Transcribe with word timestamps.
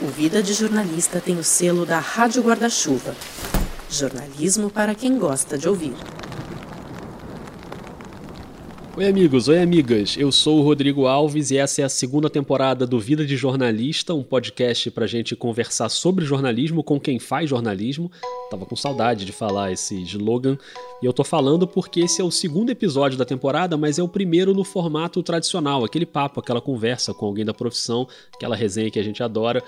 O 0.00 0.06
Vida 0.06 0.40
de 0.40 0.54
Jornalista 0.54 1.20
tem 1.20 1.36
o 1.38 1.42
selo 1.42 1.84
da 1.84 1.98
Rádio 1.98 2.40
Guarda-Chuva. 2.40 3.16
Jornalismo 3.90 4.70
para 4.70 4.94
quem 4.94 5.18
gosta 5.18 5.58
de 5.58 5.68
ouvir. 5.68 5.92
Oi, 8.96 9.06
amigos, 9.06 9.48
oi, 9.48 9.60
amigas. 9.60 10.16
Eu 10.16 10.30
sou 10.30 10.60
o 10.60 10.62
Rodrigo 10.62 11.06
Alves 11.06 11.50
e 11.50 11.56
essa 11.56 11.82
é 11.82 11.84
a 11.84 11.88
segunda 11.88 12.30
temporada 12.30 12.86
do 12.86 12.98
Vida 13.00 13.26
de 13.26 13.36
Jornalista, 13.36 14.14
um 14.14 14.22
podcast 14.22 14.88
para 14.92 15.06
gente 15.06 15.34
conversar 15.34 15.88
sobre 15.88 16.24
jornalismo 16.24 16.84
com 16.84 16.98
quem 16.98 17.18
faz 17.18 17.50
jornalismo. 17.50 18.08
Tava 18.50 18.66
com 18.66 18.76
saudade 18.76 19.24
de 19.24 19.32
falar 19.32 19.72
esse 19.72 20.00
slogan 20.02 20.56
e 21.02 21.06
eu 21.06 21.12
tô 21.12 21.24
falando 21.24 21.66
porque 21.66 22.00
esse 22.00 22.20
é 22.20 22.24
o 22.24 22.30
segundo 22.30 22.70
episódio 22.70 23.18
da 23.18 23.24
temporada, 23.24 23.76
mas 23.76 23.98
é 23.98 24.02
o 24.02 24.08
primeiro 24.08 24.54
no 24.54 24.62
formato 24.62 25.22
tradicional, 25.24 25.84
aquele 25.84 26.06
papo, 26.06 26.38
aquela 26.38 26.60
conversa 26.60 27.12
com 27.12 27.26
alguém 27.26 27.44
da 27.44 27.54
profissão, 27.54 28.06
aquela 28.34 28.54
resenha 28.54 28.90
que 28.90 28.98
a 28.98 29.04
gente 29.04 29.22
adora. 29.22 29.62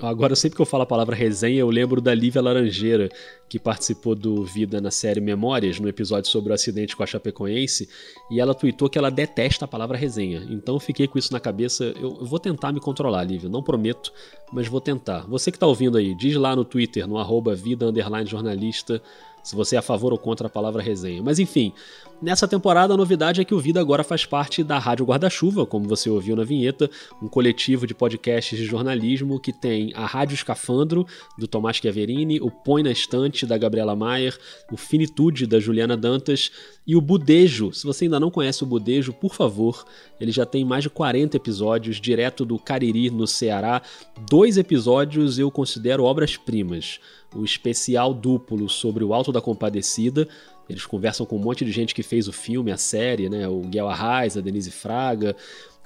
Agora, 0.00 0.36
sempre 0.36 0.56
que 0.56 0.62
eu 0.62 0.66
falo 0.66 0.84
a 0.84 0.86
palavra 0.86 1.16
resenha, 1.16 1.58
eu 1.58 1.68
lembro 1.68 2.00
da 2.00 2.14
Lívia 2.14 2.40
Laranjeira, 2.40 3.08
que 3.48 3.58
participou 3.58 4.14
do 4.14 4.44
Vida 4.44 4.80
na 4.80 4.90
série 4.90 5.20
Memórias, 5.20 5.80
no 5.80 5.88
episódio 5.88 6.30
sobre 6.30 6.52
o 6.52 6.54
acidente 6.54 6.94
com 6.94 7.02
a 7.02 7.06
Chapecoense, 7.06 7.88
e 8.30 8.38
ela 8.40 8.54
tweetou 8.54 8.88
que 8.88 8.96
ela 8.96 9.10
detesta 9.10 9.64
a 9.64 9.68
palavra 9.68 9.98
resenha. 9.98 10.46
Então 10.48 10.78
fiquei 10.78 11.08
com 11.08 11.18
isso 11.18 11.32
na 11.32 11.40
cabeça. 11.40 11.92
Eu, 12.00 12.24
vou 12.24 12.38
tentar 12.38 12.72
me 12.72 12.78
controlar, 12.78 13.24
Lívia. 13.24 13.48
Não 13.48 13.62
prometo, 13.62 14.12
mas 14.52 14.68
vou 14.68 14.80
tentar. 14.80 15.26
Você 15.26 15.50
que 15.50 15.56
está 15.56 15.66
ouvindo 15.66 15.98
aí, 15.98 16.14
diz 16.14 16.36
lá 16.36 16.54
no 16.54 16.64
Twitter, 16.64 17.08
no 17.08 17.18
arroba 17.18 17.54
vida 17.54 17.92
jornalista, 18.26 19.02
se 19.42 19.54
você 19.54 19.76
é 19.76 19.78
a 19.78 19.82
favor 19.82 20.12
ou 20.12 20.18
contra 20.18 20.46
a 20.46 20.50
palavra 20.50 20.82
resenha. 20.82 21.22
Mas 21.22 21.38
enfim, 21.38 21.72
Nessa 22.22 22.46
temporada, 22.46 22.92
a 22.92 22.96
novidade 22.98 23.40
é 23.40 23.44
que 23.46 23.54
o 23.54 23.58
Vida 23.58 23.80
agora 23.80 24.04
faz 24.04 24.26
parte 24.26 24.62
da 24.62 24.78
Rádio 24.78 25.06
Guarda-Chuva, 25.06 25.64
como 25.64 25.88
você 25.88 26.10
ouviu 26.10 26.36
na 26.36 26.44
vinheta, 26.44 26.90
um 27.22 27.26
coletivo 27.26 27.86
de 27.86 27.94
podcasts 27.94 28.58
de 28.58 28.66
jornalismo 28.66 29.40
que 29.40 29.54
tem 29.54 29.90
a 29.94 30.04
Rádio 30.04 30.34
Escafandro, 30.34 31.06
do 31.38 31.48
Tomás 31.48 31.78
Chiaverini, 31.78 32.38
o 32.38 32.50
Põe 32.50 32.82
na 32.82 32.90
Estante, 32.90 33.46
da 33.46 33.56
Gabriela 33.56 33.96
Maier, 33.96 34.36
o 34.70 34.76
Finitude, 34.76 35.46
da 35.46 35.58
Juliana 35.58 35.96
Dantas 35.96 36.52
e 36.86 36.94
o 36.94 37.00
Budejo. 37.00 37.72
Se 37.72 37.86
você 37.86 38.04
ainda 38.04 38.20
não 38.20 38.30
conhece 38.30 38.62
o 38.62 38.66
Budejo, 38.66 39.14
por 39.14 39.34
favor, 39.34 39.86
ele 40.20 40.30
já 40.30 40.44
tem 40.44 40.62
mais 40.62 40.82
de 40.82 40.90
40 40.90 41.38
episódios, 41.38 41.98
direto 41.98 42.44
do 42.44 42.58
Cariri, 42.58 43.08
no 43.08 43.26
Ceará. 43.26 43.80
Dois 44.28 44.58
episódios 44.58 45.38
eu 45.38 45.50
considero 45.50 46.04
obras-primas. 46.04 47.00
O 47.34 47.44
especial 47.44 48.12
duplo 48.12 48.68
sobre 48.68 49.04
o 49.04 49.14
Alto 49.14 49.30
da 49.30 49.40
Compadecida, 49.40 50.28
eles 50.68 50.86
conversam 50.86 51.26
com 51.26 51.36
um 51.36 51.40
monte 51.40 51.64
de 51.64 51.72
gente 51.72 51.94
que 51.94 52.02
fez 52.02 52.28
o 52.28 52.32
filme, 52.32 52.70
a 52.70 52.76
série, 52.76 53.28
né? 53.28 53.46
O 53.48 53.60
Guel 53.62 53.88
Arraes, 53.88 54.36
a 54.36 54.40
Denise 54.40 54.70
Fraga. 54.70 55.36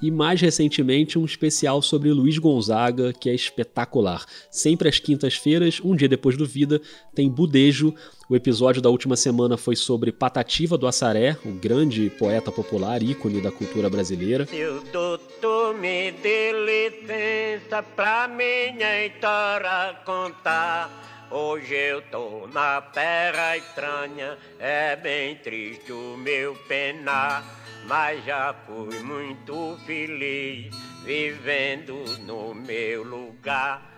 E 0.03 0.11
mais 0.11 0.41
recentemente 0.41 1.19
um 1.19 1.25
especial 1.25 1.81
sobre 1.81 2.11
Luiz 2.11 2.37
Gonzaga, 2.37 3.13
que 3.13 3.31
é 3.31 3.35
espetacular. 3.35 4.27
Sempre 4.51 4.89
às 4.89 4.99
quintas-feiras, 4.99 5.81
um 5.83 5.95
dia 5.95 6.09
depois 6.09 6.37
do 6.37 6.45
Vida, 6.45 6.81
tem 7.15 7.31
Budejo. 7.31 7.95
O 8.29 8.35
episódio 8.35 8.83
da 8.83 8.91
última 8.91 9.17
semana 9.17 9.57
foi 9.57 9.77
sobre 9.77 10.13
Patativa 10.13 10.77
do 10.77 10.87
Assaré, 10.87 11.39
o 11.45 11.53
grande 11.53 12.11
poeta 12.11 12.51
popular, 12.51 13.03
ícone 13.03 13.41
da 13.41 13.53
cultura 13.53 13.89
brasileira. 13.89 14.47
Seu 14.47 14.83
doutor 14.93 15.75
me 15.75 16.11
dê 16.11 16.53
licença 16.53 17.83
pra 17.83 18.29
minha 18.29 19.07
história 19.07 19.97
contar. 20.05 21.14
Hoje 21.31 21.75
eu 21.75 22.03
tô 22.03 22.47
na 22.53 22.81
terra 22.81 23.57
estranha, 23.57 24.37
é 24.59 24.95
bem 24.95 25.35
triste 25.37 25.91
o 25.91 26.17
meu 26.17 26.55
penar, 26.69 27.45
mas 27.87 28.25
já 28.25 28.55
fui 28.67 28.99
muito 29.01 29.77
feliz 29.87 30.75
vivendo 31.05 32.05
no 32.27 32.55
meu 32.55 33.03
lugar. 33.03 33.91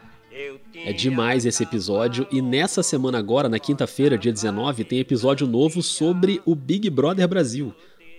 É 0.75 0.93
demais 0.93 1.47
esse 1.47 1.63
episódio 1.63 2.27
e 2.31 2.43
nessa 2.43 2.83
semana 2.83 3.19
agora, 3.19 3.49
na 3.49 3.59
quinta-feira, 3.59 4.19
dia 4.19 4.33
19, 4.33 4.85
tem 4.85 4.99
episódio 4.99 5.47
novo 5.47 5.83
sobre 5.83 6.41
o 6.45 6.55
Big 6.55 6.89
Brother 6.91 7.27
Brasil. 7.27 7.75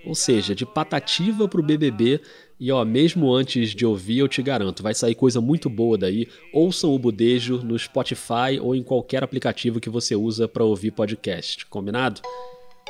Ou 0.05 0.15
seja, 0.15 0.55
de 0.55 0.65
patativa 0.65 1.47
pro 1.47 1.61
BBB, 1.61 2.21
e 2.59 2.71
ó, 2.71 2.83
mesmo 2.83 3.31
antes 3.33 3.69
de 3.69 3.85
ouvir, 3.85 4.19
eu 4.19 4.27
te 4.27 4.41
garanto, 4.41 4.81
vai 4.81 4.93
sair 4.93 5.13
coisa 5.13 5.39
muito 5.39 5.69
boa 5.69 5.97
daí. 5.97 6.27
Ouçam 6.51 6.93
o 6.93 6.97
Budejo 6.97 7.57
no 7.63 7.77
Spotify 7.77 8.59
ou 8.59 8.75
em 8.75 8.81
qualquer 8.81 9.23
aplicativo 9.23 9.79
que 9.79 9.89
você 9.89 10.15
usa 10.15 10.47
para 10.47 10.63
ouvir 10.63 10.91
podcast, 10.91 11.65
combinado? 11.67 12.21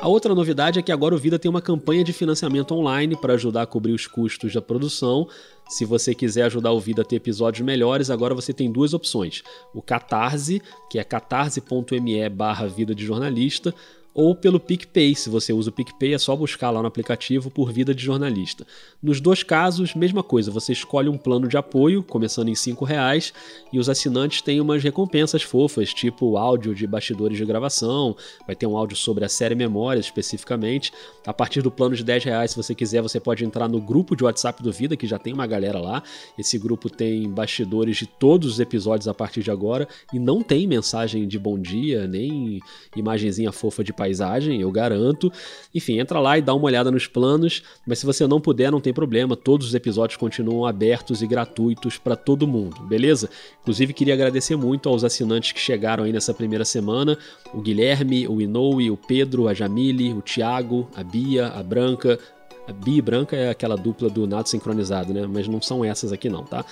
A 0.00 0.06
outra 0.06 0.32
novidade 0.32 0.78
é 0.78 0.82
que 0.82 0.92
agora 0.92 1.14
o 1.14 1.18
Vida 1.18 1.40
tem 1.40 1.50
uma 1.50 1.60
campanha 1.60 2.04
de 2.04 2.12
financiamento 2.12 2.72
online 2.72 3.16
para 3.16 3.34
ajudar 3.34 3.62
a 3.62 3.66
cobrir 3.66 3.92
os 3.92 4.06
custos 4.06 4.54
da 4.54 4.62
produção. 4.62 5.26
Se 5.68 5.84
você 5.84 6.14
quiser 6.14 6.44
ajudar 6.44 6.70
o 6.70 6.78
Vida 6.78 7.02
a 7.02 7.04
ter 7.04 7.16
episódios 7.16 7.66
melhores, 7.66 8.08
agora 8.08 8.32
você 8.32 8.52
tem 8.52 8.70
duas 8.70 8.94
opções. 8.94 9.42
O 9.74 9.82
Catarse, 9.82 10.62
que 10.88 11.00
é 11.00 11.04
catarse.me 11.04 12.28
barra 12.28 12.68
vida 12.68 12.94
de 12.94 13.04
jornalista, 13.04 13.74
ou 14.18 14.34
pelo 14.34 14.58
PicPay. 14.58 15.14
Se 15.14 15.30
você 15.30 15.52
usa 15.52 15.70
o 15.70 15.72
PicPay, 15.72 16.12
é 16.12 16.18
só 16.18 16.34
buscar 16.34 16.72
lá 16.72 16.82
no 16.82 16.88
aplicativo 16.88 17.52
por 17.52 17.70
Vida 17.70 17.94
de 17.94 18.02
Jornalista. 18.02 18.66
Nos 19.00 19.20
dois 19.20 19.44
casos, 19.44 19.94
mesma 19.94 20.24
coisa, 20.24 20.50
você 20.50 20.72
escolhe 20.72 21.08
um 21.08 21.16
plano 21.16 21.46
de 21.46 21.56
apoio, 21.56 22.02
começando 22.02 22.48
em 22.48 22.52
R$ 22.52 22.84
reais, 22.84 23.32
e 23.72 23.78
os 23.78 23.88
assinantes 23.88 24.42
têm 24.42 24.60
umas 24.60 24.82
recompensas 24.82 25.44
fofas, 25.44 25.94
tipo 25.94 26.36
áudio 26.36 26.74
de 26.74 26.84
bastidores 26.84 27.38
de 27.38 27.44
gravação, 27.44 28.16
vai 28.44 28.56
ter 28.56 28.66
um 28.66 28.76
áudio 28.76 28.96
sobre 28.96 29.24
a 29.24 29.28
série 29.28 29.54
Memórias 29.54 30.06
especificamente. 30.06 30.92
A 31.24 31.32
partir 31.32 31.62
do 31.62 31.70
plano 31.70 31.94
de 31.94 32.02
R$ 32.02 32.18
reais, 32.18 32.50
se 32.50 32.56
você 32.56 32.74
quiser, 32.74 33.00
você 33.00 33.20
pode 33.20 33.44
entrar 33.44 33.68
no 33.68 33.80
grupo 33.80 34.16
de 34.16 34.24
WhatsApp 34.24 34.60
do 34.64 34.72
Vida, 34.72 34.96
que 34.96 35.06
já 35.06 35.20
tem 35.20 35.32
uma 35.32 35.46
galera 35.46 35.78
lá. 35.78 36.02
Esse 36.36 36.58
grupo 36.58 36.90
tem 36.90 37.30
bastidores 37.30 37.98
de 37.98 38.06
todos 38.06 38.54
os 38.54 38.58
episódios 38.58 39.06
a 39.06 39.14
partir 39.14 39.44
de 39.44 39.50
agora, 39.52 39.86
e 40.12 40.18
não 40.18 40.42
tem 40.42 40.66
mensagem 40.66 41.28
de 41.28 41.38
bom 41.38 41.56
dia, 41.56 42.08
nem 42.08 42.58
imagenzinha 42.96 43.52
fofa 43.52 43.84
de 43.84 43.92
país 43.92 44.07
paisagem, 44.08 44.60
eu 44.60 44.70
garanto. 44.70 45.30
Enfim, 45.74 45.98
entra 45.98 46.18
lá 46.18 46.38
e 46.38 46.42
dá 46.42 46.54
uma 46.54 46.64
olhada 46.64 46.90
nos 46.90 47.06
planos, 47.06 47.62
mas 47.86 47.98
se 47.98 48.06
você 48.06 48.26
não 48.26 48.40
puder, 48.40 48.72
não 48.72 48.80
tem 48.80 48.92
problema, 48.92 49.36
todos 49.36 49.68
os 49.68 49.74
episódios 49.74 50.16
continuam 50.16 50.64
abertos 50.64 51.22
e 51.22 51.26
gratuitos 51.26 51.98
para 51.98 52.16
todo 52.16 52.46
mundo, 52.46 52.82
beleza? 52.82 53.28
Inclusive, 53.60 53.92
queria 53.92 54.14
agradecer 54.14 54.56
muito 54.56 54.88
aos 54.88 55.04
assinantes 55.04 55.52
que 55.52 55.60
chegaram 55.60 56.04
aí 56.04 56.12
nessa 56.12 56.32
primeira 56.32 56.64
semana: 56.64 57.18
o 57.52 57.60
Guilherme, 57.60 58.26
o 58.26 58.40
Inoue, 58.40 58.90
o 58.90 58.96
Pedro, 58.96 59.46
a 59.46 59.54
Jamile, 59.54 60.12
o 60.14 60.22
Thiago, 60.22 60.88
a 60.96 61.02
Bia, 61.02 61.48
a 61.48 61.62
Branca, 61.62 62.18
a 62.66 62.72
Bia 62.72 62.98
e 62.98 63.02
Branca 63.02 63.34
é 63.36 63.48
aquela 63.48 63.76
dupla 63.76 64.10
do 64.10 64.26
nado 64.26 64.48
sincronizado, 64.48 65.12
né? 65.12 65.26
Mas 65.26 65.48
não 65.48 65.60
são 65.60 65.84
essas 65.84 66.12
aqui 66.12 66.28
não, 66.28 66.44
tá? 66.44 66.64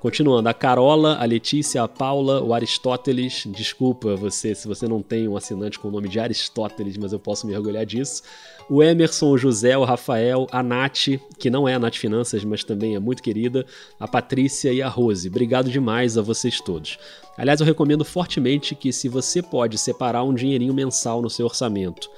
Continuando, 0.00 0.48
a 0.48 0.54
Carola, 0.54 1.18
a 1.20 1.26
Letícia, 1.26 1.82
a 1.82 1.86
Paula, 1.86 2.42
o 2.42 2.54
Aristóteles. 2.54 3.44
Desculpa 3.46 4.16
você 4.16 4.54
se 4.54 4.66
você 4.66 4.88
não 4.88 5.02
tem 5.02 5.28
um 5.28 5.36
assinante 5.36 5.78
com 5.78 5.88
o 5.88 5.90
nome 5.90 6.08
de 6.08 6.18
Aristóteles, 6.18 6.96
mas 6.96 7.12
eu 7.12 7.18
posso 7.18 7.46
me 7.46 7.54
orgulhar 7.54 7.84
disso. 7.84 8.22
O 8.70 8.82
Emerson, 8.82 9.26
o 9.26 9.36
José, 9.36 9.76
o 9.76 9.84
Rafael, 9.84 10.46
a 10.50 10.62
Nath, 10.62 11.20
que 11.38 11.50
não 11.50 11.68
é 11.68 11.74
a 11.74 11.78
Nath 11.78 11.96
Finanças, 11.96 12.42
mas 12.44 12.64
também 12.64 12.94
é 12.94 12.98
muito 12.98 13.22
querida, 13.22 13.66
a 13.98 14.08
Patrícia 14.08 14.72
e 14.72 14.80
a 14.80 14.88
Rose. 14.88 15.28
Obrigado 15.28 15.68
demais 15.68 16.16
a 16.16 16.22
vocês 16.22 16.62
todos. 16.62 16.98
Aliás, 17.36 17.60
eu 17.60 17.66
recomendo 17.66 18.02
fortemente 18.02 18.74
que, 18.74 18.94
se 18.94 19.06
você 19.06 19.42
pode 19.42 19.76
separar 19.76 20.24
um 20.24 20.32
dinheirinho 20.32 20.72
mensal 20.72 21.20
no 21.20 21.28
seu 21.28 21.44
orçamento 21.44 22.08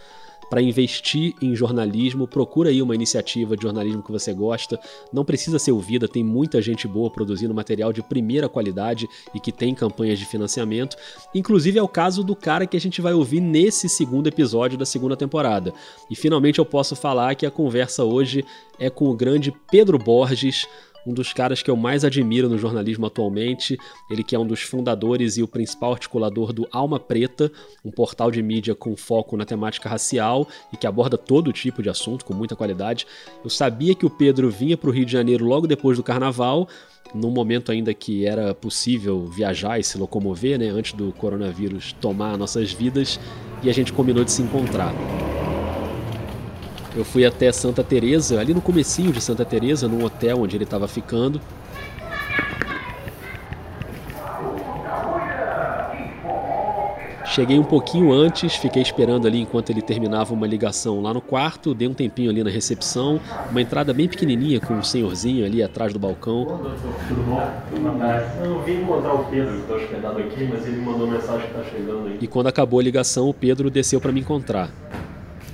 para 0.53 0.61
investir 0.61 1.35
em 1.41 1.57
jornalismo, 1.57 2.29
procura 2.29 2.69
aí 2.69 2.83
uma 2.83 2.95
iniciativa 2.95 3.57
de 3.57 3.63
jornalismo 3.63 4.03
que 4.03 4.13
você 4.13 4.35
gosta. 4.35 4.79
Não 5.11 5.25
precisa 5.25 5.59
ser 5.59 5.73
ouvida, 5.73 6.07
tem 6.07 6.23
muita 6.23 6.61
gente 6.61 6.87
boa 6.87 7.11
produzindo 7.11 7.55
material 7.55 7.91
de 7.91 8.03
primeira 8.03 8.51
qualidade 8.51 9.09
e 9.35 9.41
que 9.41 9.51
tem 9.51 9.75
campanhas 9.75 10.19
de 10.19 10.27
financiamento. 10.27 10.95
Inclusive 11.35 11.79
é 11.79 11.83
o 11.83 11.89
caso 11.89 12.23
do 12.23 12.37
cara 12.37 12.67
que 12.67 12.77
a 12.77 12.81
gente 12.81 13.01
vai 13.01 13.15
ouvir 13.15 13.41
nesse 13.41 13.89
segundo 13.89 14.27
episódio 14.27 14.77
da 14.77 14.85
segunda 14.85 15.17
temporada. 15.17 15.73
E 16.11 16.15
finalmente 16.15 16.59
eu 16.59 16.67
posso 16.67 16.95
falar 16.95 17.35
que 17.35 17.47
a 17.47 17.51
conversa 17.51 18.05
hoje 18.05 18.45
é 18.79 18.91
com 18.91 19.09
o 19.09 19.17
grande 19.17 19.55
Pedro 19.71 19.97
Borges 19.97 20.69
um 21.07 21.13
dos 21.13 21.33
caras 21.33 21.63
que 21.63 21.71
eu 21.71 21.77
mais 21.77 22.05
admiro 22.05 22.49
no 22.49 22.59
jornalismo 22.59 23.07
atualmente. 23.07 23.79
Ele 24.11 24.23
que 24.23 24.35
é 24.35 24.39
um 24.39 24.47
dos 24.47 24.63
fundadores 24.63 25.37
e 25.37 25.43
o 25.43 25.49
principal 25.49 25.93
articulador 25.93 26.53
do 26.53 26.67
Alma 26.71 26.99
Preta, 26.99 27.51
um 27.85 27.91
portal 27.91 28.31
de 28.31 28.43
mídia 28.43 28.75
com 28.75 28.97
foco 28.97 29.37
na 29.37 29.45
temática 29.45 29.89
racial 29.89 30.47
e 30.73 30.77
que 30.77 30.87
aborda 30.87 31.19
todo 31.19 31.53
tipo 31.53 31.83
de 31.83 31.89
assunto 31.89 32.25
com 32.25 32.35
muita 32.35 32.57
qualidade. 32.57 33.07
Eu 33.43 33.51
sabia 33.51 33.95
que 33.95 34.07
o 34.07 34.11
Pedro 34.11 34.51
vinha 34.51 34.77
para 34.77 34.91
o 34.91 34.93
Rio 34.93 35.05
de 35.05 35.13
Janeiro 35.13 35.45
logo 35.45 35.67
depois 35.67 35.97
do 35.97 36.03
Carnaval, 36.03 36.69
num 37.15 37.31
momento 37.31 37.71
ainda 37.71 37.93
que 37.93 38.25
era 38.25 38.55
possível 38.55 39.27
viajar 39.27 39.79
e 39.79 39.85
se 39.85 39.99
locomover, 39.99 40.59
né, 40.59 40.69
antes 40.69 40.93
do 40.93 41.13
coronavírus 41.13 41.93
tomar 42.01 42.39
nossas 42.39 42.73
vidas, 42.73 43.21
e 43.63 43.69
a 43.69 43.73
gente 43.73 43.93
combinou 43.93 44.25
de 44.25 44.33
se 44.33 44.43
encontrar. 44.43 44.95
Eu 46.95 47.05
fui 47.05 47.25
até 47.25 47.51
Santa 47.51 47.83
Teresa, 47.83 48.39
ali 48.39 48.53
no 48.53 48.61
comecinho 48.61 49.13
de 49.13 49.21
Santa 49.21 49.45
Teresa, 49.45 49.89
num 49.89 50.05
hotel 50.05 50.41
onde 50.41 50.57
ele 50.57 50.65
estava 50.65 50.87
ficando. 50.87 51.41
Cheguei 57.25 57.59
um 57.59 57.65
pouquinho 57.65 58.13
antes, 58.13 58.57
fiquei 58.57 58.83
esperando 58.83 59.27
ali 59.27 59.41
enquanto 59.41 59.71
ele 59.71 59.81
terminava 59.81 60.35
uma 60.35 60.47
ligação 60.47 61.01
lá 61.01 61.15
no 61.15 61.21
quarto, 61.23 61.73
dei 61.73 61.89
um 61.89 61.95
tempinho 61.95 62.29
ali 62.29 62.45
na 62.45 62.51
recepção, 62.51 63.19
uma 63.51 63.63
entrada 63.63 63.95
bem 63.95 64.07
pequenininha 64.07 64.61
com 64.61 64.75
um 64.75 64.83
senhorzinho 64.83 65.47
ali 65.47 65.63
atrás 65.63 65.95
do 65.95 65.99
balcão. 65.99 66.45
Tudo 67.09 67.23
bom? 67.23 67.41
Eu 68.45 68.63
vim 68.65 68.83
encontrar 68.83 69.15
o 69.15 69.25
Pedro 69.31 69.55
que 69.55 69.61
está 69.61 69.75
hospedado 69.77 70.19
aqui, 70.19 70.45
mas 70.45 70.67
ele 70.67 70.83
mandou 70.83 71.07
mensagem 71.07 71.49
que 71.49 71.59
está 71.59 71.71
chegando 71.71 72.09
aí. 72.09 72.19
E 72.21 72.27
quando 72.27 72.49
acabou 72.49 72.81
a 72.81 72.83
ligação, 72.83 73.31
o 73.31 73.33
Pedro 73.33 73.71
desceu 73.71 73.99
para 73.99 74.13
me 74.13 74.21
encontrar. 74.21 74.69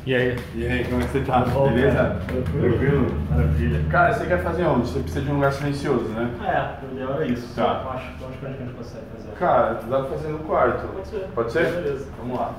E 0.09 0.15
aí? 0.15 0.37
E 0.55 0.67
aí, 0.67 0.85
como 0.87 1.03
é 1.03 1.05
que 1.05 1.13
você 1.13 1.21
tá? 1.21 1.41
Bom, 1.41 1.69
Beleza? 1.71 2.19
Tranquilo? 2.27 3.15
Maravilha. 3.29 3.85
Cara, 3.91 4.15
você 4.15 4.25
quer 4.25 4.43
fazer 4.43 4.65
onde? 4.65 4.89
Você 4.89 5.01
precisa 5.01 5.23
de 5.23 5.31
um 5.31 5.35
lugar 5.35 5.53
silencioso, 5.53 6.05
né? 6.05 6.31
É, 6.47 6.87
o 6.87 6.95
ideal 6.95 7.21
é 7.21 7.27
isso. 7.27 7.55
Tá. 7.55 7.83
Eu 7.85 7.91
acho, 7.91 8.07
eu 8.19 8.29
acho 8.29 8.39
que 8.39 8.47
a 8.47 8.49
gente 8.49 8.73
consegue 8.73 9.05
fazer. 9.15 9.29
Cara, 9.39 9.75
dá 9.75 10.01
pra 10.01 10.17
fazer 10.17 10.29
no 10.29 10.39
quarto. 10.39 10.89
Pode 10.89 11.09
ser. 11.09 11.27
Pode 11.35 11.53
ser? 11.53 11.73
Beleza. 11.75 12.07
Vamos 12.21 12.39
lá. 12.39 12.55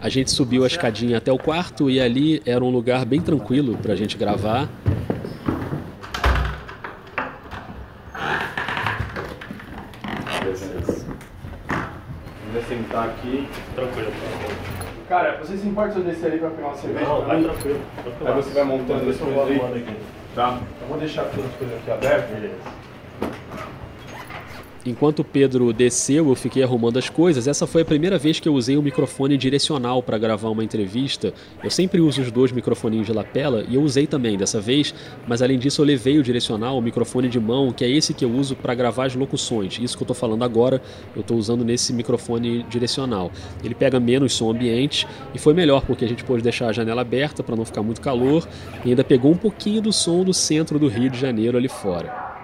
A 0.00 0.08
gente 0.08 0.30
subiu 0.30 0.62
a 0.62 0.68
escadinha 0.68 1.18
até 1.18 1.32
o 1.32 1.38
quarto 1.38 1.90
e 1.90 2.00
ali 2.00 2.40
era 2.46 2.62
um 2.62 2.70
lugar 2.70 3.04
bem 3.04 3.20
tranquilo 3.20 3.76
pra 3.78 3.96
gente 3.96 4.16
gravar. 4.16 4.68
Beleza. 10.44 11.06
Vamos 11.68 12.68
sentar 12.68 13.08
aqui. 13.08 13.48
Tranquilo, 13.74 14.12
Cara, 15.08 15.38
você 15.38 15.56
se 15.56 15.68
importa 15.68 15.92
se 15.92 15.98
eu 15.98 16.04
descer 16.04 16.26
ali 16.26 16.38
pra 16.38 16.50
pegar 16.50 16.68
uma 16.68 16.76
cerveja? 16.76 17.06
Não, 17.06 17.22
vai 17.22 17.40
tranquilo. 17.40 17.80
Aí 18.26 18.34
você 18.34 18.50
vai 18.50 18.64
montando 18.64 19.08
as 19.08 19.16
coisas 19.16 19.48
aí? 19.48 19.86
Tá. 20.34 20.58
Eu 20.82 20.88
vou 20.88 20.98
deixar 20.98 21.24
todas 21.24 21.46
as 21.46 21.56
coisas 21.56 21.76
aqui 21.78 21.90
abertas. 21.92 22.30
Beleza. 22.30 22.54
Enquanto 24.86 25.18
o 25.18 25.24
Pedro 25.24 25.72
desceu, 25.72 26.28
eu 26.28 26.36
fiquei 26.36 26.62
arrumando 26.62 26.96
as 26.96 27.10
coisas. 27.10 27.48
Essa 27.48 27.66
foi 27.66 27.82
a 27.82 27.84
primeira 27.84 28.16
vez 28.18 28.38
que 28.38 28.48
eu 28.48 28.54
usei 28.54 28.78
um 28.78 28.82
microfone 28.82 29.36
direcional 29.36 30.00
para 30.00 30.16
gravar 30.16 30.48
uma 30.48 30.62
entrevista. 30.62 31.34
Eu 31.62 31.70
sempre 31.70 32.00
uso 32.00 32.22
os 32.22 32.30
dois 32.30 32.52
microfoninhos 32.52 33.06
de 33.06 33.12
lapela 33.12 33.64
e 33.68 33.74
eu 33.74 33.82
usei 33.82 34.06
também 34.06 34.38
dessa 34.38 34.60
vez, 34.60 34.94
mas 35.26 35.42
além 35.42 35.58
disso 35.58 35.82
eu 35.82 35.86
levei 35.86 36.20
o 36.20 36.22
direcional, 36.22 36.78
o 36.78 36.80
microfone 36.80 37.28
de 37.28 37.40
mão, 37.40 37.72
que 37.72 37.84
é 37.84 37.90
esse 37.90 38.14
que 38.14 38.24
eu 38.24 38.30
uso 38.30 38.54
para 38.54 38.76
gravar 38.76 39.06
as 39.06 39.16
locuções. 39.16 39.76
Isso 39.80 39.96
que 39.96 40.04
eu 40.04 40.04
estou 40.04 40.14
falando 40.14 40.44
agora, 40.44 40.80
eu 41.16 41.20
estou 41.20 41.36
usando 41.36 41.64
nesse 41.64 41.92
microfone 41.92 42.62
direcional. 42.70 43.32
Ele 43.64 43.74
pega 43.74 43.98
menos 43.98 44.34
som 44.34 44.52
ambiente 44.52 45.04
e 45.34 45.38
foi 45.38 45.52
melhor 45.52 45.84
porque 45.84 46.04
a 46.04 46.08
gente 46.08 46.22
pôde 46.22 46.44
deixar 46.44 46.68
a 46.68 46.72
janela 46.72 47.00
aberta 47.00 47.42
para 47.42 47.56
não 47.56 47.64
ficar 47.64 47.82
muito 47.82 48.00
calor 48.00 48.46
e 48.84 48.90
ainda 48.90 49.02
pegou 49.02 49.32
um 49.32 49.36
pouquinho 49.36 49.82
do 49.82 49.92
som 49.92 50.22
do 50.22 50.32
centro 50.32 50.78
do 50.78 50.86
Rio 50.86 51.10
de 51.10 51.18
Janeiro 51.18 51.58
ali 51.58 51.68
fora. 51.68 52.35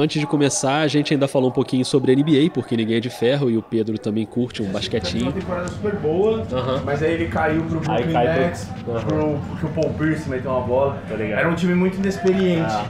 Antes 0.00 0.20
de 0.20 0.26
começar, 0.28 0.78
a 0.82 0.86
gente 0.86 1.12
ainda 1.12 1.26
falou 1.26 1.48
um 1.48 1.52
pouquinho 1.52 1.84
sobre 1.84 2.14
NBA, 2.14 2.50
porque 2.54 2.76
ninguém 2.76 2.98
é 2.98 3.00
de 3.00 3.10
ferro 3.10 3.50
e 3.50 3.56
o 3.56 3.62
Pedro 3.62 3.98
também 3.98 4.24
curte 4.24 4.62
um 4.62 4.66
Uma 4.66 4.74
basquetinho. 4.74 5.32
temporada 5.32 5.66
super 5.66 5.96
boa, 5.96 6.46
mas 6.84 7.02
aí 7.02 7.14
ele 7.14 7.26
caiu 7.26 7.62
pro 7.64 7.80
Brooklyn 7.80 8.12
cai 8.12 8.26
Nets, 8.26 8.68
pro, 8.84 9.40
porque 9.50 9.66
o 9.66 9.68
Paul 9.70 9.92
Pierce 9.94 10.28
meteu 10.28 10.52
uma 10.52 10.60
bola. 10.60 11.02
Tá. 11.08 11.14
Era 11.16 11.48
um 11.48 11.54
time 11.56 11.74
muito 11.74 11.96
inexperiente. 11.98 12.70
Ah. 12.70 12.86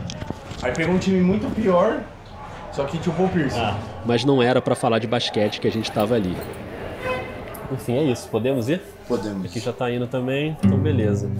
Aí 0.62 0.72
pegou 0.72 0.94
um 0.94 0.98
time 0.98 1.20
muito 1.22 1.48
pior, 1.54 2.00
só 2.72 2.84
que 2.84 2.98
tinha 2.98 3.14
o 3.14 3.16
Paul 3.16 3.30
Pierce. 3.30 3.58
Ah, 3.58 3.78
Mas 4.04 4.22
não 4.26 4.42
era 4.42 4.60
pra 4.60 4.74
falar 4.74 4.98
de 4.98 5.06
basquete 5.06 5.60
que 5.60 5.66
a 5.66 5.72
gente 5.72 5.90
tava 5.90 6.14
ali. 6.14 6.36
enfim, 7.72 7.96
é 7.96 8.02
isso. 8.02 8.28
Podemos 8.28 8.68
ir? 8.68 8.82
Podemos. 9.06 9.46
Aqui 9.46 9.60
já 9.60 9.72
tá 9.72 9.90
indo 9.90 10.06
também, 10.06 10.54
então 10.62 10.76
beleza. 10.76 11.30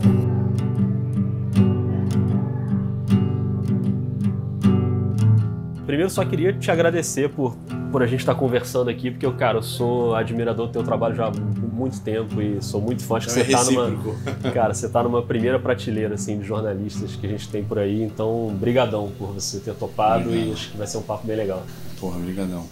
Primeiro 5.89 6.11
só 6.11 6.23
queria 6.23 6.53
te 6.53 6.71
agradecer 6.71 7.31
por, 7.31 7.57
por 7.91 8.03
a 8.03 8.07
gente 8.07 8.21
estar 8.21 8.35
conversando 8.35 8.91
aqui, 8.91 9.11
porque 9.11 9.25
eu, 9.25 9.33
cara, 9.33 9.57
eu 9.57 9.63
sou 9.63 10.15
admirador 10.15 10.67
do 10.67 10.73
teu 10.75 10.83
trabalho 10.83 11.15
já 11.15 11.29
há 11.29 11.31
muito 11.31 11.99
tempo 12.03 12.43
e 12.43 12.63
sou 12.63 12.79
muito 12.79 13.03
fã. 13.03 13.17
Acho 13.17 13.33
que 13.33 13.41
é 13.41 13.45
você 13.45 13.51
tá 13.51 13.65
numa. 13.65 13.99
Cara, 14.53 14.75
você 14.75 14.87
tá 14.87 15.03
numa 15.03 15.23
primeira 15.23 15.59
prateleira 15.59 16.15
assim, 16.15 16.41
de 16.41 16.47
jornalistas 16.47 17.17
que 17.17 17.27
a 17.27 17.31
gente 17.31 17.49
tem 17.49 17.65
por 17.65 17.79
aí, 17.79 18.03
então 18.03 18.55
brigadão 18.61 19.11
por 19.19 19.29
você 19.29 19.61
ter 19.61 19.73
topado 19.77 20.37
e 20.37 20.53
acho 20.53 20.73
que 20.73 20.77
vai 20.77 20.87
ser 20.87 20.99
um 20.99 21.03
papo 21.03 21.27
bem 21.27 21.37
legal. 21.37 21.65
Porra, 21.99 22.19
brigadão. 22.19 22.67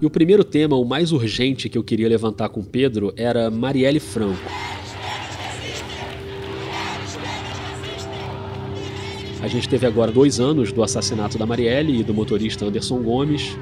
E 0.00 0.06
o 0.06 0.10
primeiro 0.10 0.44
tema, 0.44 0.76
o 0.76 0.84
mais 0.84 1.10
urgente 1.10 1.68
que 1.68 1.76
eu 1.76 1.82
queria 1.82 2.08
levantar 2.08 2.50
com 2.50 2.60
o 2.60 2.64
Pedro, 2.64 3.12
era 3.16 3.50
Marielle 3.50 3.98
Franco. 3.98 4.38
A 9.42 9.48
gente 9.48 9.66
teve 9.68 9.86
agora 9.86 10.12
dois 10.12 10.38
anos 10.38 10.70
do 10.70 10.82
assassinato 10.82 11.38
da 11.38 11.46
Marielle 11.46 12.00
e 12.00 12.04
do 12.04 12.12
motorista 12.12 12.66
Anderson 12.66 13.02
Gomes. 13.02 13.56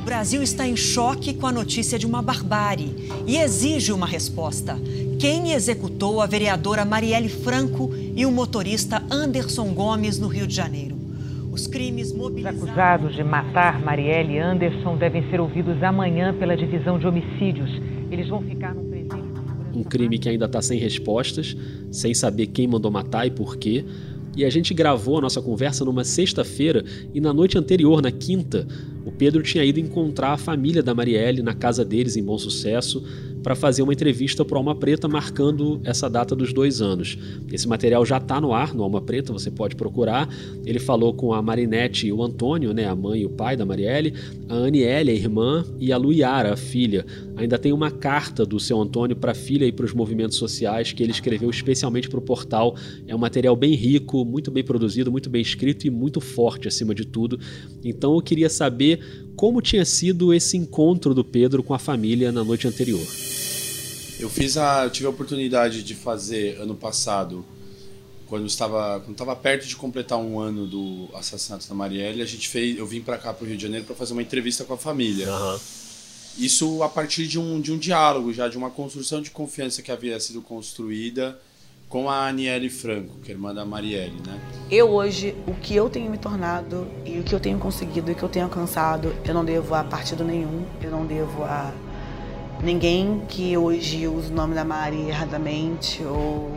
O 0.00 0.04
Brasil 0.04 0.42
está 0.42 0.66
em 0.66 0.74
choque 0.74 1.34
com 1.34 1.46
a 1.46 1.52
notícia 1.52 1.98
de 1.98 2.06
uma 2.06 2.22
barbárie 2.22 2.94
e 3.26 3.36
exige 3.36 3.92
uma 3.92 4.06
resposta. 4.06 4.78
Quem 5.18 5.52
executou 5.52 6.22
a 6.22 6.26
vereadora 6.26 6.86
Marielle 6.86 7.28
Franco 7.28 7.90
e 8.16 8.24
o 8.24 8.30
motorista 8.30 9.02
Anderson 9.10 9.74
Gomes 9.74 10.18
no 10.18 10.28
Rio 10.28 10.46
de 10.46 10.54
Janeiro? 10.54 10.96
Os 11.52 11.66
crimes 11.66 12.08
Os 12.08 12.16
mobilizaram... 12.16 12.56
acusados 12.56 13.14
de 13.14 13.22
matar 13.22 13.80
Marielle 13.80 14.32
e 14.32 14.38
Anderson 14.38 14.96
devem 14.96 15.28
ser 15.30 15.40
ouvidos 15.40 15.82
amanhã 15.82 16.34
pela 16.34 16.56
divisão 16.56 16.98
de 16.98 17.06
homicídios. 17.06 17.70
Eles 18.10 18.28
vão 18.28 18.42
ficar 18.42 18.74
num 18.74 18.88
presídio 18.88 19.32
um 19.74 19.82
crime 19.82 20.18
que 20.18 20.28
ainda 20.28 20.44
está 20.44 20.60
sem 20.60 20.78
respostas, 20.78 21.56
sem 21.90 22.14
saber 22.14 22.48
quem 22.48 22.66
mandou 22.66 22.90
matar 22.90 23.26
e 23.26 23.30
por 23.30 23.56
quê. 23.56 23.84
E 24.36 24.44
a 24.44 24.50
gente 24.50 24.72
gravou 24.72 25.18
a 25.18 25.20
nossa 25.20 25.42
conversa 25.42 25.84
numa 25.84 26.04
sexta-feira 26.04 26.84
e 27.12 27.20
na 27.20 27.32
noite 27.32 27.58
anterior, 27.58 28.00
na 28.00 28.10
quinta, 28.10 28.66
o 29.04 29.12
Pedro 29.12 29.42
tinha 29.42 29.64
ido 29.64 29.80
encontrar 29.80 30.32
a 30.32 30.36
família 30.36 30.82
da 30.82 30.94
Marielle 30.94 31.42
na 31.42 31.54
casa 31.54 31.84
deles 31.84 32.16
em 32.16 32.22
Bom 32.22 32.38
Sucesso 32.38 33.02
para 33.42 33.54
fazer 33.54 33.82
uma 33.82 33.92
entrevista 33.92 34.44
para 34.44 34.56
Alma 34.56 34.74
Preta 34.74 35.08
marcando 35.08 35.80
essa 35.84 36.08
data 36.08 36.34
dos 36.34 36.52
dois 36.52 36.80
anos. 36.80 37.18
Esse 37.50 37.66
material 37.68 38.06
já 38.06 38.18
está 38.18 38.40
no 38.40 38.54
ar 38.54 38.72
no 38.72 38.82
Alma 38.82 39.00
Preta, 39.00 39.32
você 39.32 39.50
pode 39.50 39.74
procurar. 39.74 40.28
Ele 40.64 40.78
falou 40.78 41.12
com 41.12 41.34
a 41.34 41.42
Marinette 41.42 42.06
e 42.06 42.12
o 42.12 42.22
Antônio, 42.22 42.72
né, 42.72 42.86
a 42.86 42.94
mãe 42.94 43.22
e 43.22 43.26
o 43.26 43.30
pai 43.30 43.56
da 43.56 43.66
Marielle, 43.66 44.14
a 44.48 44.54
Aniele, 44.54 45.10
a 45.10 45.14
irmã, 45.14 45.64
e 45.80 45.92
a 45.92 45.96
Luiara, 45.96 46.52
a 46.52 46.56
filha. 46.56 47.04
Ainda 47.36 47.58
tem 47.58 47.72
uma 47.72 47.90
carta 47.90 48.44
do 48.44 48.60
seu 48.60 48.80
Antônio 48.80 49.16
para 49.16 49.32
a 49.32 49.34
filha 49.34 49.64
e 49.64 49.72
para 49.72 49.86
os 49.86 49.94
movimentos 49.94 50.36
sociais 50.36 50.92
que 50.92 51.02
ele 51.02 51.12
escreveu 51.12 51.48
especialmente 51.48 52.08
para 52.08 52.18
o 52.18 52.22
portal. 52.22 52.76
É 53.06 53.14
um 53.14 53.18
material 53.18 53.56
bem 53.56 53.74
rico, 53.74 54.24
muito 54.24 54.50
bem 54.50 54.62
produzido, 54.62 55.10
muito 55.10 55.30
bem 55.30 55.40
escrito 55.40 55.86
e 55.86 55.90
muito 55.90 56.20
forte 56.20 56.68
acima 56.68 56.94
de 56.94 57.06
tudo. 57.06 57.40
Então 57.82 58.14
eu 58.14 58.22
queria 58.22 58.50
saber 58.50 59.26
como 59.34 59.62
tinha 59.62 59.84
sido 59.84 60.32
esse 60.32 60.56
encontro 60.56 61.14
do 61.14 61.24
Pedro 61.24 61.62
com 61.62 61.72
a 61.72 61.78
família 61.78 62.30
na 62.30 62.44
noite 62.44 62.68
anterior. 62.68 63.06
Eu 64.20 64.28
fiz 64.28 64.56
a, 64.56 64.84
eu 64.84 64.90
tive 64.90 65.06
a 65.06 65.10
oportunidade 65.10 65.82
de 65.82 65.94
fazer 65.94 66.60
ano 66.60 66.74
passado, 66.74 67.44
quando 68.26 68.46
estava, 68.46 69.00
quando 69.00 69.12
estava 69.12 69.34
perto 69.36 69.66
de 69.66 69.76
completar 69.76 70.18
um 70.18 70.38
ano 70.38 70.66
do 70.66 71.08
assassinato 71.12 71.68
da 71.68 71.74
Marielle, 71.74 72.22
a 72.22 72.24
gente 72.24 72.48
fez, 72.48 72.78
eu 72.78 72.86
vim 72.86 73.00
para 73.00 73.18
cá 73.18 73.32
para 73.32 73.44
o 73.44 73.46
Rio 73.46 73.56
de 73.56 73.62
Janeiro 73.62 73.84
para 73.84 73.94
fazer 73.94 74.12
uma 74.12 74.22
entrevista 74.22 74.64
com 74.64 74.72
a 74.72 74.78
família. 74.78 75.28
Aham. 75.28 75.60
Isso 76.38 76.82
a 76.82 76.88
partir 76.88 77.26
de 77.26 77.38
um, 77.38 77.60
de 77.60 77.72
um 77.72 77.78
diálogo, 77.78 78.32
já 78.32 78.48
de 78.48 78.56
uma 78.56 78.70
construção 78.70 79.20
de 79.20 79.30
confiança 79.30 79.82
que 79.82 79.92
havia 79.92 80.18
sido 80.18 80.40
construída 80.40 81.38
com 81.88 82.08
a 82.08 82.26
Aniele 82.26 82.70
Franco, 82.70 83.18
que 83.22 83.30
é 83.30 83.34
irmã 83.34 83.52
da 83.52 83.66
Marielle, 83.66 84.16
né? 84.26 84.40
Eu 84.70 84.88
hoje, 84.88 85.36
o 85.46 85.52
que 85.52 85.76
eu 85.76 85.90
tenho 85.90 86.10
me 86.10 86.16
tornado 86.16 86.88
e 87.04 87.18
o 87.18 87.22
que 87.22 87.34
eu 87.34 87.38
tenho 87.38 87.58
conseguido 87.58 88.10
e 88.10 88.14
o 88.14 88.16
que 88.16 88.22
eu 88.22 88.30
tenho 88.30 88.46
alcançado, 88.46 89.14
eu 89.26 89.34
não 89.34 89.44
devo 89.44 89.74
a 89.74 89.84
partido 89.84 90.24
nenhum, 90.24 90.64
eu 90.82 90.90
não 90.90 91.04
devo 91.04 91.44
a 91.44 91.70
ninguém 92.62 93.20
que 93.28 93.54
hoje 93.58 94.08
use 94.08 94.32
o 94.32 94.34
nome 94.34 94.54
da 94.54 94.64
Mari 94.64 95.08
erradamente 95.08 96.02
ou 96.02 96.50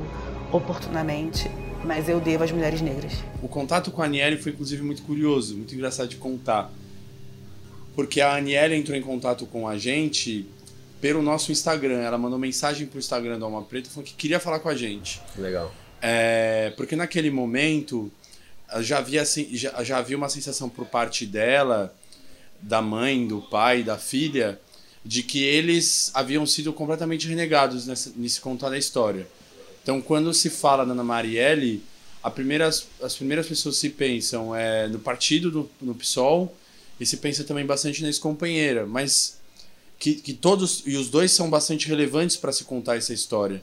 oportunamente, 0.54 1.52
mas 1.84 2.08
eu 2.08 2.22
devo 2.22 2.46
às 2.46 2.52
mulheres 2.52 2.80
negras. 2.80 3.12
O 3.42 3.50
contato 3.50 3.92
com 3.92 4.02
a 4.02 4.06
Aniele 4.06 4.38
foi 4.38 4.54
inclusive 4.54 4.84
muito 4.84 5.02
curioso, 5.02 5.58
muito 5.58 5.76
engraçado 5.76 6.08
de 6.08 6.16
contar. 6.16 6.72
Porque 7.96 8.22
a 8.22 8.36
Aniele 8.36 8.76
entrou 8.76 8.98
em 8.98 9.02
contato 9.02 9.46
com 9.46 9.68
a 9.68 9.78
gente 9.78 10.46
pelo 11.00 11.22
nosso 11.22 11.52
Instagram. 11.52 12.02
Ela 12.02 12.18
mandou 12.18 12.38
mensagem 12.38 12.88
pro 12.88 13.00
Instagram 13.00 13.40
da 13.40 13.46
Alma 13.46 13.62
Preta 13.64 13.90
falando 13.90 14.08
que 14.08 14.16
queria 14.16 14.40
falar 14.40 14.60
com 14.60 14.70
a 14.70 14.76
gente. 14.76 15.22
Legal. 15.38 15.74
É, 16.02 16.74
porque 16.76 16.96
naquele 16.96 17.32
momento 17.32 18.12
já 18.80 18.98
havia, 18.98 19.24
já, 19.26 19.84
já 19.84 19.98
havia 19.98 20.18
uma 20.18 20.30
sensação 20.30 20.70
por 20.70 20.86
parte 20.86 21.26
dela, 21.26 21.96
da 22.62 22.82
mãe, 22.82 23.28
do 23.28 23.42
pai, 23.42 23.84
da 23.84 23.98
filha, 23.98 24.60
de 25.04 25.22
que 25.22 25.44
eles 25.44 26.12
haviam 26.14 26.46
sido 26.46 26.74
completamente 26.74 27.28
renegados 27.28 27.86
nessa, 27.86 28.12
nesse 28.16 28.42
contar 28.42 28.70
da 28.70 28.78
história. 28.78 29.28
Então, 29.84 30.02
quando 30.02 30.34
se 30.34 30.50
fala 30.50 30.84
na 30.84 30.94
Ana 30.94 31.04
Marielle, 31.04 31.84
a 32.24 32.32
primeiras, 32.32 32.88
as 33.02 33.16
primeiras 33.16 33.48
pessoas 33.48 33.78
se 33.78 33.90
pensam 33.92 34.56
é, 34.56 34.88
no 34.88 34.98
partido, 34.98 35.52
no, 35.52 35.70
no 35.80 35.94
PSOL, 35.94 36.52
e 37.00 37.06
se 37.06 37.18
pensa 37.18 37.44
também 37.44 37.66
bastante 37.66 38.02
na 38.02 38.08
ex-companheira, 38.08 38.86
mas 38.86 39.38
que, 40.00 40.16
que 40.16 40.34
todos, 40.34 40.84
e 40.86 40.96
os 40.96 41.10
dois 41.10 41.32
são 41.32 41.50
bastante 41.50 41.88
relevantes 41.88 42.38
para 42.38 42.52
se 42.52 42.64
contar 42.64 42.98
essa 42.98 43.14
história. 43.14 43.62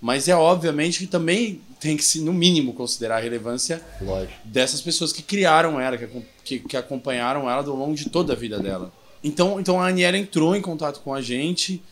Mas 0.00 0.28
é 0.28 0.34
obviamente 0.34 0.98
que 0.98 1.06
também 1.06 1.60
tem 1.80 1.96
que 1.96 2.04
se, 2.04 2.20
no 2.20 2.32
mínimo, 2.32 2.74
considerar 2.74 3.16
a 3.16 3.20
relevância 3.20 3.82
Lógico. 4.00 4.32
dessas 4.44 4.80
pessoas 4.80 5.12
que 5.12 5.22
criaram 5.22 5.80
ela, 5.80 5.96
que, 5.96 6.08
que, 6.44 6.58
que 6.60 6.76
acompanharam 6.76 7.50
ela 7.50 7.66
ao 7.66 7.76
longo 7.76 7.94
de 7.94 8.10
toda 8.10 8.34
a 8.34 8.36
vida 8.36 8.58
dela. 8.58 8.92
Então, 9.22 9.58
então 9.58 9.80
a 9.80 9.88
Aniela 9.88 10.18
entrou 10.18 10.54
em 10.54 10.60
contato 10.60 11.00
com 11.00 11.14
a 11.14 11.22
gente 11.22 11.82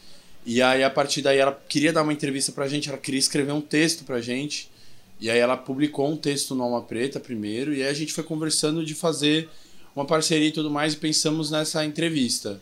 e 0.45 0.61
aí 0.61 0.85
a 0.85 0.91
partir 0.91 1.23
daí 1.23 1.39
ela 1.39 1.59
queria 1.67 1.93
dar 1.93 2.03
uma 2.03 2.13
entrevista 2.13 2.53
pra 2.53 2.69
gente, 2.69 2.91
ela 2.91 2.99
queria 2.99 3.19
escrever 3.19 3.53
um 3.53 3.61
texto 3.63 4.05
pra 4.05 4.21
gente. 4.21 4.71
E 5.19 5.31
aí 5.31 5.39
ela 5.39 5.57
publicou 5.57 6.11
um 6.11 6.17
texto 6.17 6.55
no 6.55 6.65
Alma 6.65 6.83
Preta 6.83 7.19
primeiro 7.19 7.73
e 7.73 7.83
aí 7.83 7.89
a 7.89 7.95
gente 7.95 8.13
foi 8.13 8.25
conversando 8.25 8.85
de 8.85 8.95
fazer 8.95 9.49
uma 9.95 10.05
parceria 10.05 10.49
e 10.49 10.53
tudo 10.53 10.71
mais 10.71 10.95
e 10.95 10.97
pensamos 10.97 11.51
nessa 11.51 11.85
entrevista. 11.85 12.61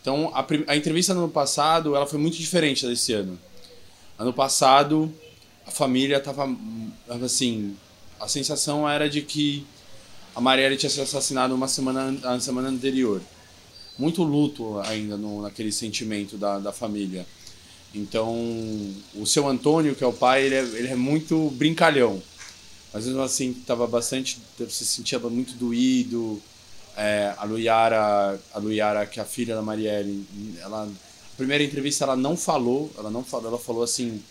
Então 0.00 0.30
a, 0.34 0.46
a 0.68 0.76
entrevista 0.76 1.14
no 1.14 1.24
ano 1.24 1.32
passado 1.32 1.94
ela 1.94 2.06
foi 2.06 2.18
muito 2.18 2.36
diferente 2.36 2.86
desse 2.86 3.12
ano. 3.12 3.38
Ano 4.18 4.32
passado 4.32 5.12
a 5.66 5.70
família 5.70 6.20
tava 6.20 6.48
assim, 7.24 7.76
a 8.20 8.28
sensação 8.28 8.88
era 8.88 9.08
de 9.08 9.22
que 9.22 9.66
a 10.34 10.40
Marielle 10.40 10.76
tinha 10.76 10.90
sido 10.90 11.02
assassinada 11.02 11.54
uma 11.54 11.68
semana, 11.68 12.12
na 12.12 12.40
semana 12.40 12.68
anterior 12.68 13.20
muito 13.98 14.22
luto 14.22 14.78
ainda 14.80 15.16
no, 15.16 15.42
naquele 15.42 15.72
sentimento 15.72 16.36
da, 16.36 16.58
da 16.58 16.72
família. 16.72 17.26
Então, 17.94 18.34
o 19.14 19.26
seu 19.26 19.48
Antônio, 19.48 19.94
que 19.94 20.04
é 20.04 20.06
o 20.06 20.12
pai, 20.12 20.44
ele 20.44 20.54
é, 20.54 20.60
ele 20.60 20.88
é 20.88 20.96
muito 20.96 21.50
brincalhão. 21.50 22.22
Mas 22.92 23.06
mesmo 23.06 23.22
assim, 23.22 23.50
estava 23.52 23.86
bastante. 23.86 24.38
Você 24.58 24.84
sentia 24.84 25.18
muito 25.18 25.54
doído. 25.54 26.42
É, 26.96 27.34
a 27.36 27.44
Luiara, 27.44 28.40
a 28.52 28.58
Luiara, 28.58 29.06
que 29.06 29.20
é 29.20 29.22
a 29.22 29.26
filha 29.26 29.54
da 29.54 29.62
Marielle, 29.62 30.26
ela. 30.60 30.88
Primeira 31.36 31.62
entrevista 31.62 32.04
ela 32.04 32.16
não 32.16 32.34
falou, 32.34 32.90
ela 32.96 33.10
não 33.10 33.22
falou, 33.22 33.48
ela 33.48 33.58
falou 33.58 33.82
assim, 33.82 34.22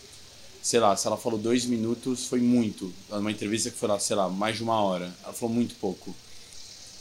sei 0.60 0.80
lá, 0.80 0.96
se 0.96 1.06
ela 1.06 1.16
falou 1.16 1.38
dois 1.38 1.64
minutos, 1.64 2.26
foi 2.26 2.40
muito. 2.40 2.92
Uma 3.08 3.30
entrevista 3.30 3.70
que 3.70 3.76
foi 3.76 3.88
lá, 3.88 3.98
sei 4.00 4.16
lá, 4.16 4.28
mais 4.28 4.56
de 4.56 4.64
uma 4.64 4.80
hora. 4.80 5.14
Ela 5.22 5.32
falou 5.32 5.54
muito 5.54 5.76
pouco 5.76 6.12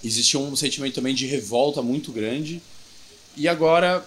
existia 0.08 0.40
um 0.40 0.56
sentimento 0.56 0.96
também 0.96 1.16
de 1.16 1.26
revolta 1.26 1.82
muito 1.82 2.12
grande. 2.12 2.62
E 3.36 3.48
agora 3.48 4.06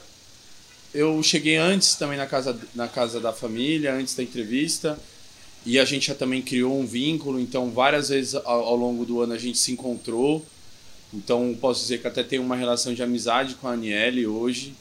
eu 0.94 1.22
cheguei 1.22 1.56
antes 1.56 1.94
também 1.94 2.16
na 2.16 2.26
casa, 2.26 2.58
na 2.74 2.88
casa 2.88 3.20
da 3.20 3.32
família, 3.32 3.94
antes 3.94 4.14
da 4.14 4.22
entrevista, 4.22 4.98
e 5.66 5.78
a 5.78 5.84
gente 5.84 6.06
já 6.06 6.14
também 6.14 6.40
criou 6.40 6.78
um 6.78 6.86
vínculo, 6.86 7.38
então 7.38 7.70
várias 7.70 8.08
vezes 8.08 8.34
ao, 8.34 8.46
ao 8.46 8.76
longo 8.76 9.04
do 9.04 9.20
ano 9.20 9.34
a 9.34 9.38
gente 9.38 9.58
se 9.58 9.72
encontrou. 9.72 10.44
Então 11.12 11.56
posso 11.60 11.80
dizer 11.80 12.00
que 12.00 12.06
até 12.06 12.22
tem 12.22 12.38
uma 12.38 12.56
relação 12.56 12.92
de 12.92 13.02
amizade 13.02 13.54
com 13.54 13.68
a 13.68 13.72
Aniele 13.72 14.26
hoje. 14.26 14.74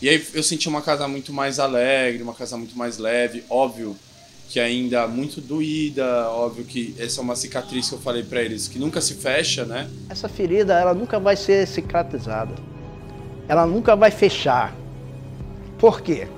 E 0.00 0.08
aí 0.08 0.22
eu 0.34 0.42
senti 0.42 0.68
uma 0.68 0.82
casa 0.82 1.08
muito 1.08 1.32
mais 1.32 1.58
alegre, 1.58 2.22
uma 2.22 2.34
casa 2.34 2.56
muito 2.56 2.76
mais 2.76 2.98
leve, 2.98 3.44
óbvio 3.48 3.96
que 4.48 4.60
ainda 4.60 5.06
muito 5.08 5.40
doída, 5.40 6.28
óbvio 6.30 6.64
que 6.64 6.94
essa 6.98 7.20
é 7.20 7.22
uma 7.22 7.34
cicatriz 7.34 7.88
que 7.88 7.94
eu 7.94 7.98
falei 7.98 8.22
para 8.22 8.42
eles, 8.42 8.68
que 8.68 8.78
nunca 8.78 9.00
se 9.00 9.14
fecha, 9.14 9.64
né? 9.64 9.90
Essa 10.08 10.28
ferida, 10.28 10.78
ela 10.78 10.94
nunca 10.94 11.18
vai 11.18 11.36
ser 11.36 11.66
cicatrizada. 11.66 12.54
Ela 13.48 13.66
nunca 13.66 13.96
vai 13.96 14.10
fechar. 14.10 14.76
Por 15.78 16.00
quê? 16.00 16.28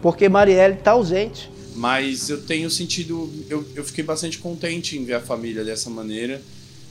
Porque 0.00 0.28
Marielle 0.28 0.74
está 0.74 0.92
ausente. 0.92 1.50
Mas 1.74 2.30
eu 2.30 2.42
tenho 2.42 2.70
sentido, 2.70 3.30
eu, 3.48 3.64
eu 3.74 3.84
fiquei 3.84 4.02
bastante 4.02 4.38
contente 4.38 4.98
em 4.98 5.04
ver 5.04 5.14
a 5.14 5.20
família 5.20 5.64
dessa 5.64 5.88
maneira, 5.90 6.42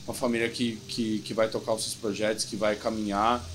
uma 0.08 0.14
família 0.14 0.50
que, 0.50 0.78
que, 0.88 1.20
que 1.20 1.34
vai 1.34 1.50
tocar 1.50 1.74
os 1.74 1.84
seus 1.84 1.94
projetos, 1.94 2.46
que 2.46 2.56
vai 2.56 2.78
caminhar, 2.78 3.46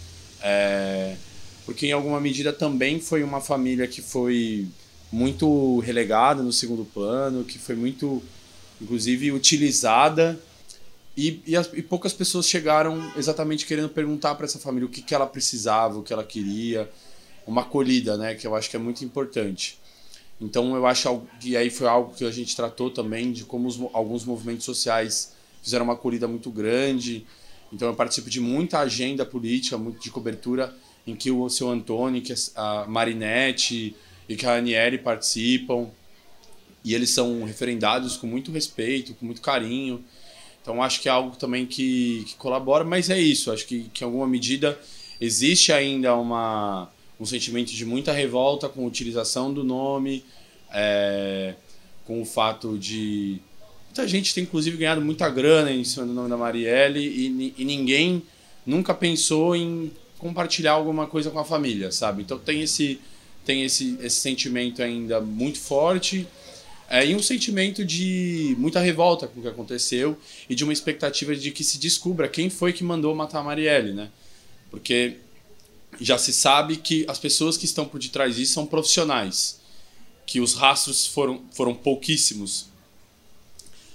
é, 0.42 1.16
porque 1.64 1.86
em 1.86 1.92
alguma 1.92 2.20
medida 2.20 2.52
também 2.52 3.00
foi 3.00 3.22
uma 3.22 3.40
família 3.40 3.86
que 3.86 4.02
foi 4.02 4.68
muito 5.10 5.78
relegada 5.80 6.42
no 6.42 6.52
segundo 6.52 6.84
plano, 6.84 7.44
que 7.44 7.58
foi 7.58 7.74
muito, 7.74 8.22
inclusive, 8.80 9.32
utilizada. 9.32 10.38
E, 11.16 11.42
e, 11.46 11.56
as, 11.56 11.70
e 11.72 11.82
poucas 11.82 12.12
pessoas 12.12 12.46
chegaram 12.46 13.12
exatamente 13.16 13.66
querendo 13.66 13.88
perguntar 13.88 14.34
para 14.34 14.46
essa 14.46 14.58
família 14.58 14.86
o 14.86 14.90
que, 14.90 15.02
que 15.02 15.14
ela 15.14 15.26
precisava, 15.26 15.98
o 15.98 16.02
que 16.02 16.12
ela 16.12 16.24
queria. 16.24 16.90
Uma 17.46 17.62
acolhida, 17.62 18.16
né? 18.16 18.34
Que 18.34 18.46
eu 18.46 18.54
acho 18.54 18.70
que 18.70 18.76
é 18.76 18.78
muito 18.78 19.04
importante. 19.04 19.78
Então 20.40 20.74
eu 20.74 20.86
acho 20.86 21.22
que 21.38 21.56
aí 21.56 21.70
foi 21.70 21.86
algo 21.86 22.14
que 22.14 22.24
a 22.24 22.30
gente 22.30 22.56
tratou 22.56 22.90
também 22.90 23.32
de 23.32 23.44
como 23.44 23.68
os, 23.68 23.78
alguns 23.92 24.24
movimentos 24.24 24.64
sociais 24.64 25.32
fizeram 25.62 25.84
uma 25.84 25.94
acolhida 25.94 26.26
muito 26.26 26.50
grande. 26.50 27.24
Então 27.72 27.88
eu 27.88 27.94
participo 27.94 28.28
de 28.28 28.40
muita 28.40 28.80
agenda 28.80 29.24
política, 29.24 29.78
muito 29.78 30.00
de 30.00 30.10
cobertura, 30.10 30.74
em 31.06 31.16
que 31.16 31.30
o 31.30 31.48
seu 31.48 31.70
Antônio, 31.70 32.20
que 32.20 32.34
a 32.54 32.84
Marinette, 32.86 33.96
e 34.28 34.36
que 34.36 34.46
a 34.46 34.56
Aniele 34.56 34.98
participam. 34.98 35.88
E 36.84 36.94
eles 36.94 37.10
são 37.10 37.44
referendados 37.44 38.16
com 38.16 38.26
muito 38.26 38.50
respeito, 38.50 39.14
com 39.14 39.24
muito 39.24 39.40
carinho. 39.40 40.04
Então 40.60 40.82
acho 40.82 41.00
que 41.00 41.08
é 41.08 41.12
algo 41.12 41.36
também 41.36 41.66
que, 41.66 42.24
que 42.26 42.34
colabora, 42.36 42.84
mas 42.84 43.10
é 43.10 43.18
isso. 43.18 43.52
Acho 43.52 43.66
que, 43.66 43.84
que 43.92 44.04
em 44.04 44.06
alguma 44.06 44.26
medida 44.26 44.78
existe 45.20 45.72
ainda 45.72 46.14
uma, 46.16 46.90
um 47.18 47.26
sentimento 47.26 47.72
de 47.72 47.84
muita 47.84 48.12
revolta 48.12 48.68
com 48.68 48.84
a 48.84 48.86
utilização 48.86 49.52
do 49.52 49.62
nome, 49.62 50.24
é, 50.72 51.54
com 52.04 52.20
o 52.20 52.24
fato 52.24 52.78
de. 52.78 53.40
Muita 53.92 54.08
gente 54.08 54.32
tem 54.32 54.44
inclusive 54.44 54.78
ganhado 54.78 55.02
muita 55.02 55.28
grana 55.28 55.70
em 55.70 55.84
cima 55.84 56.06
do 56.06 56.14
nome 56.14 56.30
da 56.30 56.36
Marielle 56.38 56.98
e, 56.98 57.54
e 57.58 57.62
ninguém 57.62 58.22
nunca 58.64 58.94
pensou 58.94 59.54
em 59.54 59.92
compartilhar 60.16 60.72
alguma 60.72 61.06
coisa 61.06 61.30
com 61.30 61.38
a 61.38 61.44
família, 61.44 61.92
sabe? 61.92 62.22
Então 62.22 62.38
tem 62.38 62.62
esse 62.62 62.98
tem 63.44 63.64
esse, 63.64 63.98
esse 64.00 64.16
sentimento 64.16 64.82
ainda 64.82 65.20
muito 65.20 65.58
forte 65.58 66.26
é, 66.88 67.06
e 67.06 67.14
um 67.14 67.22
sentimento 67.22 67.84
de 67.84 68.56
muita 68.58 68.80
revolta 68.80 69.26
com 69.26 69.40
o 69.40 69.42
que 69.42 69.48
aconteceu 69.48 70.16
e 70.48 70.54
de 70.54 70.64
uma 70.64 70.72
expectativa 70.72 71.36
de 71.36 71.50
que 71.50 71.62
se 71.62 71.76
descubra 71.76 72.28
quem 72.28 72.48
foi 72.48 72.72
que 72.72 72.82
mandou 72.82 73.14
matar 73.14 73.40
a 73.40 73.44
Marielle, 73.44 73.92
né? 73.92 74.08
Porque 74.70 75.18
já 76.00 76.16
se 76.16 76.32
sabe 76.32 76.78
que 76.78 77.04
as 77.06 77.18
pessoas 77.18 77.58
que 77.58 77.66
estão 77.66 77.84
por 77.84 78.00
detrás 78.00 78.36
disso 78.36 78.54
são 78.54 78.64
profissionais, 78.64 79.60
que 80.24 80.40
os 80.40 80.54
rastros 80.54 81.06
foram, 81.06 81.42
foram 81.52 81.74
pouquíssimos, 81.74 82.71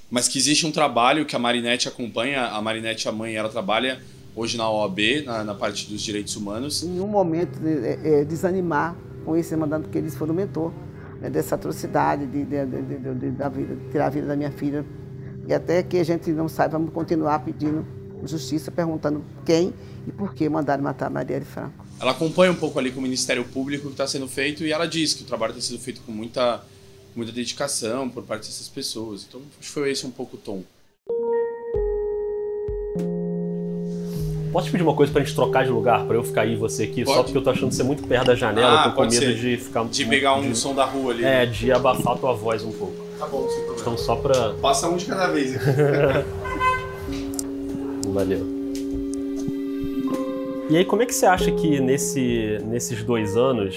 mas 0.10 0.28
que 0.28 0.38
existe 0.38 0.66
um 0.66 0.72
trabalho 0.72 1.26
que 1.26 1.36
a 1.36 1.40
Marinette 1.40 1.88
acompanha, 1.88 2.46
a 2.48 2.62
Marinette, 2.62 3.08
a 3.08 3.12
mãe, 3.12 3.36
ela 3.36 3.50
trabalha 3.50 4.00
hoje 4.36 4.58
na 4.58 4.70
OAB, 4.70 5.00
na, 5.26 5.44
na 5.44 5.56
parte 5.56 5.90
dos 5.90 6.02
direitos 6.02 6.36
humanos. 6.36 6.84
Em 6.84 7.00
um 7.00 7.08
momento 7.08 7.60
de, 7.60 7.88
é, 7.88 8.24
desanimar 8.24 8.96
com 9.26 9.36
esse 9.36 9.56
mandando 9.56 9.90
que 9.90 9.98
eles 9.98 10.16
foram 10.16 10.34
mentor 10.34 10.72
né, 11.20 11.30
dessa 11.30 11.56
atrocidade 11.56 12.26
de, 12.28 12.46
de, 12.46 12.66
de, 12.66 13.16
de, 13.16 13.32
da 13.32 13.50
vida, 13.50 13.76
de 13.76 13.90
tirar 13.90 14.06
a 14.06 14.10
vida 14.10 14.28
da 14.28 14.36
minha 14.36 14.52
filha. 14.52 14.86
E 15.48 15.54
até 15.54 15.82
que 15.82 15.98
a 15.98 16.04
gente 16.04 16.30
não 16.32 16.48
saiba, 16.48 16.78
vamos 16.78 16.94
continuar 16.94 17.40
pedindo 17.40 17.86
justiça, 18.24 18.72
perguntando 18.72 19.24
quem 19.46 19.74
e 20.08 20.12
por 20.12 20.34
que 20.34 20.48
mandaram 20.50 20.84
matar 20.84 21.08
a 21.08 21.10
Marielle 21.10 21.46
Franco. 21.46 21.86
Ela 22.00 22.12
acompanha 22.12 22.52
um 22.52 22.56
pouco 22.56 22.78
ali 22.78 22.92
com 22.92 23.00
o 23.00 23.04
Ministério 23.04 23.44
Público 23.44 23.88
que 23.88 23.94
está 23.94 24.08
sendo 24.08 24.28
feito 24.28 24.64
e 24.64 24.72
ela 24.72 24.88
diz 24.88 25.14
que 25.14 25.24
o 25.24 25.26
trabalho 25.26 25.54
tem 25.54 25.62
sido 25.62 25.80
feito 25.80 26.02
com 26.02 26.12
muita, 26.12 26.64
muita 27.18 27.32
dedicação 27.32 28.08
por 28.08 28.24
parte 28.24 28.48
dessas 28.48 28.68
pessoas. 28.68 29.26
Então, 29.28 29.42
acho 29.60 29.68
que 29.68 29.74
foi 29.74 29.92
esse 29.92 30.06
um 30.06 30.12
pouco 30.12 30.38
o 30.38 30.40
tom. 30.40 30.64
Posso 34.52 34.68
te 34.68 34.72
pedir 34.72 34.84
uma 34.84 34.94
coisa 34.96 35.12
pra 35.12 35.24
gente 35.24 35.36
trocar 35.36 35.66
de 35.66 35.72
lugar, 35.72 36.06
pra 36.06 36.16
eu 36.16 36.24
ficar 36.24 36.42
aí 36.42 36.54
e 36.54 36.56
você 36.56 36.84
aqui? 36.84 37.04
Pode. 37.04 37.18
Só 37.18 37.24
porque 37.24 37.38
eu 37.38 37.44
tô 37.44 37.50
achando 37.50 37.72
você 37.72 37.84
muito 37.84 38.08
perto 38.08 38.28
da 38.28 38.36
janela, 38.36 38.82
ah, 38.82 38.90
tô 38.90 38.96
com 38.96 39.02
medo 39.02 39.14
ser. 39.14 39.36
de 39.36 39.58
ficar... 39.58 39.84
De 39.86 40.06
pegar 40.06 40.36
um 40.36 40.50
de, 40.50 40.58
som 40.58 40.74
da 40.74 40.86
rua 40.86 41.12
ali. 41.12 41.26
É, 41.26 41.46
de 41.46 41.72
abafar 41.72 42.14
a 42.14 42.18
tua 42.18 42.34
voz 42.34 42.64
um 42.64 42.72
pouco. 42.72 42.96
Tá 43.20 43.28
bom, 43.28 43.48
sem 43.50 43.58
problema. 43.58 43.82
Então 43.82 43.98
só 43.98 44.16
pra... 44.16 44.54
Passa 44.62 44.88
um 44.88 44.96
de 44.96 45.06
cada 45.06 45.28
vez 45.28 45.56
aqui. 45.56 45.66
Valeu. 48.08 48.58
E 50.70 50.78
aí, 50.78 50.86
como 50.86 51.02
é 51.02 51.06
que 51.06 51.16
você 51.16 51.26
acha 51.26 51.52
que 51.52 51.80
nesse, 51.80 52.60
nesses 52.66 53.04
dois 53.04 53.38
anos 53.38 53.76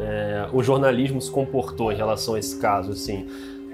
é, 0.00 0.33
o 0.52 0.62
jornalismo 0.62 1.20
se 1.20 1.30
comportou 1.30 1.92
em 1.92 1.96
relação 1.96 2.34
a 2.34 2.38
esse 2.38 2.58
caso, 2.58 2.92
assim? 2.92 3.26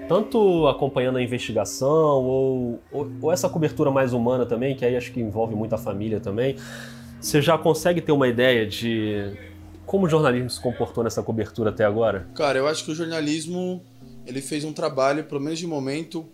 tanto 0.07 0.67
acompanhando 0.67 1.19
a 1.19 1.21
investigação 1.21 2.25
ou, 2.25 2.79
ou, 2.91 3.09
ou, 3.21 3.31
essa 3.31 3.47
cobertura 3.47 3.89
mais 3.89 4.11
humana 4.11 4.45
também, 4.45 4.75
que 4.75 4.83
aí 4.83 4.97
acho 4.97 5.09
que 5.13 5.21
envolve 5.21 5.55
muita 5.55 5.77
família 5.77 6.19
também, 6.19 6.57
você 7.21 7.41
já 7.41 7.57
consegue 7.57 8.01
ter 8.01 8.11
uma 8.11 8.27
ideia 8.27 8.67
de 8.67 9.31
como 9.85 10.05
o 10.05 10.09
jornalismo 10.09 10.49
se 10.49 10.59
comportou 10.59 11.03
nessa 11.03 11.23
cobertura 11.23 11.69
até 11.69 11.85
agora? 11.85 12.27
Cara, 12.35 12.57
eu 12.57 12.67
acho 12.67 12.83
que 12.83 12.91
o 12.91 12.95
jornalismo 12.95 13.81
ele 14.25 14.41
fez 14.41 14.63
um 14.63 14.73
trabalho, 14.73 15.23
pelo 15.23 15.39
menos 15.39 15.59
de 15.59 15.67
momento, 15.67 16.25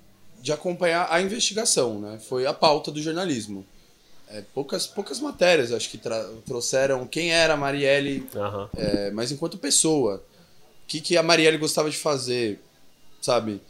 de 0.42 0.52
acompanhar 0.52 1.08
a 1.10 1.22
investigação, 1.22 2.00
né? 2.00 2.20
Foi 2.20 2.46
a 2.46 2.54
pauta 2.54 2.92
do 2.92 3.02
jornalismo. 3.02 3.66
É, 4.30 4.44
poucas, 4.54 4.86
poucas 4.86 5.20
matérias, 5.20 5.72
acho 5.72 5.90
que 5.90 6.00
trouxeram 6.46 7.08
quem 7.08 7.32
era 7.32 7.54
a 7.54 7.58
Marielle, 7.58 8.28
uhum. 8.36 8.68
é, 8.76 9.12
mas 9.12 9.32
enquanto 9.32 9.58
pessoa. 9.58 10.16
O 10.84 10.88
que, 10.88 11.00
que 11.00 11.18
a 11.18 11.24
Marielle 11.24 11.58
gostava 11.58 11.90
de 11.90 11.98
fazer? 11.98 12.60
sabe? 13.22 13.62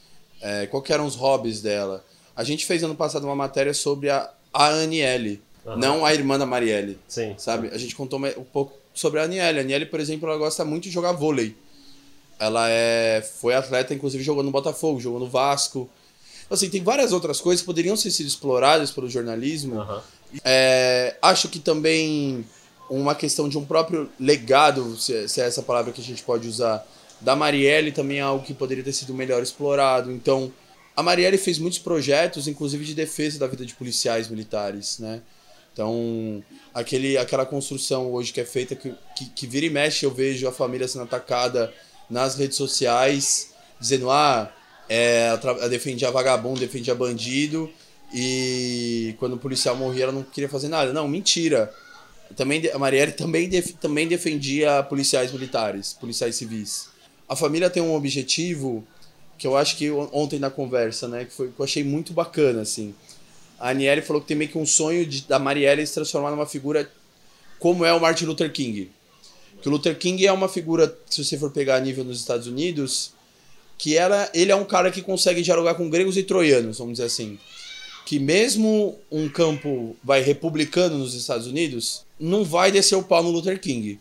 É, 0.41 0.67
qual 0.67 0.83
eram 0.89 1.05
os 1.05 1.15
hobbies 1.15 1.61
dela. 1.61 2.03
A 2.35 2.43
gente 2.43 2.65
fez 2.65 2.83
ano 2.83 2.95
passado 2.95 3.23
uma 3.23 3.35
matéria 3.35 3.73
sobre 3.73 4.09
a, 4.09 4.29
a 4.53 4.67
Aniele, 4.67 5.41
uhum. 5.65 5.77
não 5.77 6.05
a 6.05 6.13
irmã 6.13 6.37
da 6.37 6.45
Marielle. 6.45 6.99
Sim. 7.07 7.33
Sabe? 7.37 7.69
A 7.69 7.77
gente 7.77 7.95
contou 7.95 8.19
um 8.19 8.43
pouco 8.43 8.73
sobre 8.93 9.19
a 9.19 9.23
Aniele. 9.23 9.59
A 9.59 9.61
Aniele, 9.61 9.87
por 9.87 9.99
exemplo, 9.99 10.29
ela 10.29 10.37
gosta 10.37 10.63
muito 10.63 10.83
de 10.83 10.91
jogar 10.91 11.13
vôlei. 11.13 11.55
Ela 12.39 12.69
é, 12.69 13.21
foi 13.21 13.55
atleta, 13.55 13.95
inclusive 13.95 14.23
jogou 14.23 14.43
no 14.43 14.51
Botafogo, 14.51 14.99
jogou 14.99 15.19
no 15.19 15.27
Vasco. 15.27 15.89
Assim, 16.49 16.69
tem 16.69 16.83
várias 16.83 17.11
outras 17.11 17.41
coisas 17.41 17.61
que 17.61 17.65
poderiam 17.65 17.97
ser 17.97 18.11
sido 18.11 18.27
exploradas 18.27 18.91
pelo 18.91 19.09
jornalismo. 19.09 19.81
Uhum. 19.81 20.01
É, 20.43 21.15
acho 21.21 21.49
que 21.49 21.59
também 21.59 22.45
uma 22.89 23.15
questão 23.15 23.49
de 23.49 23.57
um 23.57 23.65
próprio 23.65 24.09
legado, 24.19 24.97
se, 24.97 25.27
se 25.27 25.41
é 25.41 25.45
essa 25.45 25.61
palavra 25.61 25.91
que 25.91 26.01
a 26.01 26.03
gente 26.03 26.23
pode 26.23 26.47
usar, 26.47 26.85
da 27.19 27.35
Marielle 27.35 27.91
também 27.91 28.19
é 28.19 28.21
algo 28.21 28.45
que 28.45 28.53
poderia 28.53 28.83
ter 28.83 28.93
sido 28.93 29.13
melhor 29.13 29.41
explorado. 29.41 30.11
Então, 30.11 30.51
a 30.95 31.03
Marielle 31.03 31.37
fez 31.37 31.57
muitos 31.59 31.79
projetos, 31.79 32.47
inclusive 32.47 32.85
de 32.85 32.93
defesa 32.93 33.39
da 33.39 33.47
vida 33.47 33.65
de 33.65 33.73
policiais 33.73 34.27
militares, 34.29 34.99
né? 34.99 35.21
Então, 35.73 36.43
aquele, 36.73 37.17
aquela 37.17 37.45
construção 37.45 38.11
hoje 38.11 38.33
que 38.33 38.41
é 38.41 38.45
feita, 38.45 38.75
que, 38.75 38.95
que, 39.15 39.25
que 39.29 39.45
vira 39.45 39.67
e 39.67 39.69
mexe, 39.69 40.05
eu 40.05 40.11
vejo 40.11 40.47
a 40.47 40.51
família 40.51 40.87
sendo 40.87 41.03
atacada 41.03 41.71
nas 42.09 42.35
redes 42.35 42.57
sociais, 42.57 43.51
dizendo, 43.79 44.09
ah, 44.09 44.51
é, 44.89 45.37
defendia 45.69 46.09
vagabundo, 46.09 46.59
defendia 46.59 46.95
bandido, 46.95 47.69
e 48.13 49.15
quando 49.19 49.33
o 49.33 49.37
policial 49.37 49.75
morria 49.75 50.03
ela 50.03 50.11
não 50.11 50.23
queria 50.23 50.49
fazer 50.49 50.67
nada. 50.67 50.93
Não, 50.93 51.07
mentira. 51.07 51.73
Também, 52.35 52.69
a 52.71 52.77
Marielle 52.77 53.13
também, 53.13 53.47
def, 53.47 53.73
também 53.79 54.07
defendia 54.07 54.83
policiais 54.83 55.31
militares, 55.31 55.93
policiais 55.93 56.35
civis. 56.35 56.89
A 57.27 57.35
família 57.35 57.69
tem 57.69 57.81
um 57.81 57.95
objetivo 57.95 58.85
que 59.37 59.45
eu 59.45 59.55
acho 59.55 59.77
que 59.77 59.89
ontem 59.91 60.39
na 60.39 60.49
conversa, 60.49 61.07
né, 61.07 61.25
que, 61.25 61.31
foi, 61.31 61.49
que 61.49 61.59
eu 61.59 61.63
achei 61.63 61.83
muito 61.83 62.11
bacana, 62.11 62.61
assim. 62.61 62.93
A 63.59 63.69
Aniele 63.69 64.01
falou 64.01 64.21
que 64.21 64.27
tem 64.27 64.37
meio 64.37 64.49
que 64.49 64.57
um 64.57 64.65
sonho 64.65 65.05
de, 65.05 65.21
da 65.21 65.39
Marielle 65.39 65.85
se 65.85 65.93
transformar 65.93 66.31
numa 66.31 66.45
figura 66.45 66.89
como 67.59 67.85
é 67.85 67.93
o 67.93 67.99
Martin 67.99 68.25
Luther 68.25 68.51
King. 68.51 68.91
Que 69.61 69.67
o 69.67 69.71
Luther 69.71 69.97
King 69.97 70.25
é 70.25 70.31
uma 70.31 70.47
figura, 70.47 70.95
se 71.09 71.23
você 71.23 71.37
for 71.37 71.51
pegar 71.51 71.75
a 71.75 71.79
nível 71.79 72.03
nos 72.03 72.19
Estados 72.19 72.47
Unidos, 72.47 73.11
que 73.77 73.95
ela, 73.95 74.29
ele 74.33 74.51
é 74.51 74.55
um 74.55 74.65
cara 74.65 74.91
que 74.91 75.01
consegue 75.01 75.41
dialogar 75.41 75.75
com 75.75 75.89
gregos 75.89 76.17
e 76.17 76.23
troianos, 76.23 76.77
vamos 76.77 76.93
dizer 76.93 77.05
assim. 77.05 77.39
Que 78.07 78.19
mesmo 78.19 78.97
um 79.11 79.27
campo 79.27 79.93
vai 80.01 80.21
republicano 80.21 80.97
nos 80.97 81.13
Estados 81.13 81.45
Unidos, 81.45 82.05
não 82.17 82.45
vai 82.45 82.71
descer 82.71 82.95
o 82.95 83.03
pau 83.03 83.21
no 83.21 83.29
Luther 83.29 83.59
King. 83.59 83.99